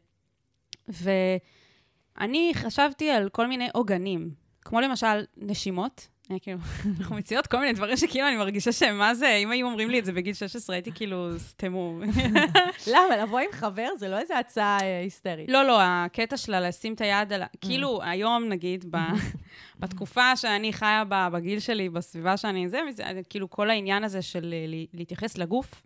ואני 0.88 2.50
חשבתי 2.54 3.10
על 3.10 3.28
כל 3.28 3.46
מיני 3.46 3.68
עוגנים, 3.74 4.30
כמו 4.62 4.80
למשל 4.80 5.24
נשימות. 5.36 6.08
אה, 6.30 6.38
כאילו, 6.38 6.58
אנחנו 7.00 7.16
מציעות 7.16 7.46
כל 7.46 7.60
מיני 7.60 7.72
דברים 7.72 7.96
שכאילו 7.96 8.28
אני 8.28 8.36
מרגישה 8.36 8.72
שהם, 8.72 8.98
מה 8.98 9.14
זה, 9.14 9.34
אם 9.34 9.50
היו 9.50 9.66
אומרים 9.66 9.90
לי 9.90 9.98
את 9.98 10.04
זה 10.04 10.12
בגיל 10.12 10.34
16, 10.34 10.76
הייתי 10.76 10.92
כאילו, 10.94 11.38
סתמו. 11.38 12.00
למה? 12.92 13.16
לבוא 13.22 13.38
עם 13.38 13.52
חבר 13.52 13.88
זה 13.98 14.08
לא 14.08 14.18
איזו 14.18 14.34
הצעה 14.34 14.78
אה, 14.82 15.00
היסטרית. 15.00 15.48
לא, 15.50 15.64
לא, 15.64 15.78
הקטע 15.82 16.36
שלה 16.36 16.60
לשים 16.60 16.94
את 16.94 17.00
היד 17.00 17.32
על 17.32 17.42
ה... 17.42 17.46
כאילו, 17.60 18.00
היום, 18.02 18.48
נגיד. 18.48 18.84
בתקופה 19.80 20.36
שאני 20.36 20.72
חיה 20.72 21.04
בה, 21.04 21.28
בגיל 21.32 21.60
שלי, 21.60 21.88
בסביבה 21.88 22.36
שאני... 22.36 22.68
זה, 22.68 22.80
כאילו, 23.28 23.50
כל 23.50 23.70
העניין 23.70 24.04
הזה 24.04 24.22
של 24.22 24.54
אה, 24.56 24.84
להתייחס 24.94 25.38
לגוף. 25.38 25.82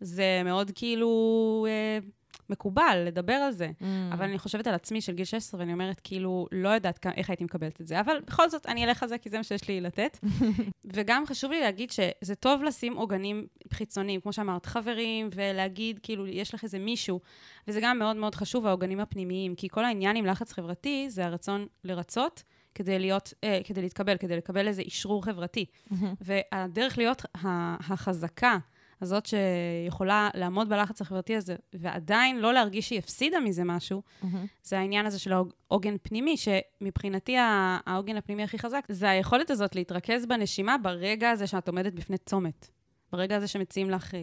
זה 0.00 0.42
מאוד 0.44 0.70
כאילו 0.74 1.66
אה, 1.68 1.98
מקובל 2.50 3.02
לדבר 3.06 3.32
על 3.32 3.52
זה. 3.52 3.70
Mm. 3.80 3.84
אבל 4.12 4.24
אני 4.24 4.38
חושבת 4.38 4.66
על 4.66 4.74
עצמי 4.74 5.00
של 5.00 5.12
גיל 5.12 5.24
16, 5.24 5.60
ואני 5.60 5.72
אומרת, 5.72 6.00
כאילו, 6.04 6.46
לא 6.52 6.68
יודעת 6.68 7.06
איך 7.16 7.30
הייתי 7.30 7.44
מקבלת 7.44 7.80
את 7.80 7.86
זה. 7.86 8.00
אבל 8.00 8.16
בכל 8.26 8.50
זאת, 8.50 8.66
אני 8.66 8.84
אלך 8.84 9.02
על 9.02 9.08
זה, 9.08 9.18
כי 9.18 9.30
זה 9.30 9.36
מה 9.36 9.44
שיש 9.44 9.68
לי 9.68 9.80
לתת. 9.80 10.18
וגם 10.94 11.26
חשוב 11.26 11.50
לי 11.50 11.60
להגיד 11.60 11.90
שזה 11.90 12.34
טוב 12.34 12.62
לשים 12.62 12.96
עוגנים 12.96 13.46
חיצוניים, 13.72 14.20
כמו 14.20 14.32
שאמרת, 14.32 14.66
חברים, 14.66 15.28
ולהגיד, 15.34 15.98
כאילו, 16.02 16.26
יש 16.26 16.54
לך 16.54 16.64
איזה 16.64 16.78
מישהו. 16.78 17.20
וזה 17.68 17.80
גם 17.82 17.98
מאוד 17.98 18.16
מאוד 18.16 18.34
חשוב, 18.34 18.66
העוגנים 18.66 19.00
הפנימיים, 19.00 19.54
כי 19.54 19.68
כל 19.68 19.84
העניין 19.84 20.16
עם 20.16 20.26
לחץ 20.26 20.52
חברתי 20.52 21.06
זה 21.10 21.26
הרצון 21.26 21.66
לרצות. 21.84 22.42
כדי 22.74 22.98
להיות, 22.98 23.34
אה, 23.44 23.60
כדי 23.64 23.82
להתקבל, 23.82 24.16
כדי 24.16 24.36
לקבל 24.36 24.68
איזה 24.68 24.82
אישרור 24.82 25.24
חברתי. 25.24 25.64
והדרך 26.20 26.98
להיות 26.98 27.22
החזקה 27.34 28.58
הזאת 29.00 29.26
שיכולה 29.26 30.28
לעמוד 30.34 30.68
בלחץ 30.68 31.00
החברתי 31.00 31.36
הזה, 31.36 31.56
ועדיין 31.74 32.40
לא 32.40 32.52
להרגיש 32.52 32.88
שהיא 32.88 32.98
הפסידה 32.98 33.40
מזה 33.40 33.64
משהו, 33.64 34.02
זה 34.62 34.78
העניין 34.78 35.06
הזה 35.06 35.18
של 35.18 35.32
העוגן 35.32 35.96
פנימי, 36.02 36.36
שמבחינתי 36.36 37.36
העוגן 37.86 38.16
הפנימי 38.16 38.42
הכי 38.42 38.58
חזק, 38.58 38.84
זה 38.88 39.10
היכולת 39.10 39.50
הזאת 39.50 39.74
להתרכז 39.74 40.26
בנשימה 40.26 40.78
ברגע 40.78 41.30
הזה 41.30 41.46
שאת 41.46 41.68
עומדת 41.68 41.92
בפני 41.92 42.18
צומת. 42.18 42.68
ברגע 43.12 43.36
הזה 43.36 43.48
שמציעים 43.48 43.90
לך 43.90 44.14
אה, 44.14 44.20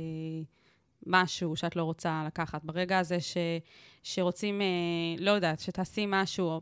משהו 1.05 1.55
שאת 1.55 1.75
לא 1.75 1.83
רוצה 1.83 2.23
לקחת, 2.27 2.63
ברגע 2.63 2.99
הזה 2.99 3.19
ש, 3.19 3.37
שרוצים, 4.03 4.61
אה, 4.61 4.67
לא 5.19 5.31
יודעת, 5.31 5.59
שתעשי 5.59 6.05
משהו, 6.07 6.47
או, 6.47 6.61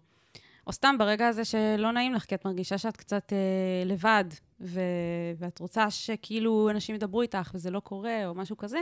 או 0.67 0.71
סתם 0.71 0.95
ברגע 0.99 1.27
הזה 1.27 1.45
שלא 1.45 1.91
נעים 1.91 2.13
לך, 2.13 2.25
כי 2.25 2.35
את 2.35 2.45
מרגישה 2.45 2.77
שאת 2.77 2.97
קצת 2.97 3.33
אה, 3.33 3.85
לבד, 3.85 4.25
ו, 4.59 4.79
ואת 5.37 5.59
רוצה 5.59 5.91
שכאילו 5.91 6.69
אנשים 6.69 6.95
ידברו 6.95 7.21
איתך 7.21 7.51
וזה 7.53 7.71
לא 7.71 7.79
קורה, 7.79 8.25
או 8.25 8.35
משהו 8.35 8.57
כזה, 8.57 8.79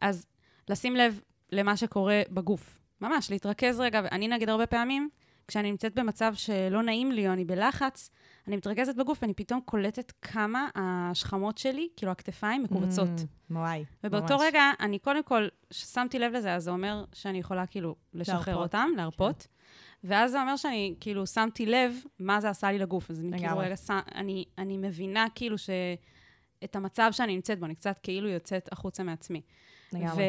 אז 0.00 0.26
לשים 0.68 0.96
לב 0.96 1.20
למה 1.52 1.76
שקורה 1.76 2.22
בגוף. 2.30 2.78
ממש, 3.00 3.30
להתרכז 3.30 3.80
רגע. 3.80 4.00
אני 4.12 4.28
נגיד 4.28 4.48
הרבה 4.48 4.66
פעמים, 4.66 5.08
כשאני 5.48 5.70
נמצאת 5.70 5.94
במצב 5.94 6.34
שלא 6.34 6.82
נעים 6.82 7.12
לי 7.12 7.28
או 7.28 7.32
אני 7.32 7.44
בלחץ, 7.44 8.10
אני 8.48 8.56
מתרכזת 8.56 8.96
בגוף 8.96 9.18
ואני 9.22 9.34
פתאום 9.34 9.60
קולטת 9.60 10.12
כמה 10.22 10.68
השכמות 10.74 11.58
שלי, 11.58 11.88
כאילו 11.96 12.12
הכתפיים, 12.12 12.62
מכווצות. 12.62 13.08
Mm, 13.08 13.54
וואי, 13.54 13.84
ובאותו 14.04 14.34
ממש. 14.34 14.42
רגע, 14.46 14.62
אני 14.80 14.98
קודם 14.98 15.22
כל, 15.22 15.48
כששמתי 15.70 16.18
לב 16.18 16.32
לזה, 16.32 16.54
אז 16.54 16.64
זה 16.64 16.70
אומר 16.70 17.04
שאני 17.12 17.38
יכולה 17.38 17.66
כאילו 17.66 17.94
לשחרר 18.14 18.54
להרפות. 18.54 18.62
אותם, 18.62 18.88
להרפות. 18.96 19.46
ואז 20.04 20.30
זה 20.30 20.40
אומר 20.40 20.56
שאני 20.56 20.94
כאילו 21.00 21.26
שמתי 21.26 21.66
לב 21.66 21.94
מה 22.18 22.40
זה 22.40 22.50
עשה 22.50 22.72
לי 22.72 22.78
לגוף. 22.78 23.10
אז 23.10 23.20
אני 23.20 23.38
כאילו. 23.38 23.58
רגע, 23.58 23.76
ש- 23.76 23.90
אני, 24.14 24.44
אני 24.58 24.76
מבינה 24.76 25.26
כאילו 25.34 25.58
ש... 25.58 25.70
את 26.64 26.76
המצב 26.76 27.08
שאני 27.12 27.34
נמצאת 27.34 27.58
בו, 27.58 27.66
אני 27.66 27.74
קצת 27.74 27.98
כאילו 28.02 28.28
יוצאת 28.28 28.72
החוצה 28.72 29.02
מעצמי. 29.02 29.40
לגמרי. 29.92 30.24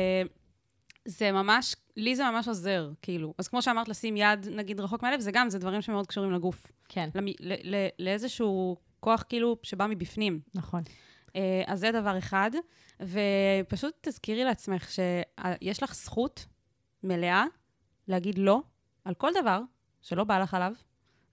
וזה 1.08 1.32
ממש, 1.32 1.76
לי 1.98 2.16
זה 2.16 2.24
ממש 2.24 2.48
עוזר, 2.48 2.92
כאילו. 3.02 3.34
אז 3.38 3.48
כמו 3.48 3.62
שאמרת, 3.62 3.88
לשים 3.88 4.18
יד, 4.18 4.48
נגיד, 4.52 4.80
רחוק 4.80 5.04
מהלב, 5.04 5.20
זה 5.20 5.32
גם, 5.32 5.50
זה 5.50 5.60
דברים 5.60 5.82
שמאוד 5.82 6.08
קשורים 6.08 6.32
לגוף. 6.32 6.72
כן, 6.90 7.10
למי, 7.16 7.34
ל, 7.40 7.76
ל, 7.76 7.88
לאיזשהו 8.00 8.78
כוח 9.00 9.24
כאילו 9.30 9.58
שבא 9.64 9.88
מבפנים. 9.88 10.40
נכון. 10.56 10.84
אה, 11.36 11.64
אז 11.68 11.80
זה 11.80 11.92
דבר 11.92 12.18
אחד. 12.18 12.52
ופשוט 13.02 13.94
תזכירי 14.02 14.44
לעצמך 14.44 14.90
שיש 14.92 15.84
לך 15.84 15.96
זכות 15.96 16.46
מלאה 17.04 17.46
להגיד 18.08 18.38
לא 18.38 18.62
על 19.06 19.14
כל 19.14 19.32
דבר 19.42 19.62
שלא 20.02 20.24
בא 20.24 20.40
לך 20.40 20.54
עליו 20.54 20.74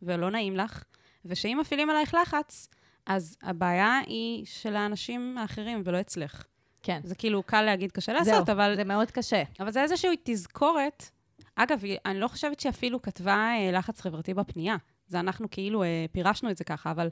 ולא 0.02 0.30
נעים 0.30 0.56
לך, 0.56 0.84
ושאם 1.24 1.58
מפעילים 1.60 1.90
עלייך 1.90 2.14
לחץ, 2.14 2.68
אז 3.06 3.36
הבעיה 3.42 3.98
היא 4.06 4.46
של 4.46 4.76
האנשים 4.76 5.38
האחרים 5.38 5.82
ולא 5.84 6.00
אצלך. 6.00 6.44
כן. 6.82 7.00
זה 7.04 7.14
כאילו 7.14 7.42
קל 7.42 7.62
להגיד, 7.62 7.92
קשה 7.92 8.12
לעשות, 8.12 8.46
זהו, 8.46 8.56
אבל, 8.56 8.76
זה 8.76 8.84
מאוד 8.84 9.10
קשה. 9.10 9.42
אבל 9.60 9.70
זה 9.70 9.82
איזושהי 9.82 10.16
תזכורת. 10.22 11.10
אגב, 11.56 11.82
אני 12.06 12.20
לא 12.20 12.28
חושבת 12.28 12.60
שהיא 12.60 12.70
אפילו 12.70 13.02
כתבה 13.02 13.34
אה, 13.34 13.70
לחץ 13.72 14.00
חברתי 14.00 14.34
בפנייה. 14.34 14.76
זה 15.06 15.20
אנחנו 15.20 15.50
כאילו 15.50 15.82
אה, 15.82 16.06
פירשנו 16.12 16.50
את 16.50 16.56
זה 16.56 16.64
ככה, 16.64 16.90
אבל... 16.90 17.08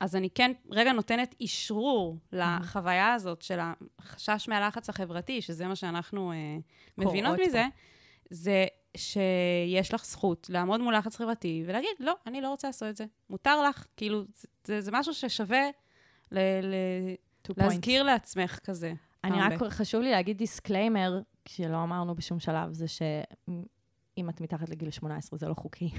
אז 0.00 0.16
אני 0.16 0.30
כן 0.30 0.52
רגע 0.70 0.92
נותנת 0.92 1.34
אשרור 1.40 2.18
לחוויה 2.32 3.12
הזאת 3.12 3.42
של 3.42 3.58
החשש 3.98 4.48
מהלחץ 4.48 4.88
החברתי, 4.88 5.42
שזה 5.42 5.66
מה 5.66 5.76
שאנחנו 5.76 6.32
אה, 6.32 6.36
מבינות 6.98 7.38
מזה, 7.46 7.66
זה 8.30 8.66
שיש 8.96 9.94
לך 9.94 10.04
זכות 10.06 10.46
לעמוד 10.50 10.80
מול 10.80 10.96
לחץ 10.96 11.16
חברתי 11.16 11.64
ולהגיד, 11.66 11.90
לא, 12.00 12.14
אני 12.26 12.40
לא 12.40 12.48
רוצה 12.48 12.68
לעשות 12.68 12.88
את 12.88 12.96
זה. 12.96 13.04
מותר 13.30 13.62
לך, 13.62 13.86
כאילו, 13.96 14.22
זה, 14.64 14.80
זה, 14.80 14.90
משהו 14.92 15.14
ששווה 15.14 15.70
ל, 16.32 16.38
ל. 16.38 16.74
להזכיר 17.56 18.02
לעצמך 18.02 18.58
כזה. 18.64 18.92
אני 19.24 19.40
רק, 19.40 19.52
חשוב 19.68 20.02
לי 20.02 20.10
להגיד 20.10 20.38
disclaimer, 20.38 21.20
שלא 21.48 21.82
אמרנו 21.82 22.14
בשום 22.14 22.40
שלב, 22.40 22.72
זה 22.72 22.88
שאם 22.88 24.28
את 24.30 24.40
מתחת 24.40 24.68
לגיל 24.68 24.90
18 24.90 25.38
זה 25.38 25.48
לא 25.48 25.54
חוקי. 25.54 25.90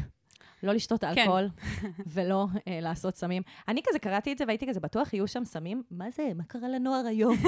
לא 0.64 0.74
לשתות 0.74 1.02
כן. 1.02 1.08
אלכוהול 1.08 1.50
ולא 2.14 2.48
אה, 2.68 2.80
לעשות 2.82 3.16
סמים. 3.16 3.44
אני 3.68 3.82
כזה 3.88 4.00
קראתי 4.00 4.34
את 4.34 4.38
זה 4.38 4.44
והייתי 4.48 4.68
כזה, 4.68 4.80
בטוח 4.80 5.14
יהיו 5.14 5.28
שם 5.28 5.46
סמים? 5.46 5.84
מה 5.92 6.12
זה? 6.12 6.30
מה 6.36 6.44
קרה 6.44 6.68
לנוער 6.68 7.06
היום? 7.06 7.38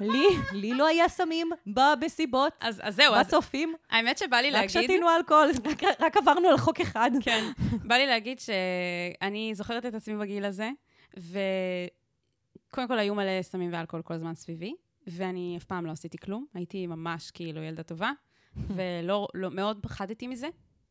לי, 0.00 0.26
לי 0.52 0.74
לא 0.74 0.86
היה 0.86 1.08
סמים 1.08 1.50
במסיבות, 1.66 2.52
אז, 2.60 2.80
אז 2.84 2.96
זהו, 2.96 3.14
אז 3.14 3.26
בצופים, 3.26 3.74
האמת 3.90 4.18
שבא 4.18 4.36
לי 4.36 4.50
רק 4.50 4.54
להגיד... 4.54 4.68
שתינו 4.68 5.06
אלכוהול, 5.16 5.48
רק, 5.64 5.82
רק 6.00 6.16
עברנו 6.16 6.48
על 6.48 6.58
חוק 6.58 6.80
אחד. 6.80 7.10
כן. 7.20 7.44
בא 7.84 7.94
לי 7.94 8.06
להגיד 8.06 8.40
שאני 8.40 9.54
זוכרת 9.54 9.86
את 9.86 9.94
עצמי 9.94 10.16
בגיל 10.16 10.44
הזה, 10.44 10.70
וקודם 11.16 12.88
כל 12.88 12.98
היו 12.98 13.14
מלא 13.14 13.42
סמים 13.42 13.70
ואלכוהול 13.72 14.02
כל 14.02 14.14
הזמן 14.14 14.34
סביבי, 14.34 14.74
ואני 15.06 15.54
אף 15.58 15.64
פעם 15.64 15.86
לא 15.86 15.92
עשיתי 15.92 16.18
כלום. 16.18 16.46
הייתי 16.54 16.86
ממש 16.86 17.30
כאילו 17.30 17.62
ילדה 17.62 17.82
טובה, 17.82 18.12
ולא, 18.76 19.28
לא, 19.34 19.50
מאוד 19.50 19.78
פחדתי 19.82 20.26
מזה. 20.26 20.48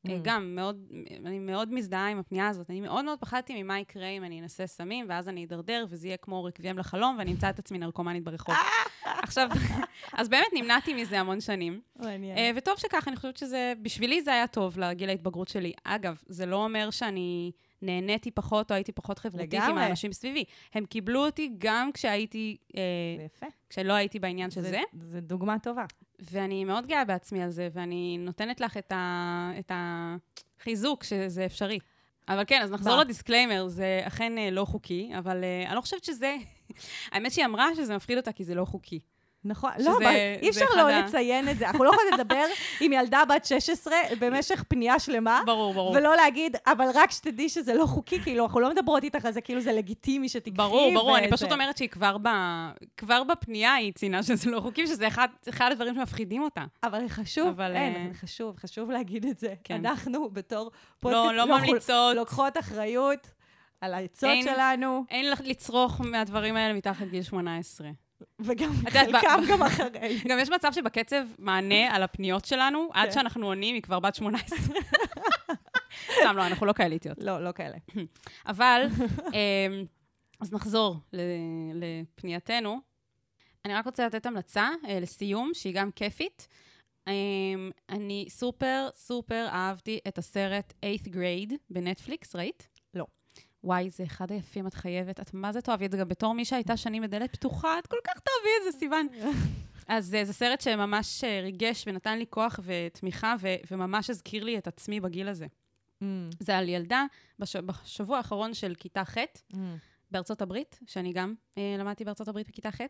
אה, 0.10 0.20
גם 0.22 0.56
מאוד, 0.56 0.92
אני 1.26 1.40
מאוד 1.40 1.74
מזדהה 1.74 2.08
עם 2.08 2.20
הפנייה 2.20 2.48
הזאת. 2.48 2.70
אני 2.70 2.82
מאוד 2.82 3.06
מאוד 3.06 3.20
פחדתי 3.20 3.64
ממה 3.64 3.80
יקרה 3.80 4.08
אם 4.08 4.24
אני 4.24 4.42
אנסה 4.42 4.68
סמים, 4.68 5.06
ואז 5.10 5.30
אני 5.30 5.46
אדרדר, 5.46 5.86
וזה 5.90 6.08
יהיה 6.08 6.18
כמו 6.18 6.44
רקבים 6.44 6.78
לחלום, 6.78 7.16
ואני 7.20 7.32
אמצא 7.32 7.50
את 7.50 7.60
עצמי 7.60 7.78
נרקומנית 7.78 8.24
ברחוב. 8.24 8.56
עכשיו, 9.24 9.50
אז 10.20 10.30
באמת 10.30 10.48
נמנעתי 10.54 10.94
מזה 10.94 11.20
המון 11.20 11.42
שנים. 11.42 11.82
מעניין. 11.96 12.38
אה, 12.38 12.52
וטוב 12.56 12.78
שכך, 12.78 13.08
אני 13.08 13.16
חושבת 13.16 13.38
שזה, 13.38 13.74
בשבילי 13.82 14.22
זה 14.22 14.34
היה 14.34 14.48
טוב 14.48 14.80
לגיל 14.80 15.10
ההתבגרות 15.10 15.48
שלי. 15.48 15.74
אגב, 15.84 16.22
זה 16.28 16.46
לא 16.46 16.64
אומר 16.64 16.90
שאני 16.90 17.52
נהניתי 17.82 18.32
פחות 18.32 18.72
או 18.72 18.76
הייתי 18.76 18.92
פחות 18.92 19.20
חברתית 19.20 19.54
עם. 19.54 19.78
האנשים 19.78 20.14
סביבי. 20.14 20.44
הם 20.74 20.86
קיבלו 20.86 21.26
אותי 21.26 21.52
גם 21.58 21.92
כשהייתי, 21.94 22.58
אה, 22.78 22.82
יפה. 23.26 23.46
כשלא 23.70 23.94
הייתי 23.94 24.20
בעניין 24.20 24.52
של 24.52 24.62
זה, 24.62 24.82
זה 24.94 25.22
דוגמה 25.22 25.60
טובה. 25.60 25.86
ואני 26.20 26.66
מאוד 26.66 26.88
גאה 26.88 27.06
בעצמי 27.06 27.44
על 27.44 27.50
זה, 27.50 27.70
ואני 27.74 28.18
נותנת 28.20 28.62
לך 28.62 28.78
את, 28.78 28.92
ה, 28.92 29.52
את 29.60 29.72
החיזוק 29.76 31.04
שזה 31.04 31.46
אפשרי. 31.46 31.80
אבל 32.28 32.44
כן, 32.48 32.62
אז 32.64 32.72
נחזור? 32.72 32.96
ל 32.96 33.02
disclaimer, 33.02 33.68
זה 33.68 34.02
אכן 34.04 34.38
אה, 34.38 34.52
לא 34.52 34.66
חוקי, 34.66 35.12
אבל 35.18 35.44
אה, 35.44 35.68
אני 35.68 35.76
לא 35.76 35.82
חושבת 35.82 36.04
שזה... 36.04 36.36
האמת 37.12 37.32
שהיא 37.32 37.46
אמרה 37.46 37.76
שזה 37.76 37.96
מפחיד 37.96 38.18
אותה 38.18 38.32
כי 38.32 38.44
זה 38.44 38.56
לא 38.56 38.66
חוקי. 38.66 39.00
נכון, 39.46 39.72
שזה- 39.80 39.90
לא, 39.90 39.98
אבל 39.98 40.16
אי 40.42 40.50
אפשר 40.50 40.66
לא 40.78 40.90
ה- 40.90 41.02
לציין 41.02 41.50
את 41.50 41.58
זה. 41.58 41.68
אנחנו 41.68 41.84
לא 41.84 41.90
יכולים 41.90 42.14
לדבר 42.20 42.44
עם 42.80 42.94
ילדה 42.94 43.22
בת 43.30 43.46
16 43.46 43.94
במשך 44.20 44.64
פנייה 44.68 45.00
שלמה, 45.00 45.42
ברור, 45.46 45.74
ברור. 45.74 45.92
ולא 45.92 46.16
להגיד, 46.16 46.56
אבל 46.68 46.86
רק 46.94 47.12
שתדעי 47.12 47.50
שזה 47.50 47.74
לא 47.74 47.86
חוקי, 47.86 48.22
כאילו, 48.22 48.46
אנחנו 48.46 48.60
לא 48.60 48.70
מדברות 48.70 49.04
איתך 49.04 49.26
על 49.26 49.32
זה, 49.32 49.42
כאילו 49.42 49.62
זה 49.62 49.74
לגיטימי 49.74 50.30
שתקחי. 50.30 50.52
ברור, 50.52 50.94
ברור, 50.94 51.18
אני. 51.18 51.32
פשוט 51.32 51.52
אומרת 51.52 51.78
שהיא 51.78 51.90
כבר, 51.90 52.18
ב... 52.18 52.28
כבר 52.98 53.24
בפנייה 53.24 53.74
היא 53.74 53.94
ציינה 53.94 54.24
שזה 54.24 54.50
לא 54.52 54.60
חוקי, 54.60 54.88
שזה 54.88 55.08
אחד, 55.08 55.28
אחד 55.50 55.72
הדברים 55.72 55.96
שמפחידים 55.96 56.42
אותה. 56.44 56.64
אבל 56.84 57.08
חשוב, 57.10 57.48
אבל, 57.48 57.76
אין, 57.76 57.96
אה, 57.96 58.14
חשוב, 58.14 58.58
חשוב 58.58 58.92
להגיד 58.92 59.26
את 59.26 59.38
זה. 59.40 59.54
כן. 59.64 59.86
אנחנו 59.86 60.30
בתור 60.30 60.72
לא, 61.06 61.34
לא 61.34 61.46
ממליצות. 61.48 62.16
לוקחות 62.16 62.58
אחריות 62.58 63.28
על 63.82 63.94
העצות 63.94 64.30
אין- 64.30 64.44
שלנו, 64.44 65.04
אין 65.10 65.26
לצרוך 65.44 66.02
מהדברים 66.02 66.56
האלה 66.56 66.74
מתחת 66.74 67.08
גיל 67.08 67.22
18. 67.24 67.88
וגם 68.40 68.72
חלקם 68.90 69.42
גם 69.50 69.64
אחרי. 69.64 70.20
גם 70.28 70.40
יש 70.40 70.50
מצב 70.50 70.72
שבקצב 70.74 71.24
מענה 71.40 71.96
על 71.96 72.04
הפניות 72.04 72.46
שלנו, 72.46 72.90
עד 72.94 73.10
כן. 73.10 73.12
שאנחנו 73.14 73.46
עונים, 73.46 73.76
היא 73.76 73.82
כבר 73.82 74.00
בת 74.00 74.16
18. 74.16 74.58
סתם 76.20 76.38
לא, 76.38 76.48
אנחנו 76.48 76.66
לא 76.66 76.74
כאלה 76.74 76.94
איטיות. 76.94 77.18
לא, 77.24 77.44
לא 77.44 77.52
כאלה. 77.52 77.78
אבל, 78.46 78.88
אמ, 79.34 79.86
אז 80.40 80.54
נחזור 80.54 80.98
לפנייתנו. 81.74 82.80
אני 83.66 83.74
רק 83.74 83.86
רוצה 83.86 84.06
לתת 84.06 84.26
המלצה 84.26 84.70
אה, 84.88 85.00
לסיום, 85.00 85.52
שהיא 85.54 85.74
גם 85.76 85.92
כיפית. 85.92 86.48
אמ, 87.08 87.72
אני 87.90 88.26
סופר 88.30 88.90
סופר 88.96 89.48
אהבתי 89.50 90.00
את 90.08 90.18
הסרט 90.18 90.74
8th 90.86 91.08
grade 91.08 91.54
בנטפליקס, 91.70 92.36
ראית? 92.36 92.68
וואי, 93.64 93.90
זה 93.90 94.04
אחד 94.04 94.32
היפים, 94.32 94.68
את 94.68 94.74
חייבת. 94.74 95.20
את 95.20 95.34
מה 95.34 95.52
זה 95.54 95.62
תאהבי 95.62 95.86
את 95.86 95.92
זה? 95.92 95.98
גם 95.98 96.08
בתור 96.08 96.34
מי 96.34 96.46
שהייתה 96.46 96.78
שנים 96.78 97.04
בדלת 97.04 97.32
פתוחה, 97.36 97.80
את 97.80 97.88
כל 97.88 97.98
כך 98.08 98.14
תאהבי 98.14 98.50
את 98.68 98.74
זה, 98.74 98.80
סיוון. 98.80 99.08
אז 99.88 100.14
אה, 100.16 100.26
זה 100.26 100.34
סרט 100.34 100.62
שממש 100.62 101.24
אה, 101.24 101.40
ריגש 101.44 101.84
ונתן 101.88 102.18
לי 102.20 102.26
כוח 102.30 102.60
ותמיכה, 102.64 103.36
ו- 103.40 103.56
וממש 103.72 104.10
הזכיר 104.10 104.44
לי 104.44 104.58
את 104.58 104.68
עצמי 104.68 105.00
בגיל 105.00 105.28
הזה. 105.28 105.48
Mm, 106.04 106.06
זה 106.40 106.58
על 106.58 106.70
ילדה 106.70 107.06
בש... 107.40 107.56
בשבוע 107.56 108.18
האחרון 108.18 108.54
של 108.54 108.76
כיתה 108.76 109.06
ח' 109.06 109.18
mm, 109.18 109.56
בארצות 110.12 110.42
הברית, 110.42 110.80
שאני 110.88 111.14
גם 111.14 111.34
אה, 111.58 111.76
למדתי 111.80 112.04
בארצות 112.06 112.28
הברית 112.28 112.48
בכיתה 112.48 112.72
ח', 112.72 112.82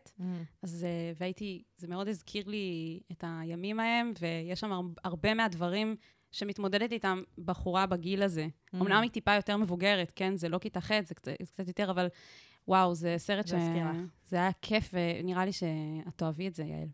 אז, 0.62 0.84
אה, 0.84 1.12
והייתי, 1.18 1.62
זה 1.76 1.88
מאוד 1.88 2.08
הזכיר 2.08 2.44
לי 2.48 3.00
את 3.12 3.24
הימים 3.26 3.80
ההם, 3.80 4.12
ויש 4.20 4.60
שם 4.60 4.72
הר- 4.72 4.80
הרבה 5.04 5.34
מהדברים 5.34 5.96
שמתמודדת 6.34 6.92
איתם 6.92 7.22
בחורה 7.44 7.86
בגיל 7.86 8.22
הזה. 8.22 8.46
Mm. 8.46 8.76
אמנם 8.76 9.02
היא 9.02 9.10
טיפה 9.10 9.34
יותר 9.34 9.56
מבוגרת, 9.56 10.12
כן? 10.16 10.36
זה 10.36 10.48
לא 10.48 10.58
כיתה 10.58 10.80
ח', 10.80 10.90
זה 11.04 11.14
קצת, 11.14 11.32
זה 11.40 11.46
קצת 11.52 11.68
יותר, 11.68 11.90
אבל 11.90 12.06
וואו, 12.68 12.94
זה 12.94 13.14
סרט 13.18 13.46
ש... 13.48 13.52
זה 14.26 14.36
היה 14.36 14.50
כיף, 14.62 14.90
ונראה 14.92 15.44
לי 15.44 15.52
שאת 15.52 15.68
תאהבי 16.16 16.48
את 16.48 16.54
זה, 16.54 16.64
יעל. 16.64 16.88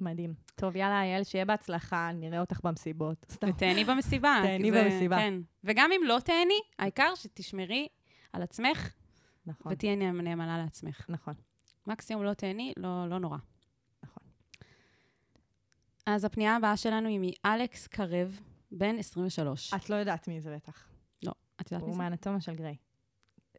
מדהים. 0.00 0.34
טוב, 0.54 0.76
יאללה, 0.76 1.02
אייל, 1.02 1.24
שיהיה 1.24 1.44
בהצלחה, 1.44 2.10
נראה 2.14 2.40
אותך 2.40 2.60
במסיבות. 2.64 3.26
סתם. 3.32 3.48
ותהני 3.50 3.84
במסיבה. 3.84 4.40
תהני 4.46 4.70
זה- 4.72 4.84
במסיבה. 4.84 5.16
כן. 5.16 5.34
וגם 5.64 5.90
אם 5.92 6.00
לא 6.06 6.18
תהני, 6.24 6.60
העיקר 6.78 7.14
שתשמרי 7.14 7.88
על 8.32 8.42
עצמך, 8.42 8.92
נכון, 9.46 9.72
ותהיי 9.72 9.96
נאמ- 9.96 10.22
נאמנה 10.22 10.58
לעצמך. 10.58 11.06
נכון. 11.08 11.34
מקסימום 11.86 12.24
לא 12.24 12.34
תהני, 12.34 12.72
לא, 12.76 13.08
לא 13.08 13.18
נורא. 13.18 13.38
נכון. 14.04 14.22
אז 16.06 16.24
הפנייה 16.24 16.56
הבאה 16.56 16.76
שלנו 16.76 17.08
היא 17.08 17.20
מאלכס 17.44 17.86
קרב, 17.86 18.40
בן 18.78 18.98
23. 18.98 19.74
את 19.74 19.90
לא 19.90 19.94
יודעת 19.96 20.28
מי 20.28 20.40
זה 20.40 20.54
בטח. 20.54 20.86
לא, 21.22 21.32
את 21.60 21.72
יודעת 21.72 21.82
מי 21.82 21.88
הוא 21.88 21.96
זה? 21.96 22.02
מאנטומיה 22.02 22.40
של 22.40 22.54
גריי. 22.54 22.76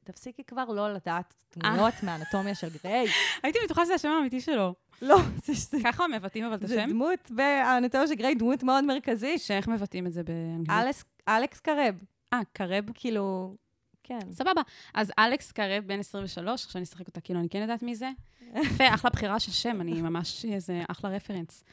תפסיקי 0.04 0.44
כבר 0.44 0.64
לא 0.66 0.94
לדעת 0.94 1.34
דמויות 1.58 1.94
מאנטומיה 2.04 2.56
של 2.56 2.68
גריי. 2.84 3.08
הייתי 3.44 3.60
בטוחה 3.66 3.86
שזה 3.86 3.94
השם 3.94 4.10
האמיתי 4.10 4.42
שלו. 4.42 4.76
לא, 5.02 5.18
זה- 5.46 5.54
זה- 5.54 5.78
ככה 5.84 6.08
מבטאים 6.08 6.46
אבל 6.46 6.54
את 6.54 6.68
זה 6.68 6.84
השם? 6.84 6.90
דמות 6.90 7.32
באנטומיה 7.32 8.08
של 8.08 8.14
גריי, 8.16 8.36
דמות 8.36 8.64
מאוד 8.64 8.84
מרכזית. 8.84 9.42
שאיך 9.42 9.68
מבטאים 9.68 10.08
את 10.08 10.14
זה 10.14 10.24
באנגלית? 10.24 11.04
אלכס 11.30 11.60
קרב, 11.60 11.96
אה, 12.34 12.40
קרב. 12.54 12.86
כאילו, 12.94 13.56
כן. 14.04 14.20
סבבה. 14.32 14.62
אז 14.94 15.12
אלכס 15.20 15.52
קרב, 15.52 15.84
בן 15.88 16.00
23, 16.00 16.66
עכשיו 16.66 16.80
אני 16.80 16.84
אשחק 16.84 17.08
אותה 17.08 17.22
כאילו 17.22 17.40
אני 17.40 17.50
כן 17.50 17.62
יודעת 17.62 17.84
מי 17.84 17.96
זה. 17.96 18.10
יפה, 18.64 18.94
אחלה 18.94 19.12
בחירה 19.12 19.40
של 19.40 19.52
שם, 19.52 19.82
אני 19.82 20.02
ממש 20.02 20.46
איזה 20.46 20.84
אחלה 20.88 21.10
רפרנס. 21.10 21.64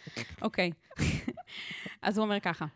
אוקיי. 0.42 0.70
אז 2.02 2.18
הוא 2.18 2.24
אומר 2.24 2.40
ככה, 2.40 2.66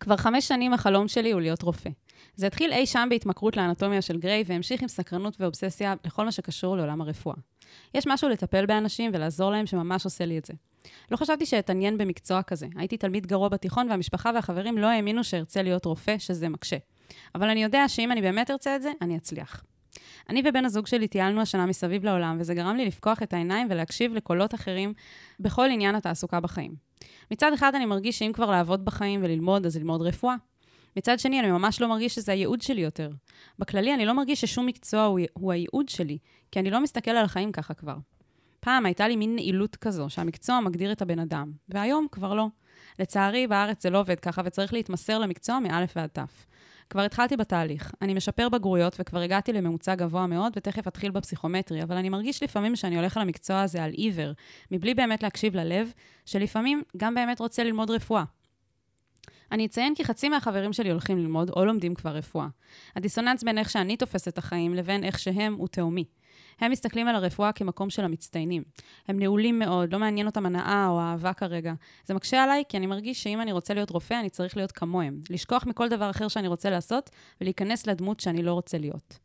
כבר 0.00 0.16
חמש 0.16 0.48
שנים 0.48 0.72
החלום 0.72 1.08
שלי 1.08 1.32
הוא 1.32 1.40
להיות 1.40 1.62
רופא. 1.62 1.90
זה 2.36 2.46
התחיל 2.46 2.72
אי 2.72 2.86
שם 2.86 3.06
בהתמכרות 3.10 3.56
לאנטומיה 3.56 4.02
של 4.02 4.18
גריי, 4.18 4.44
והמשיך 4.46 4.82
עם 4.82 4.88
סקרנות 4.88 5.40
ואובססיה 5.40 5.94
לכל 6.04 6.24
מה 6.24 6.32
שקשור 6.32 6.76
לעולם 6.76 7.00
הרפואה. 7.00 7.36
יש 7.94 8.06
משהו 8.06 8.28
לטפל 8.28 8.66
באנשים 8.66 9.10
ולעזור 9.14 9.50
להם 9.50 9.66
שממש 9.66 10.04
עושה 10.04 10.24
לי 10.26 10.38
את 10.38 10.44
זה. 10.44 10.54
לא 11.10 11.16
חשבתי 11.16 11.46
שאתעניין 11.46 11.98
במקצוע 11.98 12.42
כזה. 12.42 12.66
הייתי 12.76 12.96
תלמיד 12.96 13.26
גרוע 13.26 13.48
בתיכון, 13.48 13.90
והמשפחה 13.90 14.30
והחברים 14.34 14.78
לא 14.78 14.86
האמינו 14.86 15.24
שארצה 15.24 15.62
להיות 15.62 15.84
רופא, 15.84 16.18
שזה 16.18 16.48
מקשה. 16.48 16.76
אבל 17.34 17.48
אני 17.48 17.62
יודע 17.62 17.88
שאם 17.88 18.12
אני 18.12 18.22
באמת 18.22 18.50
ארצה 18.50 18.76
את 18.76 18.82
זה, 18.82 18.92
אני 19.02 19.16
אצליח. 19.16 19.64
אני 20.28 20.42
ובן 20.44 20.64
הזוג 20.64 20.86
שלי 20.86 21.08
טיילנו 21.08 21.40
השנה 21.40 21.66
מסביב 21.66 22.04
לעולם, 22.04 22.36
וזה 22.40 22.54
גרם 22.54 22.76
לי 22.76 22.84
לפקוח 22.84 23.22
את 23.22 23.32
העיניים 23.32 23.66
ולהקשיב 23.70 24.14
לקולות 24.14 24.54
אחרים 24.54 24.92
בכל 25.40 25.68
עניין 25.70 25.94
התעסוקה 25.94 26.40
בחיים. 26.40 26.74
מצד 27.30 27.52
אחד 27.52 27.74
אני 27.74 27.86
מרגיש 27.86 28.18
שאם 28.18 28.32
כבר 28.34 28.50
לעבוד 28.50 28.84
בחיים 28.84 29.20
וללמוד, 29.24 29.66
אז 29.66 29.76
ללמוד 29.76 30.02
רפואה. 30.02 30.34
מצד 30.96 31.18
שני, 31.18 31.40
אני 31.40 31.50
ממש 31.50 31.80
לא 31.80 31.88
מרגיש 31.88 32.14
שזה 32.14 32.32
הייעוד 32.32 32.62
שלי 32.62 32.80
יותר. 32.80 33.10
בכללי, 33.58 33.94
אני 33.94 34.06
לא 34.06 34.12
מרגיש 34.12 34.40
ששום 34.40 34.66
מקצוע 34.66 35.04
הוא, 35.04 35.20
הוא 35.32 35.52
הייעוד 35.52 35.88
שלי, 35.88 36.18
כי 36.50 36.60
אני 36.60 36.70
לא 36.70 36.82
מסתכל 36.82 37.10
על 37.10 37.24
החיים 37.24 37.52
ככה 37.52 37.74
כבר. 37.74 37.96
פעם 38.60 38.86
הייתה 38.86 39.08
לי 39.08 39.16
מין 39.16 39.34
נעילות 39.34 39.76
כזו, 39.76 40.10
שהמקצוע 40.10 40.60
מגדיר 40.60 40.92
את 40.92 41.02
הבן 41.02 41.18
אדם, 41.18 41.52
והיום 41.68 42.06
כבר 42.12 42.34
לא. 42.34 42.46
לצערי, 42.98 43.46
בארץ 43.46 43.82
זה 43.82 43.90
לא 43.90 44.00
עובד 44.00 44.20
ככה, 44.20 44.42
וצריך 44.44 44.72
להתמסר 44.72 45.18
למקצוע 45.18 45.58
מאלף 45.58 45.92
ועד 45.96 46.10
תף. 46.12 46.46
כבר 46.90 47.02
התחלתי 47.02 47.36
בתהליך. 47.36 47.92
אני 48.02 48.14
משפר 48.14 48.48
בגרויות 48.48 48.96
וכבר 49.00 49.20
הגעתי 49.20 49.52
לממוצע 49.52 49.94
גבוה 49.94 50.26
מאוד, 50.26 50.52
ותכף 50.56 50.88
אתחיל 50.88 51.10
בפסיכומטרי, 51.10 51.82
אבל 51.82 51.96
אני 51.96 52.08
מרגיש 52.08 52.42
לפעמים 52.42 52.76
שאני 52.76 52.96
הולך 52.96 53.16
על 53.16 53.22
המקצוע 53.22 53.60
הזה 53.60 53.84
על 53.84 53.90
עיוור, 53.90 54.32
מבלי 54.70 54.94
באמת 54.94 55.22
להקשיב 55.22 55.56
ללב, 55.56 55.92
שלפעמים 56.26 56.82
גם 56.96 57.14
באמת 57.14 57.40
רוצה 57.40 57.64
ללמוד 57.64 57.90
רפואה. 57.90 58.24
אני 59.52 59.66
אציין 59.66 59.94
כי 59.94 60.04
חצי 60.04 60.28
מהחברים 60.28 60.72
שלי 60.72 60.90
הולכים 60.90 61.18
ללמוד 61.18 61.50
או 61.50 61.64
לומדים 61.64 61.94
כבר 61.94 62.10
רפואה. 62.10 62.46
הדיסוננס 62.96 63.42
בין 63.42 63.58
איך 63.58 63.70
שאני 63.70 63.96
תופסת 63.96 64.28
את 64.28 64.38
החיים 64.38 64.74
לבין 64.74 65.04
איך 65.04 65.18
שהם 65.18 65.54
הוא 65.54 65.68
תהומי. 65.68 66.04
הם 66.60 66.70
מסתכלים 66.70 67.08
על 67.08 67.14
הרפואה 67.16 67.52
כמקום 67.52 67.90
של 67.90 68.04
המצטיינים. 68.04 68.62
הם 69.08 69.18
נעולים 69.18 69.58
מאוד, 69.58 69.92
לא 69.92 69.98
מעניין 69.98 70.26
אותם 70.26 70.46
הנאה 70.46 70.86
או 70.88 71.00
האהבה 71.00 71.32
כרגע. 71.32 71.74
זה 72.04 72.14
מקשה 72.14 72.44
עליי 72.44 72.62
כי 72.68 72.76
אני 72.76 72.86
מרגיש 72.86 73.22
שאם 73.22 73.40
אני 73.40 73.52
רוצה 73.52 73.74
להיות 73.74 73.90
רופא, 73.90 74.14
אני 74.14 74.30
צריך 74.30 74.56
להיות 74.56 74.72
כמוהם. 74.72 75.20
לשכוח 75.30 75.66
מכל 75.66 75.88
דבר 75.88 76.10
אחר 76.10 76.28
שאני 76.28 76.48
רוצה 76.48 76.70
לעשות 76.70 77.10
ולהיכנס 77.40 77.86
לדמות 77.86 78.20
שאני 78.20 78.42
לא 78.42 78.52
רוצה 78.52 78.78
להיות. 78.78 79.18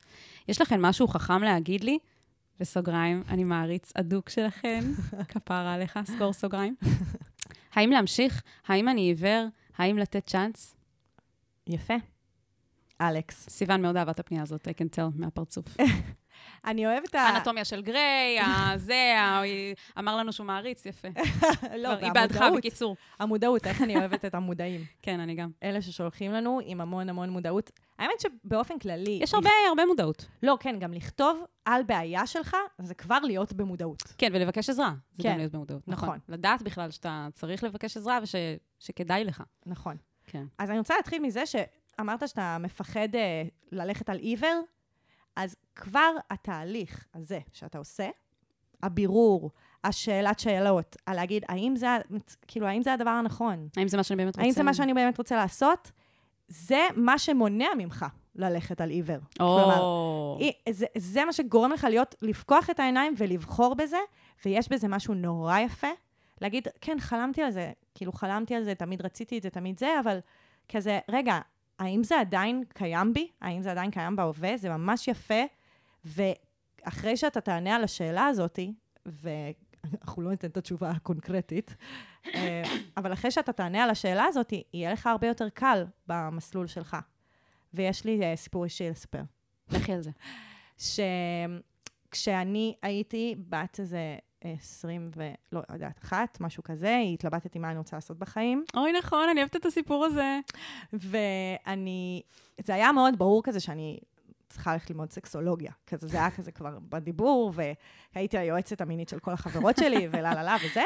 יש 0.47 0.62
לכם 0.62 0.82
משהו 0.82 1.08
חכם 1.08 1.43
להגיד 1.43 1.84
לי? 1.84 1.97
בסוגריים, 2.60 3.24
אני 3.30 3.43
מעריץ 3.43 3.91
אדוק 3.95 4.30
שלכם, 4.30 4.80
כפרה 5.30 5.74
עליך, 5.74 6.00
סגור 6.06 6.34
סוגריים. 6.34 6.76
האם 7.74 7.91
להמשיך? 7.91 8.43
האם 8.67 8.89
אני 8.89 9.02
עיוור? 9.02 9.47
האם 9.78 9.97
לתת 9.97 10.28
צ'אנס? 10.28 10.76
יפה. 11.67 11.93
אלכס. 13.02 13.50
סיוון 13.50 13.82
מאוד 13.82 13.97
אהבה 13.97 14.12
את 14.12 14.19
הפנייה 14.19 14.43
הזאת, 14.43 14.67
I 14.67 14.71
can 14.71 14.95
tell, 14.95 15.19
מהפרצוף. 15.19 15.65
אני 16.65 16.86
אוהבת 16.86 17.15
ה... 17.15 17.20
האנטומיה 17.20 17.65
של 17.65 17.82
גריי, 17.82 18.39
הזה, 18.39 19.13
ה- 19.20 19.41
אמר 20.00 20.17
לנו 20.17 20.34
שהוא 20.34 20.46
מעריץ, 20.48 20.86
יפה. 20.86 21.08
לא, 21.78 21.89
כבר 21.96 22.06
היא 22.06 22.12
בעדך. 22.13 22.44
בקיצור. 22.58 22.96
המודעות, 23.20 23.67
איך 23.67 23.82
אני 23.82 23.98
אוהבת 23.98 24.26
את 24.26 24.36
המודעים. 24.36 24.82
כן, 25.04 25.20
אני 25.20 25.36
גם. 25.36 25.50
אלה 25.63 25.82
ששולחים 25.82 26.32
לנו 26.32 26.60
עם 26.65 26.82
המון 26.82 27.10
המון 27.10 27.30
מודעות. 27.30 27.72
האמת 28.00 28.20
שבאופן 28.20 28.80
כללי... 28.80 29.20
יש 29.22 29.34
הרבה, 29.34 29.50
הרבה 29.70 29.86
מודעות. 29.86 30.26
לא, 30.44 30.58
כן, 30.60 30.80
גם 30.80 30.94
לכתוב 30.94 31.44
על 31.65 31.84
בעיה 31.84 32.28
שלך, 32.28 32.56
זה 32.82 32.94
כבר 32.94 33.20
להיות 33.20 33.54
במודעות. 33.54 34.04
כן, 34.17 34.30
ולבקש 34.34 34.70
עזרה. 34.70 34.94
זה 35.17 35.24
כן. 35.24 35.32
גם 35.32 35.38
להיות 35.38 35.52
במודעות. 35.52 35.88
נכון. 35.88 36.10
נכון. 36.10 36.20
לדעת 36.30 36.62
בכלל 36.62 36.91
שאתה 36.91 37.28
צריך 37.34 37.63
לבקש 37.63 37.98
עזרה 37.98 38.20
ושכדאי 38.80 39.24
לך. 39.24 39.44
נכון. 39.65 39.98
כן. 40.28 40.44
אז 40.58 40.70
אני 40.70 40.78
רוצה 40.80 40.94
להתחיל 40.98 41.22
מזה 41.22 41.44
שאמרת 41.46 42.28
שאתה 42.28 42.58
מפחד 42.60 43.15
אה, 43.15 43.44
ללכת 43.72 44.10
על 44.10 44.17
עיוור, 44.17 44.62
אז 45.36 45.56
כבר 45.76 46.12
התהליך 46.30 47.06
הזה 47.13 47.39
שאתה 47.54 47.78
עושה, 47.78 48.10
הבירור, 48.84 49.52
השאלת 49.84 50.39
שאלות, 50.39 50.96
על 51.06 51.15
להגיד, 51.15 51.44
האם 51.48 51.76
זה, 51.76 51.88
כאילו, 52.48 52.67
האם 52.67 52.84
זה 52.84 52.94
הדבר 52.94 53.10
הנכון? 53.10 53.67
האם 53.78 53.88
זה 53.88 53.98
מה 53.98 54.04
שאני 54.04 54.17
באמת 54.17 54.36
רוצה? 54.36 54.41
האם 54.41 54.52
זה 54.52 54.63
מה 54.63 54.74
שאני 54.74 54.94
באמת 54.94 55.17
רוצה 55.17 55.36
לעשות? 55.36 55.91
זה 56.48 56.88
מה 56.96 57.17
שמונע 57.20 57.67
ממך 57.78 58.06
ללכת 58.36 58.82
על 58.82 58.89
עיוור. 58.89 59.17
כלומר, 59.38 59.80
או... 59.80 60.38
אי- 60.39 60.72
זה, 60.74 60.86
זה 60.98 61.26
מה 61.26 61.34
שגורם 61.34 61.72
לך 61.72 61.84
להיות, 61.89 62.15
לפקוח 62.22 62.70
את 62.70 62.80
העיניים 62.80 63.13
ולבחור 63.17 63.76
בזה, 63.76 63.98
ויש 64.46 64.70
בזה 64.72 64.88
משהו 64.88 65.13
נורא 65.13 65.60
יפה. 65.60 65.88
להגיד, 66.41 66.67
כן, 66.82 66.98
חלמתי 67.00 67.41
על 67.41 67.52
זה, 67.52 67.72
כאילו 67.96 68.12
חלמתי 68.12 68.56
על 68.56 68.63
זה, 68.63 68.76
תמיד 68.76 69.02
רציתי 69.02 69.38
את 69.38 69.44
זה, 69.44 69.50
תמיד 69.50 69.80
זה, 69.80 70.00
אבל 70.04 70.20
כזה, 70.70 71.00
רגע, 71.10 71.39
האם 71.82 72.04
זה 72.04 72.20
עדיין 72.20 72.63
קיים 72.74 73.13
בי? 73.13 73.28
האם 73.41 73.62
זה 73.62 73.72
עדיין 73.72 73.91
קיים 73.91 74.15
בהווה? 74.15 74.58
זה 74.58 74.70
ממש 74.70 75.08
יפה, 75.08 75.44
ואחרי 76.06 77.17
שאתה 77.17 77.41
תענה 77.41 77.76
על 77.76 77.84
השאלה 77.84 78.26
הזאת, 78.26 78.60
ואנחנו 79.06 80.22
לא 80.22 80.30
ניתן 80.30 80.48
את 80.48 80.58
התשובה 80.58 80.89
הקונקרטית, 80.89 81.76
אה, 82.36 82.63
אבל 82.98 83.13
אחרי 83.13 83.32
שאתה 83.32 83.54
תענה 83.54 83.84
על 83.84 83.89
השאלה 83.89 84.26
הזאת, 84.26 84.54
יהיה 84.74 84.94
לך 84.94 85.08
הרבה 85.08 85.28
יותר 85.28 85.50
קל 85.50 85.86
במסלול 86.08 86.67
שלך. 86.67 86.98
ויש 87.74 88.06
לי 88.06 88.24
אה, 88.24 88.36
סיפור 88.36 88.63
אישי 88.63 88.89
לספר. 88.89 89.22
לכי 89.70 89.94
על 89.94 90.02
זה. 90.02 90.12
שכשאני 92.10 92.76
הייתי 92.82 93.36
בת 93.50 93.80
איזה 93.80 94.17
20 94.41 95.12
ולא 95.15 95.62
יודעת, 95.71 95.99
אחת, 96.04 96.38
משהו 96.41 96.63
כזה, 96.63 96.97
התלבטתי 97.13 97.60
מה 97.60 97.69
אני 97.69 97.77
רוצה 97.77 97.97
לעשות 97.97 98.19
בחיים, 98.19 98.65
אוי, 98.75 98.91
נכון, 98.91 99.30
אני 99.30 99.39
אוהבת 99.39 99.56
את 99.56 99.65
הסיפור 99.65 100.06
הזה. 100.06 100.39
ואני, 100.93 102.21
זה 102.63 102.75
היה 102.75 102.91
מאוד 102.91 103.17
ברור 103.17 103.43
כזה 103.43 103.60
שאני 103.60 103.99
צריכה 104.49 104.73
ללכת 104.73 104.89
ללמוד 104.89 105.12
סקסולוגיה. 105.12 105.71
כזה, 105.88 106.08
זה 106.08 106.17
היה 106.17 106.32
כזה 106.32 106.51
כבר 106.51 106.80
בדיבור, 106.89 107.54
והייתי 108.15 108.38
היועצת 108.38 108.82
המינית 108.82 109.10
של 109.10 109.19
כל 109.19 109.34
החברות 109.34 109.77
שלי, 109.77 110.08
ולה 110.12 110.34
לה 110.34 110.43
לה 110.43 110.58
וזה. 110.65 110.84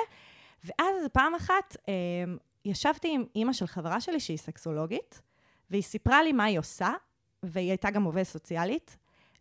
ואז 0.63 1.07
פעם 1.13 1.35
אחת 1.35 1.75
אה, 1.89 1.93
ישבתי 2.65 3.15
עם 3.15 3.23
אימא 3.35 3.53
של 3.53 3.67
חברה 3.67 4.01
שלי 4.01 4.19
שהיא 4.19 4.37
סקסולוגית, 4.37 5.21
והיא 5.69 5.83
סיפרה 5.83 6.23
לי 6.23 6.33
מה 6.33 6.43
היא 6.43 6.59
עושה, 6.59 6.89
והיא 7.43 7.69
הייתה 7.69 7.91
גם 7.91 8.03
עובדת 8.03 8.25
סוציאלית, 8.25 8.97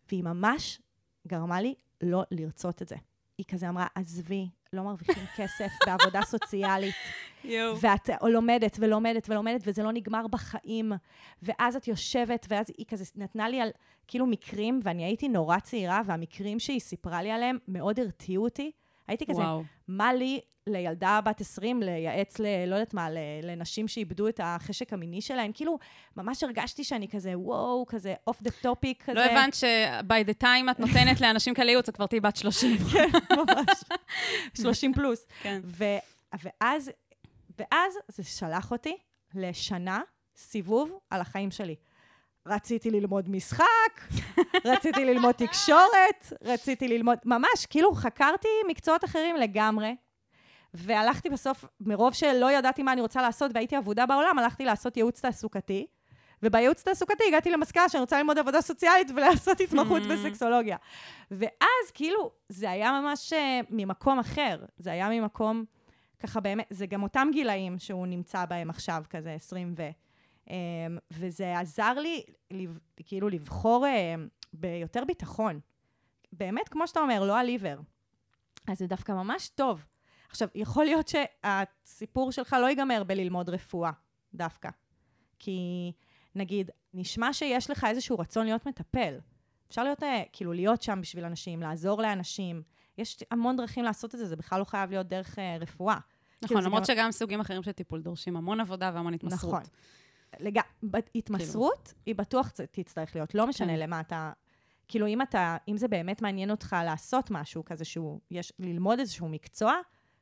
והיא 0.09 0.23
ממש 0.23 0.81
גרמה 1.27 1.61
לי 1.61 1.73
לא 2.01 2.23
לרצות 2.31 2.81
את 2.81 2.87
זה. 2.87 2.95
היא 3.37 3.45
כזה 3.51 3.69
אמרה, 3.69 3.87
עזבי, 3.95 4.49
לא 4.73 4.83
מרוויחים 4.83 5.23
כסף 5.35 5.71
בעבודה 5.85 6.21
סוציאלית, 6.21 6.95
יואו. 7.43 7.79
ואת 7.79 8.09
לומדת 8.21 8.77
ולומדת 8.79 9.29
ולומדת, 9.29 9.61
וזה 9.65 9.83
לא 9.83 9.91
נגמר 9.91 10.27
בחיים. 10.27 10.91
ואז 11.41 11.75
את 11.75 11.87
יושבת, 11.87 12.45
ואז 12.49 12.65
היא 12.77 12.85
כזה 12.85 13.05
נתנה 13.15 13.49
לי 13.49 13.61
על 13.61 13.69
כאילו 14.07 14.25
מקרים, 14.25 14.79
ואני 14.83 15.05
הייתי 15.05 15.27
נורא 15.27 15.59
צעירה, 15.59 16.01
והמקרים 16.05 16.59
שהיא 16.59 16.79
סיפרה 16.79 17.23
לי 17.23 17.31
עליהם 17.31 17.57
מאוד 17.67 17.99
הרתיעו 17.99 18.43
אותי. 18.43 18.71
הייתי 19.07 19.25
כזה, 19.25 19.41
וואו. 19.41 19.63
מה 19.87 20.13
לי, 20.13 20.39
לילדה 20.67 21.19
בת 21.25 21.41
20, 21.41 21.83
לייעץ 21.83 22.39
ל... 22.39 22.45
לא 22.67 22.75
יודעת 22.75 22.93
מה, 22.93 23.07
לנשים 23.43 23.87
שאיבדו 23.87 24.27
את 24.27 24.39
החשק 24.43 24.93
המיני 24.93 25.21
שלהן? 25.21 25.51
כאילו, 25.53 25.79
ממש 26.17 26.43
הרגשתי 26.43 26.83
שאני 26.83 27.07
כזה, 27.07 27.33
וואו, 27.35 27.85
כזה 27.87 28.13
off 28.27 28.41
the 28.41 28.51
topic 28.61 29.03
כזה. 29.03 29.13
לא 29.13 29.23
הבנת 29.23 29.53
ש-by 29.53 30.29
the 30.29 30.43
time 30.43 30.71
את 30.71 30.79
נותנת 30.79 31.21
לאנשים 31.21 31.53
כאלה 31.53 31.71
ייעוץ, 31.71 31.89
את 31.89 31.95
כבר 31.95 32.05
תהיי 32.05 32.19
בת 32.19 32.35
30. 32.35 32.77
כן, 32.93 33.09
ממש. 33.31 33.83
30 34.61 34.93
פלוס. 34.93 35.25
כן. 35.41 35.61
ו- 35.63 35.83
ואז, 36.43 36.91
ואז 37.59 37.93
זה 38.07 38.23
שלח 38.23 38.71
אותי 38.71 38.97
לשנה 39.35 40.01
סיבוב 40.37 40.99
על 41.09 41.21
החיים 41.21 41.51
שלי. 41.51 41.75
רציתי 42.47 42.91
ללמוד 42.91 43.29
משחק, 43.29 44.01
רציתי 44.65 45.05
ללמוד 45.05 45.35
תקשורת, 45.35 46.33
רציתי 46.41 46.87
ללמוד, 46.87 47.17
ממש, 47.25 47.65
כאילו 47.69 47.93
חקרתי 47.93 48.47
מקצועות 48.67 49.03
אחרים 49.05 49.35
לגמרי, 49.35 49.95
והלכתי 50.73 51.29
בסוף, 51.29 51.65
מרוב 51.79 52.13
שלא 52.13 52.51
ידעתי 52.51 52.83
מה 52.83 52.93
אני 52.93 53.01
רוצה 53.01 53.21
לעשות 53.21 53.51
והייתי 53.53 53.77
אבודה 53.77 54.05
בעולם, 54.05 54.39
הלכתי 54.39 54.65
לעשות 54.65 54.97
ייעוץ 54.97 55.21
תעסוקתי, 55.21 55.85
ובייעוץ 56.43 56.83
תעסוקתי 56.83 57.23
הגעתי 57.27 57.51
למסקנה 57.51 57.89
שאני 57.89 58.01
רוצה 58.01 58.17
ללמוד 58.17 58.37
עבודה 58.37 58.61
סוציאלית 58.61 59.11
ולעשות 59.15 59.61
התמחות 59.61 60.01
Mm. 60.01 60.07
בסקסולוגיה. 60.07 60.77
ואז 61.31 61.91
כאילו, 61.93 62.31
זה 62.49 62.71
היה 62.71 63.01
ממש 63.01 63.33
אה, 63.33 63.59
ממקום 63.69 64.19
אחר, 64.19 64.65
זה 64.77 64.91
היה 64.91 65.09
ממקום, 65.09 65.65
ככה 66.19 66.39
באמת, 66.39 66.65
זה 66.69 66.85
גם 66.85 67.03
אותם 67.03 67.27
גילאים 67.31 67.79
שהוא 67.79 68.07
נמצא 68.07 68.45
בהם 68.45 68.69
עכשיו, 68.69 69.03
כזה 69.09 69.31
20 69.33 69.73
ו... 69.77 69.89
אמ, 70.49 70.55
וזה 71.11 71.59
עזר 71.59 71.93
לי, 71.93 72.23
כאילו, 73.05 73.29
לבחור 73.29 73.85
אמ, 73.87 74.27
ביותר 74.53 75.03
ביטחון. 75.07 75.59
באמת, 76.33 76.69
כמו 76.69 76.87
שאתה 76.87 76.99
אומר, 76.99 77.23
לא 77.23 77.37
עיוור. 77.39 77.81
אז 78.67 78.77
זה 78.77 78.87
דווקא 78.87 79.11
ממש 79.11 79.49
טוב. 79.49 79.85
עכשיו, 80.29 80.47
יכול 80.55 80.85
להיות 80.85 81.07
שהסיפור 81.07 82.31
שלך 82.31 82.55
לא 82.61 82.65
ייגמר 82.69 83.03
בללמוד 83.07 83.49
רפואה, 83.49 83.91
דווקא. 84.33 84.69
כי, 85.39 85.91
נגיד, 86.35 86.71
נשמע 86.93 87.33
שיש 87.33 87.69
לך 87.69 87.83
איזשהו 87.89 88.19
רצון 88.19 88.45
להיות 88.45 88.65
מטפל. 88.67 89.17
אפשר 89.69 89.83
להיות, 89.83 90.03
אה, 90.03 90.23
כאילו, 90.33 90.53
להיות 90.53 90.81
שם 90.81 90.99
בשביל 91.01 91.25
אנשים, 91.25 91.61
לעזור 91.61 92.01
לאנשים. 92.01 92.61
יש 92.97 93.17
המון 93.31 93.55
דרכים 93.55 93.83
לעשות 93.83 94.15
את 94.15 94.19
זה, 94.19 94.25
זה 94.25 94.35
בכלל 94.35 94.59
לא 94.59 94.63
חייב 94.63 94.89
להיות 94.89 95.07
דרך 95.07 95.39
אה, 95.39 95.57
רפואה. 95.59 95.95
כאילו, 95.95 96.05
נכון, 96.43 96.61
זה 96.61 96.67
למרות 96.67 96.81
גם- 96.81 96.95
שגם 96.95 97.11
סוגים 97.11 97.39
אחרים 97.39 97.63
של 97.63 97.71
טיפול 97.71 98.01
דורשים 98.01 98.37
המון 98.37 98.59
עבודה 98.59 98.91
והמון 98.93 99.13
התמסרות. 99.13 99.53
נכון. 99.53 99.63
לג... 100.39 100.59
התמסרות, 101.15 101.93
היא 102.05 102.15
בטוח 102.15 102.51
תצטרך 102.71 103.15
להיות, 103.15 103.35
לא 103.35 103.47
משנה 103.47 103.73
כן. 103.73 103.79
למה 103.79 103.99
אתה... 103.99 104.31
כאילו, 104.87 105.07
אם 105.07 105.21
אתה, 105.21 105.57
אם 105.67 105.77
זה 105.77 105.87
באמת 105.87 106.21
מעניין 106.21 106.51
אותך 106.51 106.75
לעשות 106.85 107.31
משהו 107.31 107.65
כזה 107.65 107.85
שהוא, 107.85 108.19
יש, 108.31 108.53
ללמוד 108.59 108.99
איזשהו 108.99 109.29
מקצוע, 109.29 109.73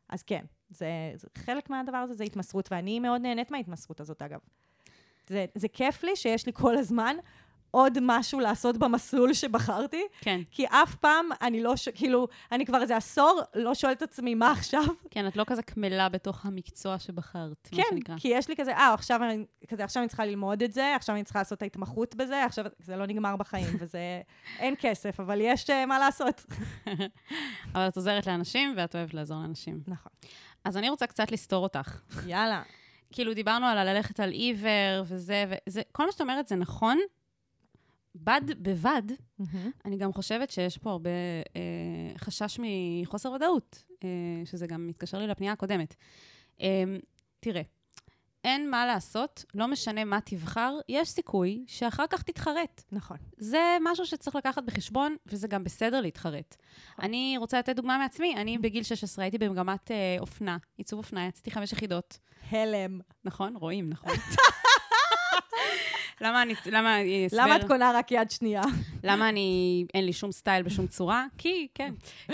אז 0.09 0.23
כן, 0.23 0.45
זה, 0.69 0.87
זה 1.15 1.27
חלק 1.37 1.69
מהדבר 1.69 1.97
הזה 1.97 2.13
זה 2.13 2.23
התמסרות, 2.23 2.71
ואני 2.71 2.99
מאוד 2.99 3.21
נהנית 3.21 3.51
מההתמסרות 3.51 3.99
הזאת, 3.99 4.21
אגב. 4.21 4.39
זה, 5.27 5.45
זה 5.55 5.67
כיף 5.67 6.03
לי 6.03 6.15
שיש 6.15 6.45
לי 6.45 6.53
כל 6.53 6.77
הזמן 6.77 7.15
עוד 7.75 7.97
משהו 8.01 8.39
לעשות 8.39 8.77
במסלול 8.77 9.33
שבחרתי, 9.33 10.03
כן, 10.21 10.41
כי 10.51 10.65
אף 10.65 10.95
פעם 10.95 11.25
אני 11.41 11.63
לא, 11.63 11.75
ש... 11.75 11.89
כאילו, 11.89 12.27
אני 12.51 12.65
כבר 12.65 12.81
איזה 12.81 12.97
עשור 12.97 13.41
לא 13.55 13.73
שואלת 13.73 13.97
את 13.97 14.01
עצמי 14.01 14.35
מה 14.35 14.51
עכשיו, 14.51 14.83
כן, 15.11 15.27
את 15.27 15.37
לא 15.37 15.43
כזה 15.47 15.61
קמלה 15.61 16.09
בתוך 16.09 16.45
המקצוע 16.45 16.99
שבחרת, 16.99 17.69
מה 17.71 17.77
כן, 17.77 17.83
שנקרא. 17.89 18.15
כי 18.17 18.27
יש 18.27 18.47
לי 18.47 18.55
כזה, 18.55 18.75
אה, 18.75 18.93
עכשיו 18.93 19.23
אני, 19.23 19.45
כזה, 19.67 19.83
עכשיו 19.83 20.03
אני 20.03 20.07
צריכה 20.07 20.25
ללמוד 20.25 20.63
את 20.63 20.73
זה, 20.73 20.95
עכשיו 20.95 21.15
אני 21.15 21.23
צריכה 21.23 21.39
לעשות 21.39 21.57
את 21.57 21.63
ההתמחות 21.63 22.15
בזה, 22.15 22.45
עכשיו 22.45 22.65
זה 22.79 22.95
לא 22.95 23.07
נגמר 23.07 23.35
בחיים, 23.35 23.77
וזה, 23.79 23.99
אין 24.59 24.75
כסף, 24.79 25.19
אבל 25.19 25.37
יש 25.41 25.69
uh, 25.69 25.85
מה 25.87 25.99
לעשות. 25.99 26.45
אבל 27.75 27.87
את 27.87 27.95
עוזרת 27.95 28.27
לאנשים 28.27 28.73
ואת 28.77 28.95
אוהבת 28.95 29.13
לעזור 29.13 29.37
לאנשים. 29.37 29.83
נכון. 29.87 30.11
אז 30.63 30.77
אני 30.77 30.89
רוצה 30.89 31.07
קצת 31.07 31.31
לסתור 31.31 31.63
אותך. 31.63 32.01
יאללה. 32.27 32.61
כאילו, 33.11 33.33
דיברנו 33.33 33.65
על 33.65 33.93
ללכת 33.93 34.19
על 34.19 34.31
עיוור 34.31 35.03
וזה, 35.05 35.45
וזה, 35.67 35.81
כל 35.91 36.05
מה 36.05 36.11
שאת 36.11 36.21
אומרת 36.21 36.47
זה 36.47 36.55
נכון. 36.55 36.99
בד 38.15 38.41
בבד, 38.59 39.01
אני 39.85 39.97
גם 39.97 40.13
חושבת 40.13 40.49
שיש 40.49 40.77
פה 40.77 40.91
הרבה 40.91 41.09
אה, 41.55 42.17
חשש 42.17 42.59
מחוסר 42.59 43.31
ודאות, 43.31 43.83
אה, 44.03 44.09
שזה 44.45 44.67
גם 44.67 44.87
מתקשר 44.87 45.17
לי 45.17 45.27
לפנייה 45.27 45.53
הקודמת. 45.53 45.95
אה, 46.61 46.83
תראה, 47.39 47.61
אין 48.43 48.69
מה 48.69 48.85
לעשות, 48.85 49.45
לא 49.53 49.67
משנה 49.67 50.03
מה 50.03 50.19
תבחר, 50.25 50.79
יש 50.89 51.09
סיכוי 51.09 51.63
שאחר 51.67 52.03
כך 52.09 52.23
תתחרט. 52.23 52.83
נכון. 52.91 53.17
זה 53.37 53.77
משהו 53.81 54.05
שצריך 54.05 54.35
לקחת 54.35 54.63
בחשבון, 54.63 55.15
וזה 55.25 55.47
גם 55.47 55.63
בסדר 55.63 56.01
להתחרט. 56.01 56.55
אני 57.01 57.35
רוצה 57.37 57.59
לתת 57.59 57.75
דוגמה 57.75 57.97
מעצמי. 57.97 58.35
אני 58.35 58.57
בגיל 58.57 58.83
16 58.83 59.25
הייתי 59.25 59.37
במגמת 59.37 59.91
אה, 59.91 60.15
אופנה, 60.19 60.57
עיצוב 60.77 60.97
אופנה, 60.97 61.27
יצאתי 61.27 61.51
חמש 61.51 61.73
יחידות. 61.73 62.19
הלם. 62.51 62.99
נכון? 63.25 63.55
רואים, 63.55 63.89
נכון. 63.89 64.11
למה 66.23 66.41
אני, 66.41 66.53
למה, 66.65 66.97
אה, 67.01 67.25
הסבר, 67.25 67.41
למה 67.41 67.55
את 67.55 67.63
קונה 67.67 67.91
רק 67.95 68.11
יד 68.11 68.31
שנייה? 68.31 68.61
למה 69.03 69.29
אני, 69.29 69.85
אין 69.93 70.05
לי 70.05 70.13
שום 70.13 70.31
סטייל 70.31 70.63
בשום 70.63 70.87
צורה? 70.87 71.25
כי, 71.37 71.67
כן. 71.75 71.93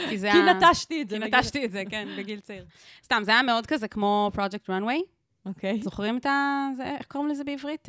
כי 0.09 0.17
זה 0.17 0.29
כי 0.31 0.37
היה- 0.37 0.53
נטשתי 0.53 1.01
את 1.01 1.09
זה. 1.09 1.17
כי 1.19 1.25
נטשתי 1.27 1.65
את 1.65 1.71
זה, 1.71 1.83
כן, 1.89 2.07
בגיל 2.17 2.39
צעיר. 2.39 2.65
סתם, 3.03 3.21
זה 3.25 3.31
היה 3.31 3.41
מאוד 3.41 3.65
כזה 3.65 3.87
כמו 3.87 4.31
פרויקט 4.33 4.69
runway. 4.69 5.01
אוקיי. 5.45 5.81
זוכרים 5.81 6.17
את 6.17 6.25
ה... 6.25 6.67
איך 6.97 7.05
קוראים 7.07 7.29
לזה 7.29 7.43
בעברית? 7.43 7.87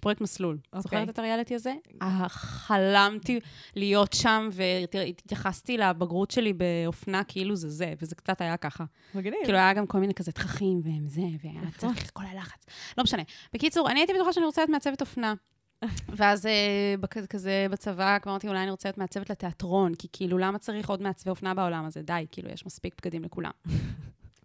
פרויקט 0.00 0.20
מסלול. 0.20 0.58
אוקיי. 0.66 0.80
זוכרת 0.82 1.08
את 1.08 1.18
הריאליטי 1.18 1.54
הזה? 1.54 1.74
אה, 2.02 2.28
חלמתי 2.28 3.40
להיות 3.76 4.12
שם, 4.12 4.48
והתייחסתי 4.52 5.76
לבגרות 5.76 6.30
שלי 6.30 6.52
באופנה 6.52 7.24
כאילו 7.24 7.56
זה 7.56 7.70
זה, 7.70 7.94
וזה 8.00 8.14
קצת 8.14 8.40
היה 8.40 8.56
ככה. 8.56 8.84
מגניב. 9.14 9.40
כאילו, 9.44 9.58
היה 9.58 9.72
גם 9.72 9.86
כל 9.86 9.98
מיני 9.98 10.14
כזה 10.14 10.32
תככים 10.32 10.80
והם 10.84 11.08
זה, 11.08 11.20
והיה 11.20 11.60
נכון. 11.60 11.70
צריך 11.76 12.04
את 12.04 12.10
כל 12.10 12.24
הלחץ. 12.32 12.66
לא 12.98 13.04
משנה. 13.04 13.22
בקיצור, 13.52 13.90
אני 13.90 14.00
הייתי 14.00 14.12
בטוחה 14.12 14.32
שאני 14.32 14.46
רוצה 14.46 14.60
להיות 14.60 14.70
מעצבת 14.70 15.00
אופנה. 15.00 15.34
ואז 16.16 16.46
אה, 16.46 16.94
כזה 17.28 17.66
בצבא, 17.70 18.18
כבר 18.18 18.32
אמרתי, 18.32 18.48
אולי 18.48 18.62
אני 18.62 18.70
רוצה 18.70 18.88
להיות 18.88 18.98
מעצבת 18.98 19.30
לתיאטרון, 19.30 19.94
כי 19.94 20.08
כאילו, 20.12 20.38
למה 20.38 20.58
צריך 20.58 20.90
עוד 20.90 21.02
מעצבי 21.02 21.30
אופנה 21.30 21.54
בעולם 21.54 21.84
הזה? 21.84 22.02
די, 22.02 22.26
כאילו, 22.32 22.50
יש 22.50 22.66
מספיק 22.66 22.94
בגדים 23.00 23.24
לכולם. 23.24 23.50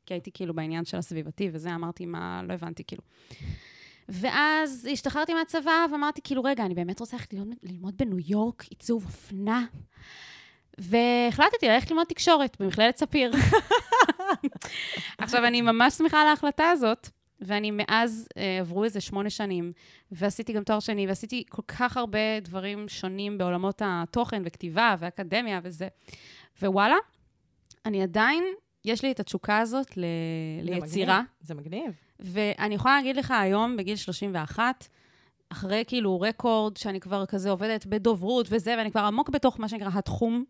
כי 0.06 0.14
הייתי 0.14 0.32
כאילו 0.34 0.54
בעניין 0.54 0.86
של 0.86 0.98
הסביבתי 0.98 1.50
וזה, 1.54 1.76
אמרתי, 1.76 2.06
מה, 2.06 2.42
לא 2.48 2.54
הבנתי, 2.54 2.84
כאילו. 2.88 3.02
ואז 4.10 4.88
השתחררתי 4.92 5.34
מהצבא 5.34 5.86
ואמרתי, 5.92 6.22
כאילו, 6.24 6.44
רגע, 6.44 6.66
אני 6.66 6.74
באמת 6.76 7.00
רוצה 7.00 7.18
ללכת 7.18 7.34
ללמוד, 7.34 7.56
ללמוד 7.64 7.98
בניו 7.98 8.18
יורק 8.28 8.64
עיצוב 8.70 9.06
אופנה. 9.06 9.66
והחלטתי 10.78 11.68
ללכת 11.68 11.92
ללמוד 11.92 12.08
תקשורת 12.08 12.58
במכללת 12.60 12.98
ספיר. 12.98 13.32
עכשיו, 15.18 15.46
אני 15.46 15.62
ממש 15.62 15.94
שמחה 15.94 16.22
על 16.22 16.28
ההחלטה 16.28 16.70
הזאת, 16.70 17.10
ואני 17.42 17.72
מאז, 17.72 18.28
אה, 18.38 18.58
עברו 18.60 18.84
איזה 18.84 19.02
שמונה 19.02 19.30
שנים, 19.30 19.72
ועשיתי 20.12 20.54
גם 20.54 20.64
תואר 20.64 20.80
שני, 20.80 21.08
ועשיתי 21.08 21.44
כל 21.50 21.62
כך 21.68 21.98
הרבה 21.98 22.40
דברים 22.42 22.88
שונים 22.88 23.38
בעולמות 23.38 23.82
התוכן 23.86 24.42
וכתיבה 24.46 24.96
ואקדמיה 25.00 25.60
וזה. 25.64 25.88
ווואלה, 26.62 26.96
אני 27.86 28.04
עדיין, 28.04 28.44
יש 28.86 29.04
לי 29.04 29.12
את 29.12 29.20
התשוקה 29.20 29.58
הזאת 29.58 29.98
ל- 29.98 30.02
זה 30.66 30.72
ליצירה. 30.72 31.16
מגניב. 31.20 31.32
זה 31.42 31.54
מגניב. 31.56 31.92
ואני 32.20 32.76
יכולה 32.76 32.96
להגיד 32.96 33.16
לך 33.16 33.32
היום, 33.32 33.78
בגיל 33.78 33.96
31, 33.96 34.88
אחרי 35.50 35.84
כאילו 35.88 36.22
רקורד, 36.22 36.78
שאני 36.78 37.00
כבר 37.00 37.26
כזה 37.26 37.50
עובדת 37.50 37.86
בדוברות 37.86 38.48
וזה, 38.50 38.76
ואני 38.78 38.92
כבר 38.92 39.02
עמוק 39.02 39.30
בתוך 39.30 39.60
מה 39.60 39.70
שנקרא 39.70 39.90
התחום, 39.94 40.46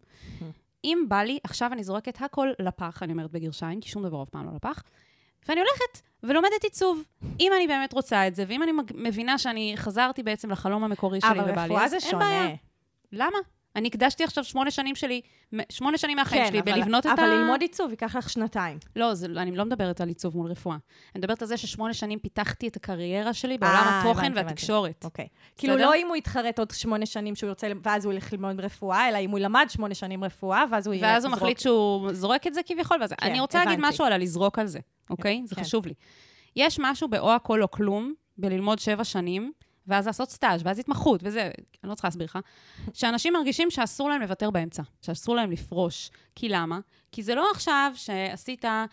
אם 0.83 1.05
בא 1.07 1.21
לי, 1.21 1.39
עכשיו 1.43 1.73
אני 1.73 1.83
זורקת 1.83 2.21
הכל 2.21 2.49
לפח, 2.59 3.03
אני 3.03 3.11
אומרת 3.11 3.31
בגרשיים, 3.31 3.81
כי 3.81 3.89
שום 3.89 4.03
דבר 4.03 4.23
אף 4.23 4.29
פעם 4.29 4.45
לא 4.45 4.51
לפח, 4.55 4.83
ואני 5.49 5.59
הולכת 5.59 6.01
ולומדת 6.23 6.63
עיצוב. 6.63 7.03
אם 7.39 7.51
אני 7.57 7.67
באמת 7.67 7.93
רוצה 7.93 8.27
את 8.27 8.35
זה, 8.35 8.43
ואם 8.47 8.63
אני 8.63 8.71
מבינה 8.95 9.37
שאני 9.37 9.73
חזרתי 9.75 10.23
בעצם 10.23 10.51
לחלום 10.51 10.83
המקורי 10.83 11.21
שלי 11.21 11.29
אבל 11.29 11.51
ובא 11.51 11.61
לי, 11.61 11.67
רפואה 11.67 11.83
אז 11.83 11.89
זה 11.89 11.97
אין 11.97 12.11
שונה. 12.11 12.25
בעיה. 12.25 12.55
למה? 13.11 13.37
אני 13.75 13.87
הקדשתי 13.87 14.23
עכשיו 14.23 14.43
שמונה 14.43 14.71
שנים 14.71 14.95
שלי, 14.95 15.21
שמונה 15.69 15.97
שנים 15.97 16.17
מהחיים 16.17 16.45
שלי 16.45 16.61
כן, 16.63 16.69
אבל- 16.71 16.81
בלבנות 16.81 17.05
את 17.05 17.11
ה... 17.11 17.13
אבל 17.13 17.23
ללמוד 17.29 17.61
עיצוב 17.61 17.91
ייקח 17.91 18.15
לך 18.15 18.29
שנתיים. 18.29 18.77
לא, 18.95 19.13
זה, 19.13 19.25
אני 19.37 19.55
לא 19.55 19.65
מדברת 19.65 20.01
על 20.01 20.07
עיצוב 20.07 20.37
מול 20.37 20.51
רפואה. 20.51 20.75
אני 21.15 21.19
מדברת 21.19 21.41
על 21.41 21.47
זה 21.47 21.57
ששמונה 21.57 21.93
שנים 21.93 22.19
פיתחתי 22.19 22.67
את 22.67 22.75
הקריירה 22.75 23.33
שלי 23.33 23.57
בעולם 23.57 23.75
אה, 23.75 23.99
התוכן 24.01 24.25
הבנתי, 24.25 24.45
והתקשורת. 24.45 25.05
אוקיי. 25.05 25.27
כאילו, 25.57 25.73
בסדר? 25.73 25.85
לא 25.85 25.95
אם 25.95 26.07
הוא 26.07 26.15
יתחרט 26.15 26.59
עוד 26.59 26.71
שמונה 26.71 27.05
שנים 27.05 27.35
שהוא 27.35 27.47
ירצה, 27.47 27.67
ואז 27.83 28.05
הוא 28.05 28.13
ילך 28.13 28.33
ללמוד 28.33 28.59
רפואה, 28.59 29.09
אלא 29.09 29.17
אם 29.17 29.29
הוא 29.31 29.39
למד 29.39 29.65
שמונה 29.69 29.93
שנים 29.95 30.23
רפואה, 30.23 30.63
ואז 30.71 30.87
הוא 30.87 30.95
ואז 31.01 31.25
הוא 31.25 31.31
יזרוק- 31.31 31.41
מחליט 31.41 31.59
שהוא 31.59 32.13
זורק 32.13 32.47
את 32.47 32.53
זה 32.53 32.61
כביכול. 32.65 32.97
ואז... 33.01 33.13
כן, 33.13 33.29
אני 33.29 33.39
רוצה 33.39 33.57
להגיד 33.59 33.79
הבנתי. 33.79 33.89
משהו 33.93 34.05
על 34.05 34.13
הלזרוק 34.13 34.59
על 34.59 34.67
זה, 34.67 34.79
אוקיי? 35.09 35.41
זה 35.45 35.55
כן. 35.55 35.61
חשוב 35.63 35.85
לי. 35.87 35.93
יש 36.55 36.79
משהו 36.81 37.07
באו 37.07 37.31
הכל 37.31 37.61
או 37.63 37.71
כלום, 37.71 38.13
בללמוד 38.37 38.79
שבע 38.79 39.03
שנים, 39.03 39.51
ואז 39.87 40.07
לעשות 40.07 40.29
סטאז', 40.29 40.61
ואז 40.65 40.79
התמחות, 40.79 41.21
וזה, 41.23 41.51
אני 41.83 41.89
לא 41.89 41.95
צריכה 41.95 42.07
להסביר 42.07 42.25
לך, 42.25 42.39
שאנשים 42.93 43.33
מרגישים 43.33 43.71
שאסור 43.71 44.09
להם 44.09 44.21
לוותר 44.21 44.51
באמצע, 44.51 44.83
שאסור 45.01 45.35
להם 45.35 45.51
לפרוש. 45.51 46.11
כי 46.35 46.49
למה? 46.49 46.79
כי 47.11 47.23
זה 47.23 47.35
לא 47.35 47.47
עכשיו 47.51 47.91
שעשית 47.95 48.65
אה, 48.65 48.85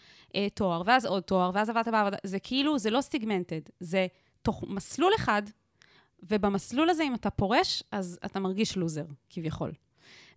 תואר, 0.55 0.83
ואז 0.87 1.07
עוד 1.07 1.22
תואר, 1.22 1.50
ואז 1.55 1.68
עבדת 1.68 1.88
בעבודה, 1.88 2.16
זה 2.24 2.38
כאילו, 2.38 2.78
זה 2.78 2.90
לא 2.90 3.00
סטיגמנטד, 3.00 3.61
זה 3.81 4.07
תוך 4.42 4.64
מסלול 4.68 5.12
אחד, 5.16 5.42
ובמסלול 6.22 6.90
הזה, 6.90 7.03
אם 7.03 7.14
אתה 7.14 7.30
פורש, 7.30 7.82
אז 7.93 8.18
אתה 8.24 8.40
מרגיש 8.40 8.76
לוזר, 8.76 9.05
כביכול. 9.30 9.72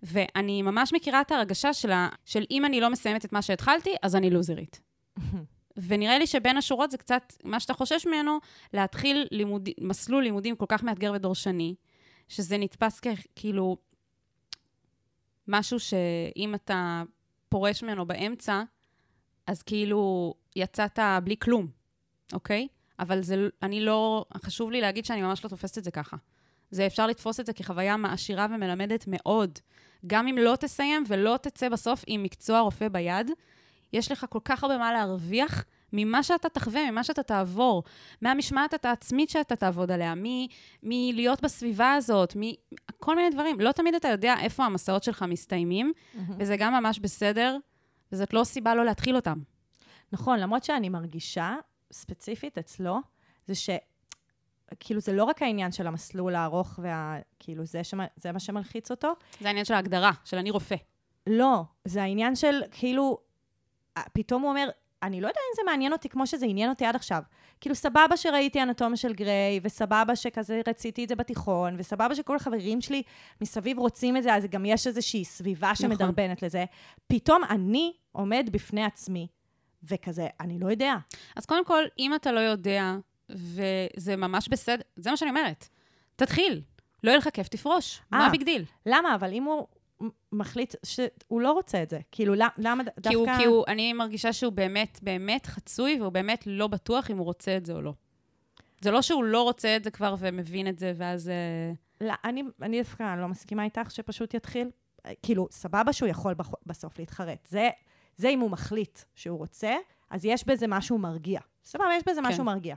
ואני 0.04 0.62
ממש 0.62 0.94
מכירה 0.94 1.22
את 1.22 1.32
ההרגשה 1.32 1.74
של, 1.74 1.92
ה, 1.92 2.10
של 2.26 2.44
אם 2.52 2.66
אני 2.66 2.80
לא 2.80 2.90
מסיימת 2.90 3.26
את 3.26 3.34
מה 3.34 3.42
שהתחלתי, 3.42 3.96
אז 4.02 4.16
אני 4.16 4.30
לוזרית. 4.30 4.82
ונראה 5.78 6.20
לי 6.20 6.28
שבין 6.28 6.58
השורות 6.58 6.92
זה 6.92 6.98
קצת, 6.98 7.34
מה 7.44 7.60
שאתה 7.60 7.74
חושש 7.74 8.08
ממנו, 8.08 8.40
להתחיל 8.74 9.28
לימוד, 9.32 9.70
מסלול 9.82 10.24
לימודים 10.24 10.56
כל 10.56 10.66
כך 10.70 10.84
מאתגר 10.84 11.12
ודורשני, 11.16 11.76
שזה 12.28 12.58
נתפס 12.58 13.00
ככאילו 13.00 13.78
משהו 15.48 15.80
שאם 15.80 16.56
אתה 16.56 17.04
פורש 17.50 17.84
ממנו 17.84 18.06
באמצע, 18.06 18.64
אז 19.48 19.64
כאילו 19.64 20.34
יצאת 20.56 21.00
בלי 21.24 21.36
כלום, 21.40 21.68
אוקיי? 22.34 22.68
אבל 23.00 23.24
זה, 23.24 23.48
אני 23.62 23.82
לא, 23.82 24.26
חשוב 24.38 24.72
לי 24.72 24.82
להגיד 24.82 25.06
שאני 25.06 25.22
ממש 25.22 25.44
לא 25.44 25.50
תופסת 25.50 25.78
את 25.78 25.84
זה 25.84 25.92
ככה. 25.92 26.18
זה 26.72 26.86
אפשר 26.86 27.08
לתפוס 27.08 27.40
את 27.40 27.46
זה 27.46 27.54
כחוויה 27.54 27.98
מעשירה 27.98 28.48
ומלמדת 28.50 29.06
מאוד. 29.08 29.60
גם 30.08 30.28
אם 30.28 30.38
לא 30.38 30.56
תסיים 30.56 31.04
ולא 31.08 31.38
תצא 31.42 31.70
בסוף 31.70 32.04
עם 32.08 32.24
מקצוע 32.24 32.60
רופא 32.60 32.88
ביד, 32.88 33.32
יש 33.96 34.12
לך 34.12 34.26
כל 34.30 34.40
כך 34.46 34.64
הרבה 34.64 34.78
מה 34.78 34.94
להרוויח 34.94 35.66
ממה 35.94 36.24
שאתה 36.24 36.50
תחווה, 36.50 36.92
ממה 36.92 37.04
שאתה 37.04 37.24
תעבור, 37.24 37.84
מהמשמעת 38.22 38.86
העצמית 38.86 39.30
שאתה 39.30 39.56
תעבוד 39.56 39.92
עליה, 39.92 40.14
מלהיות 40.84 41.42
בסביבה 41.42 41.94
הזאת, 41.94 42.36
מכל 42.36 43.16
מיני 43.16 43.30
דברים. 43.30 43.60
לא 43.60 43.72
תמיד 43.72 43.96
אתה 43.96 44.08
יודע 44.08 44.36
איפה 44.40 44.66
המסעות 44.66 45.04
שלך 45.04 45.26
מסתיימים, 45.28 45.94
וזה 46.40 46.58
גם 46.58 46.74
ממש 46.74 47.00
בסדר, 47.00 47.58
וזאת 48.12 48.34
לא 48.34 48.44
סיבה 48.44 48.76
לא 48.76 48.86
להתחיל 48.86 49.16
אותם. 49.16 49.40
נכון, 50.12 50.40
למרות 50.40 50.64
שאני 50.64 50.90
מרגישה, 50.90 51.56
ספציפית 51.92 52.58
אצלו, 52.58 53.00
זה 53.48 53.56
ש... 53.56 53.70
כאילו, 54.80 55.00
זה 55.00 55.14
לא 55.14 55.24
רק 55.24 55.42
העניין 55.42 55.72
של 55.72 55.88
המסלול 55.88 56.36
הארוך 56.36 56.80
וה... 56.84 57.20
כאילו, 57.40 57.66
זה, 57.66 57.84
שמה, 57.84 58.06
זה 58.16 58.32
מה 58.32 58.40
שמלחיץ 58.40 58.92
אותו. 58.92 59.14
זה 59.42 59.48
העניין 59.48 59.66
של 59.66 59.74
ההגדרה, 59.74 60.12
של 60.26 60.38
אני 60.38 60.52
רופא. 60.52 60.76
לא, 61.28 61.64
זה 61.86 62.04
העניין 62.04 62.36
של, 62.36 62.62
כאילו, 62.72 63.18
פתאום 64.14 64.42
הוא 64.42 64.50
אומר, 64.50 64.70
אני 65.04 65.22
לא 65.22 65.28
יודע 65.28 65.40
אם 65.52 65.56
זה 65.56 65.62
מעניין 65.66 65.94
אותי 65.94 66.10
כמו 66.10 66.28
שזה 66.28 66.46
עניין 66.46 66.70
אותי 66.70 66.86
עד 66.86 66.96
עכשיו. 66.96 67.22
כאילו, 67.62 67.76
סבבה 67.76 68.18
שראיתי 68.18 68.64
אנטומיה 68.64 68.98
של 68.98 69.14
גריי, 69.14 69.60
וסבבה 69.64 70.16
שכזה 70.16 70.62
רציתי 70.68 71.04
את 71.04 71.10
זה 71.10 71.16
בתיכון, 71.16 71.76
וסבבה 71.78 72.16
שכל 72.16 72.36
החברים 72.36 72.82
שלי 72.82 73.04
מסביב 73.42 73.80
רוצים 73.80 74.18
את 74.18 74.24
זה, 74.24 74.36
אז 74.36 74.46
גם 74.46 74.66
יש 74.66 74.88
איזושהי 74.88 75.26
סביבה 75.26 75.72
נכון. 75.72 75.90
שמדרבנת 75.90 76.44
לזה. 76.44 76.66
פתאום 77.08 77.44
אני 77.44 77.94
עומד 78.12 78.50
בפני 78.52 78.84
עצמי, 78.84 79.28
וכזה, 79.84 80.28
אני 80.40 80.60
לא 80.60 80.72
יודע. 80.72 80.96
אז 81.36 81.46
קודם 81.46 81.66
כל, 81.66 81.84
אם 82.00 82.16
אתה 82.16 82.32
לא 82.32 82.40
יודע, 82.40 82.96
וזה 83.30 84.16
ממש 84.16 84.48
בסדר, 84.48 84.82
זה 84.96 85.10
מה 85.10 85.18
שאני 85.18 85.30
אומרת. 85.30 85.68
תתחיל. 86.16 86.62
לא 87.04 87.10
יהיה 87.10 87.18
לך 87.18 87.30
כיף, 87.34 87.48
תפרוש. 87.48 87.98
אה, 88.00 88.02
מה 88.18 88.28
ה 88.28 88.32
big 88.32 88.44
deal? 88.44 88.66
למה? 88.86 89.16
אבל 89.16 89.34
אם 89.34 89.44
הוא 89.44 89.68
מחליט 90.32 90.76
שהוא 90.84 91.42
לא 91.42 91.52
רוצה 91.52 91.84
את 91.84 91.90
זה. 91.90 92.00
כאילו, 92.12 92.34
למה 92.58 92.84
דווקא... 92.84 93.10
כי 93.10 93.16
הוא, 93.16 93.28
כי 93.38 93.46
הוא, 93.46 93.64
אני 93.68 93.94
מרגישה 93.94 94.34
שהוא 94.34 94.54
באמת, 94.54 95.00
באמת 95.02 95.46
חצוי, 95.46 95.98
והוא 96.00 96.12
באמת 96.12 96.44
לא 96.48 96.68
בטוח 96.68 97.12
אם 97.12 97.18
הוא 97.18 97.26
רוצה 97.26 97.58
את 97.58 97.66
זה 97.66 97.74
או 97.74 97.82
לא. 97.82 97.94
זה 98.82 98.92
לא 98.92 99.02
שהוא 99.02 99.24
לא 99.24 99.44
רוצה 99.44 99.76
את 99.76 99.84
זה 99.84 99.92
כבר 99.92 100.16
ומבין 100.20 100.68
את 100.68 100.80
זה, 100.80 100.94
ואז... 100.96 101.30
אה, 101.30 101.74
לא, 102.02 102.14
אני, 102.24 102.44
אני 102.62 102.82
דווקא 102.82 103.16
לא 103.16 103.28
מסכימה 103.28 103.64
איתך 103.64 103.92
שפשוט 103.92 104.34
יתחיל. 104.34 104.70
כאילו, 105.24 105.48
סבבה 105.52 105.94
שהוא 105.94 106.10
יכול 106.10 106.36
בסוף 106.66 107.00
להתחרט. 107.00 107.48
זה, 107.50 107.70
זה 108.16 108.30
אם 108.30 108.40
הוא 108.40 108.52
מחליט 108.52 109.00
שהוא 109.16 109.38
רוצה, 109.38 109.76
אז 110.10 110.26
יש 110.26 110.48
בזה 110.48 110.68
משהו 110.68 110.98
מרגיע. 110.98 111.40
סבבה, 111.66 111.96
יש 111.98 112.04
בזה 112.08 112.22
כן. 112.22 112.28
משהו 112.28 112.44
מרגיע. 112.44 112.76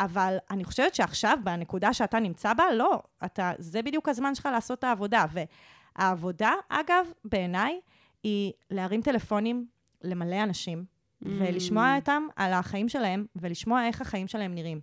אבל 0.00 0.36
אני 0.50 0.64
חושבת 0.64 0.94
שעכשיו, 0.94 1.38
בנקודה 1.44 1.92
שאתה 1.92 2.18
נמצא 2.18 2.54
בה, 2.54 2.64
לא. 2.74 3.02
אתה, 3.24 3.52
זה 3.58 3.82
בדיוק 3.82 4.08
הזמן 4.08 4.34
שלך 4.34 4.48
לעשות 4.52 4.78
את 4.78 4.84
העבודה. 4.84 5.24
והעבודה, 5.98 6.52
אגב, 6.68 7.06
בעיניי, 7.24 7.80
היא 8.22 8.52
להרים 8.70 9.02
טלפונים 9.02 9.66
למלא 10.02 10.42
אנשים, 10.42 10.84
mm. 10.84 11.28
ולשמוע 11.28 11.96
אותם 11.96 12.22
על 12.36 12.52
החיים 12.52 12.88
שלהם, 12.88 13.26
ולשמוע 13.36 13.86
איך 13.86 14.00
החיים 14.00 14.28
שלהם 14.28 14.54
נראים. 14.54 14.80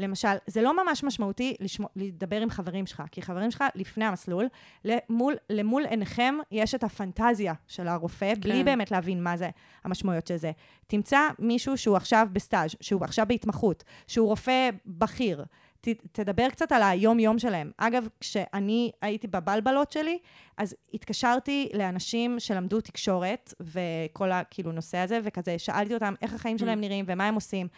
למשל, 0.00 0.28
זה 0.46 0.62
לא 0.62 0.84
ממש 0.84 1.04
משמעותי 1.04 1.54
לשמוע, 1.60 1.88
לדבר 1.96 2.40
עם 2.40 2.50
חברים 2.50 2.86
שלך, 2.86 3.02
כי 3.10 3.22
חברים 3.22 3.50
שלך 3.50 3.64
לפני 3.74 4.04
המסלול, 4.04 4.48
למול, 4.84 5.34
למול 5.50 5.86
עיניכם 5.86 6.34
יש 6.50 6.74
את 6.74 6.84
הפנטזיה 6.84 7.54
של 7.66 7.88
הרופא, 7.88 8.34
כן. 8.34 8.40
בלי 8.40 8.64
באמת 8.64 8.90
להבין 8.90 9.22
מה 9.22 9.36
זה 9.36 9.50
המשמעויות 9.84 10.26
של 10.26 10.36
זה. 10.36 10.52
תמצא 10.86 11.20
מישהו 11.38 11.76
שהוא 11.76 11.96
עכשיו 11.96 12.26
בסטאז', 12.32 12.74
שהוא 12.80 13.04
עכשיו 13.04 13.26
בהתמחות, 13.28 13.84
שהוא 14.06 14.28
רופא 14.28 14.70
בכיר. 14.86 15.44
ת, 15.80 15.88
תדבר 16.12 16.50
קצת 16.50 16.72
על 16.72 16.82
היום-יום 16.82 17.38
שלהם. 17.38 17.70
אגב, 17.76 18.08
כשאני 18.20 18.90
הייתי 19.02 19.26
בבלבלות 19.26 19.92
שלי, 19.92 20.18
אז 20.56 20.76
התקשרתי 20.94 21.68
לאנשים 21.74 22.40
שלמדו 22.40 22.80
תקשורת, 22.80 23.54
וכל 23.60 24.32
הכאילו 24.32 24.72
נושא 24.72 24.98
הזה, 24.98 25.20
וכזה 25.24 25.58
שאלתי 25.58 25.94
אותם 25.94 26.14
איך 26.22 26.34
החיים 26.34 26.58
שלהם 26.58 26.78
mm. 26.78 26.80
נראים 26.80 27.04
ומה 27.08 27.28
הם 27.28 27.34
עושים. 27.34 27.68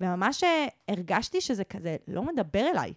וממש 0.00 0.44
אה, 0.44 0.66
הרגשתי 0.88 1.40
שזה 1.40 1.64
כזה 1.64 1.96
לא 2.08 2.22
מדבר 2.22 2.66
אליי. 2.70 2.92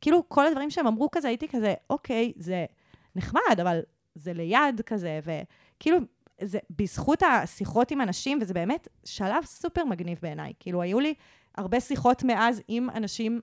כאילו, 0.00 0.28
כל 0.28 0.46
הדברים 0.46 0.70
שהם 0.70 0.86
אמרו 0.86 1.10
כזה, 1.10 1.28
הייתי 1.28 1.48
כזה, 1.48 1.74
אוקיי, 1.90 2.32
זה 2.36 2.64
נחמד, 3.16 3.60
אבל 3.60 3.80
זה 4.14 4.32
ליד 4.32 4.80
כזה, 4.86 5.20
וכאילו, 5.24 5.98
זה 6.40 6.58
בזכות 6.70 7.22
השיחות 7.22 7.90
עם 7.90 8.00
אנשים, 8.00 8.38
וזה 8.40 8.54
באמת 8.54 8.88
שלב 9.04 9.44
סופר 9.44 9.84
מגניב 9.84 10.18
בעיניי. 10.22 10.52
כאילו, 10.60 10.82
היו 10.82 11.00
לי 11.00 11.14
הרבה 11.54 11.80
שיחות 11.80 12.24
מאז 12.24 12.62
עם 12.68 12.90
אנשים 12.90 13.40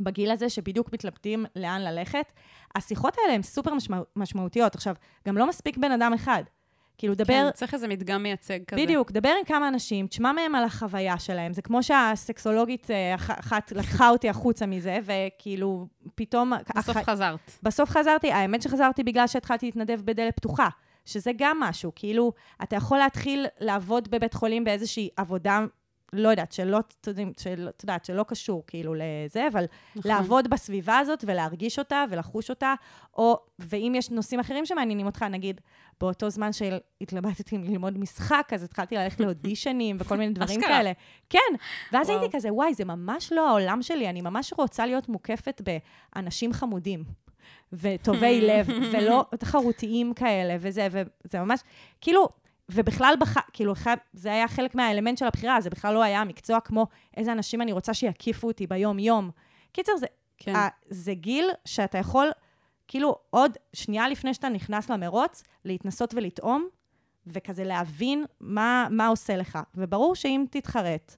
בגיל 0.00 0.30
הזה, 0.30 0.48
שבדיוק 0.48 0.92
מתלבטים 0.92 1.46
לאן 1.56 1.80
ללכת. 1.80 2.32
השיחות 2.74 3.16
האלה 3.18 3.34
הן 3.34 3.42
סופר 3.42 3.74
משמע, 3.74 4.00
משמעותיות. 4.16 4.74
עכשיו, 4.74 4.94
גם 5.28 5.38
לא 5.38 5.48
מספיק 5.48 5.76
בן 5.76 5.92
אדם 5.92 6.12
אחד. 6.12 6.42
כאילו, 6.98 7.14
דבר... 7.14 7.26
כן, 7.26 7.50
צריך 7.54 7.74
איזה 7.74 7.88
מדגם 7.88 8.22
מייצג 8.22 8.64
כזה. 8.64 8.82
בדיוק, 8.82 9.12
דבר 9.12 9.28
עם 9.38 9.44
כמה 9.44 9.68
אנשים, 9.68 10.06
תשמע 10.06 10.32
מהם 10.32 10.54
על 10.54 10.64
החוויה 10.64 11.18
שלהם. 11.18 11.52
זה 11.52 11.62
כמו 11.62 11.82
שהסקסולוגית 11.82 12.90
אה, 12.90 13.14
אחת 13.14 13.72
לקחה 13.72 14.08
אותי 14.10 14.28
החוצה 14.28 14.66
מזה, 14.66 14.98
וכאילו, 15.04 15.86
פתאום... 16.14 16.52
בסוף 16.76 16.96
הח... 16.96 17.10
חזרת. 17.10 17.38
בסוף 17.62 17.90
חזרתי, 17.90 18.32
האמת 18.32 18.62
שחזרתי 18.62 19.02
בגלל 19.02 19.26
שהתחלתי 19.26 19.66
להתנדב 19.66 20.00
בדלת 20.04 20.36
פתוחה. 20.36 20.68
שזה 21.04 21.30
גם 21.36 21.60
משהו, 21.60 21.92
כאילו, 21.94 22.32
אתה 22.62 22.76
יכול 22.76 22.98
להתחיל 22.98 23.46
לעבוד 23.60 24.08
בבית 24.10 24.34
חולים 24.34 24.64
באיזושהי 24.64 25.08
עבודה 25.16 25.64
לא 26.12 26.28
יודעת, 26.28 26.52
שלא, 26.52 26.78
את 26.78 27.82
יודעת, 27.82 28.04
שלא 28.04 28.22
קשור 28.22 28.64
כאילו 28.66 28.94
לזה, 28.94 29.48
אבל 29.52 29.64
נכון. 29.96 30.12
לעבוד 30.12 30.50
בסביבה 30.50 30.98
הזאת 30.98 31.24
ולהרגיש 31.26 31.78
אותה 31.78 32.04
ולחוש 32.10 32.50
אותה, 32.50 32.74
או, 33.16 33.38
ואם 33.58 33.92
יש 33.96 34.10
נושאים 34.10 34.40
אחרים 34.40 34.66
שמעניינים 34.66 35.06
אותך, 35.06 35.22
נגיד, 35.22 35.60
באותו 36.00 36.30
זמן 36.30 36.50
שהתלבטתי 36.52 37.58
ללמוד 37.58 37.98
משחק, 37.98 38.50
אז 38.54 38.62
התחלתי 38.62 38.96
ללכת 38.96 39.20
לאודישנים 39.20 39.96
וכל 40.00 40.16
מיני 40.16 40.32
דברים 40.32 40.60
כאלה. 40.60 40.92
כן, 41.30 41.38
ואז 41.92 42.08
וואו. 42.08 42.20
הייתי 42.20 42.36
כזה, 42.36 42.52
וואי, 42.52 42.74
זה 42.74 42.84
ממש 42.84 43.32
לא 43.32 43.48
העולם 43.48 43.82
שלי, 43.82 44.08
אני 44.08 44.20
ממש 44.20 44.52
רוצה 44.58 44.86
להיות 44.86 45.08
מוקפת 45.08 45.62
באנשים 46.14 46.52
חמודים. 46.52 47.04
וטובי 47.72 48.40
לב, 48.48 48.68
ולא 48.92 49.24
תחרותיים 49.38 50.14
כאלה, 50.14 50.56
וזה, 50.60 50.88
וזה 50.90 51.40
ממש, 51.40 51.60
כאילו, 52.00 52.28
ובכלל, 52.72 53.14
בח... 53.20 53.36
כאילו, 53.52 53.74
זה 54.12 54.32
היה 54.32 54.48
חלק 54.48 54.74
מהאלמנט 54.74 55.18
של 55.18 55.26
הבחירה, 55.26 55.60
זה 55.60 55.70
בכלל 55.70 55.94
לא 55.94 56.02
היה 56.02 56.24
מקצוע 56.24 56.60
כמו 56.60 56.86
איזה 57.16 57.32
אנשים 57.32 57.62
אני 57.62 57.72
רוצה 57.72 57.94
שיקיפו 57.94 58.46
אותי 58.46 58.66
ביום-יום. 58.66 59.30
קיצר, 59.72 59.92
זה, 59.96 60.06
כן. 60.38 60.56
ה... 60.56 60.68
זה 60.88 61.14
גיל 61.14 61.50
שאתה 61.64 61.98
יכול, 61.98 62.30
כאילו, 62.88 63.16
עוד 63.30 63.56
שנייה 63.72 64.08
לפני 64.08 64.34
שאתה 64.34 64.48
נכנס 64.48 64.90
למרוץ, 64.90 65.42
להתנסות 65.64 66.14
ולטעום, 66.14 66.68
וכזה 67.26 67.64
להבין 67.64 68.24
מה, 68.40 68.86
מה 68.90 69.06
עושה 69.06 69.36
לך. 69.36 69.58
וברור 69.74 70.14
שאם 70.14 70.44
תתחרט, 70.50 71.16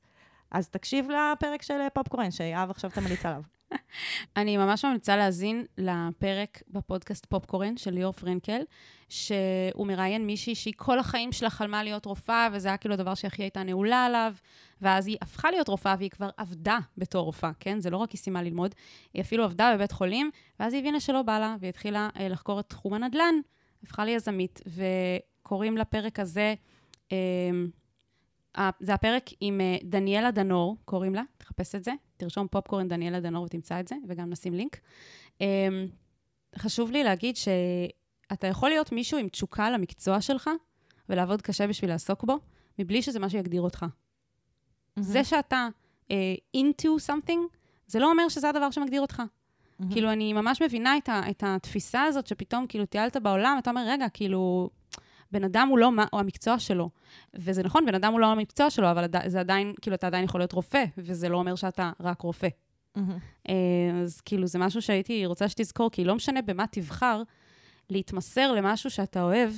אז 0.50 0.68
תקשיב 0.68 1.08
לפרק 1.10 1.62
של 1.62 1.74
פופקורן, 1.94 2.30
שיהב 2.30 2.70
עכשיו 2.70 2.90
תמליץ 2.90 3.26
עליו. 3.26 3.42
אני 4.36 4.56
ממש 4.56 4.84
ממליצה 4.84 5.16
להאזין 5.16 5.64
לפרק 5.78 6.62
בפודקאסט 6.70 7.26
פופקורן 7.26 7.76
של 7.76 7.90
ליאור 7.90 8.12
פרנקל, 8.12 8.62
שהוא 9.08 9.86
מראיין 9.86 10.26
מישהי 10.26 10.54
שהיא 10.54 10.74
כל 10.76 10.98
החיים 10.98 11.32
שלה 11.32 11.50
חלמה 11.50 11.82
להיות 11.82 12.06
רופאה, 12.06 12.48
וזה 12.52 12.68
היה 12.68 12.76
כאילו 12.76 12.94
הדבר 12.94 13.14
שהכי 13.14 13.42
הייתה 13.42 13.62
נעולה 13.62 14.04
עליו, 14.04 14.34
ואז 14.80 15.06
היא 15.06 15.16
הפכה 15.22 15.50
להיות 15.50 15.68
רופאה 15.68 15.94
והיא 15.98 16.10
כבר 16.10 16.30
עבדה 16.36 16.78
בתור 16.98 17.24
רופאה, 17.24 17.50
כן? 17.60 17.80
זה 17.80 17.90
לא 17.90 17.96
רק 17.96 18.10
היא 18.10 18.18
סיימה 18.18 18.42
ללמוד, 18.42 18.74
היא 19.14 19.22
אפילו 19.22 19.44
עבדה 19.44 19.72
בבית 19.74 19.92
חולים, 19.92 20.30
ואז 20.60 20.72
היא 20.72 20.80
הבינה 20.80 21.00
שלא 21.00 21.22
בא 21.22 21.38
לה, 21.38 21.56
והיא 21.60 21.68
התחילה 21.68 22.08
אה, 22.16 22.28
לחקור 22.28 22.60
את 22.60 22.68
תחום 22.68 22.94
הנדל"ן, 22.94 23.34
הפכה 23.82 24.04
ליזמית, 24.04 24.60
וקוראים 24.66 25.76
לפרק 25.76 26.20
הזה, 26.20 26.54
אה, 27.12 27.16
זה 28.80 28.94
הפרק 28.94 29.30
עם 29.40 29.60
אה, 29.60 29.76
דניאלה 29.82 30.30
דנור, 30.30 30.76
קוראים 30.84 31.14
לה, 31.14 31.22
תחפש 31.38 31.74
את 31.74 31.84
זה, 31.84 31.92
תרשום 32.16 32.46
פופקורן 32.48 32.88
דניאלה 32.88 33.20
דנור 33.20 33.44
ותמצא 33.44 33.80
את 33.80 33.88
זה, 33.88 33.96
וגם 34.08 34.30
נשים 34.30 34.54
לינק. 34.54 34.80
אמ, 35.40 35.46
חשוב 36.58 36.90
לי 36.90 37.04
להגיד 37.04 37.36
שאתה 37.36 38.46
יכול 38.46 38.68
להיות 38.68 38.92
מישהו 38.92 39.18
עם 39.18 39.28
תשוקה 39.28 39.70
למקצוע 39.70 40.20
שלך, 40.20 40.50
ולעבוד 41.08 41.42
קשה 41.42 41.66
בשביל 41.66 41.90
לעסוק 41.90 42.24
בו, 42.24 42.38
מבלי 42.78 43.02
שזה 43.02 43.18
מה 43.18 43.30
שיגדיר 43.30 43.62
אותך. 43.62 43.82
Mm-hmm. 43.82 45.02
זה 45.02 45.24
שאתה 45.24 45.68
uh, 46.08 46.12
into 46.56 46.88
something, 47.06 47.56
זה 47.86 47.98
לא 47.98 48.10
אומר 48.10 48.28
שזה 48.28 48.48
הדבר 48.48 48.70
שמגדיר 48.70 49.00
אותך. 49.00 49.22
Mm-hmm. 49.22 49.92
כאילו, 49.92 50.12
אני 50.12 50.32
ממש 50.32 50.62
מבינה 50.62 50.96
את, 50.96 51.08
ה, 51.08 51.20
את 51.30 51.42
התפיסה 51.46 52.02
הזאת 52.02 52.26
שפתאום, 52.26 52.66
כאילו, 52.66 52.86
טיילת 52.86 53.16
בעולם, 53.16 53.56
אתה 53.58 53.70
אומר, 53.70 53.84
רגע, 53.88 54.08
כאילו, 54.08 54.70
בן 55.32 55.44
אדם 55.44 55.68
הוא 55.70 55.78
לא 55.78 55.92
מה, 55.92 56.04
הוא 56.12 56.20
המקצוע 56.20 56.58
שלו. 56.58 56.90
וזה 57.34 57.62
נכון, 57.62 57.86
בן 57.86 57.94
אדם 57.94 58.12
הוא 58.12 58.20
לא 58.20 58.26
המקצוע 58.26 58.70
שלו, 58.70 58.90
אבל 58.90 59.06
זה 59.26 59.40
עדיין, 59.40 59.72
כאילו, 59.82 59.94
אתה 59.94 60.06
עדיין 60.06 60.24
יכול 60.24 60.40
להיות 60.40 60.52
רופא, 60.52 60.84
וזה 60.98 61.28
לא 61.28 61.36
אומר 61.36 61.54
שאתה 61.54 61.92
רק 62.00 62.20
רופא. 62.20 62.48
אה, 63.48 63.54
אז 64.02 64.20
כאילו, 64.20 64.46
זה 64.46 64.58
משהו 64.58 64.82
שהייתי 64.82 65.26
רוצה 65.26 65.48
שתזכור, 65.48 65.90
כי 65.90 66.04
לא 66.04 66.14
משנה 66.14 66.42
במה 66.42 66.66
תבחר, 66.66 67.22
להתמסר 67.90 68.52
למשהו 68.52 68.90
שאתה 68.90 69.22
אוהב, 69.22 69.50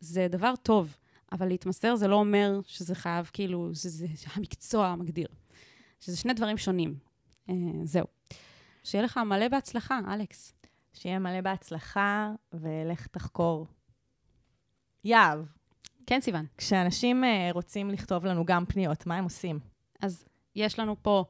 זה 0.00 0.26
דבר 0.30 0.54
טוב. 0.62 0.96
אבל 1.32 1.46
להתמסר 1.48 1.96
זה 1.96 2.08
לא 2.08 2.16
אומר 2.16 2.60
שזה 2.66 2.94
חייב, 2.94 3.30
כאילו, 3.32 3.70
שזה 3.74 4.06
המקצוע 4.34 4.86
המגדיר. 4.86 5.28
שזה 6.00 6.16
שני 6.16 6.32
דברים 6.32 6.58
שונים. 6.58 6.94
אה, 7.50 7.54
זהו. 7.84 8.06
שיהיה 8.84 9.04
לך 9.04 9.16
מלא 9.16 9.48
בהצלחה, 9.48 10.00
אלכס. 10.14 10.52
שיהיה 10.92 11.18
מלא 11.18 11.40
בהצלחה, 11.40 12.32
ולך 12.52 13.06
תחקור. 13.06 13.66
יהב, 15.06 15.38
כן, 16.06 16.20
סיוון. 16.20 16.46
כשאנשים 16.58 17.24
אה, 17.24 17.48
רוצים 17.52 17.90
לכתוב 17.90 18.26
לנו 18.26 18.44
גם 18.44 18.66
פניות, 18.66 19.06
מה 19.06 19.16
הם 19.16 19.24
עושים? 19.24 19.58
אז 20.02 20.24
יש 20.56 20.78
לנו 20.78 20.96
פה 21.02 21.24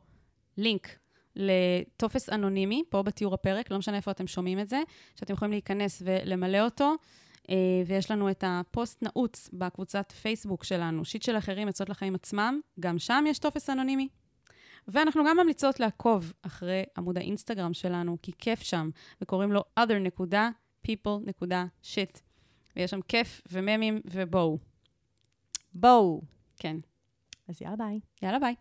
לינק 0.56 0.98
לטופס 1.36 2.28
אנונימי, 2.28 2.82
פה 2.88 3.02
בתיאור 3.02 3.34
הפרק, 3.34 3.70
לא 3.70 3.78
משנה 3.78 3.96
איפה 3.96 4.10
אתם 4.10 4.26
שומעים 4.26 4.60
את 4.60 4.68
זה, 4.68 4.82
שאתם 5.16 5.34
יכולים 5.34 5.52
להיכנס 5.52 6.02
ולמלא 6.04 6.60
אותו. 6.60 6.94
אה, 7.50 7.56
ויש 7.86 8.10
לנו 8.10 8.30
את 8.30 8.44
הפוסט 8.46 9.02
נעוץ 9.02 9.50
בקבוצת 9.52 10.12
פייסבוק 10.12 10.64
שלנו, 10.64 11.04
שיט 11.04 11.22
של 11.22 11.38
אחרים, 11.38 11.68
עצות 11.68 11.88
לחיים 11.88 12.14
עצמם, 12.14 12.60
גם 12.80 12.98
שם 12.98 13.24
יש 13.28 13.38
טופס 13.38 13.70
אנונימי. 13.70 14.08
ואנחנו 14.88 15.24
גם 15.28 15.36
ממליצות 15.36 15.80
לעקוב 15.80 16.32
אחרי 16.42 16.84
עמוד 16.98 17.18
האינסטגרם 17.18 17.74
שלנו, 17.74 18.16
כי 18.22 18.32
כיף 18.38 18.62
שם, 18.62 18.90
וקוראים 19.20 19.52
לו 19.52 19.64
other.people.shit. 19.80 22.25
ויש 22.76 22.90
שם 22.90 23.00
כיף 23.00 23.42
וממים 23.52 24.00
ובואו. 24.10 24.58
בואו. 25.74 26.22
כן. 26.56 26.76
אז 27.48 27.62
יאללה 27.62 27.76
ביי. 27.76 28.00
יאללה 28.22 28.38
ביי. 28.38 28.54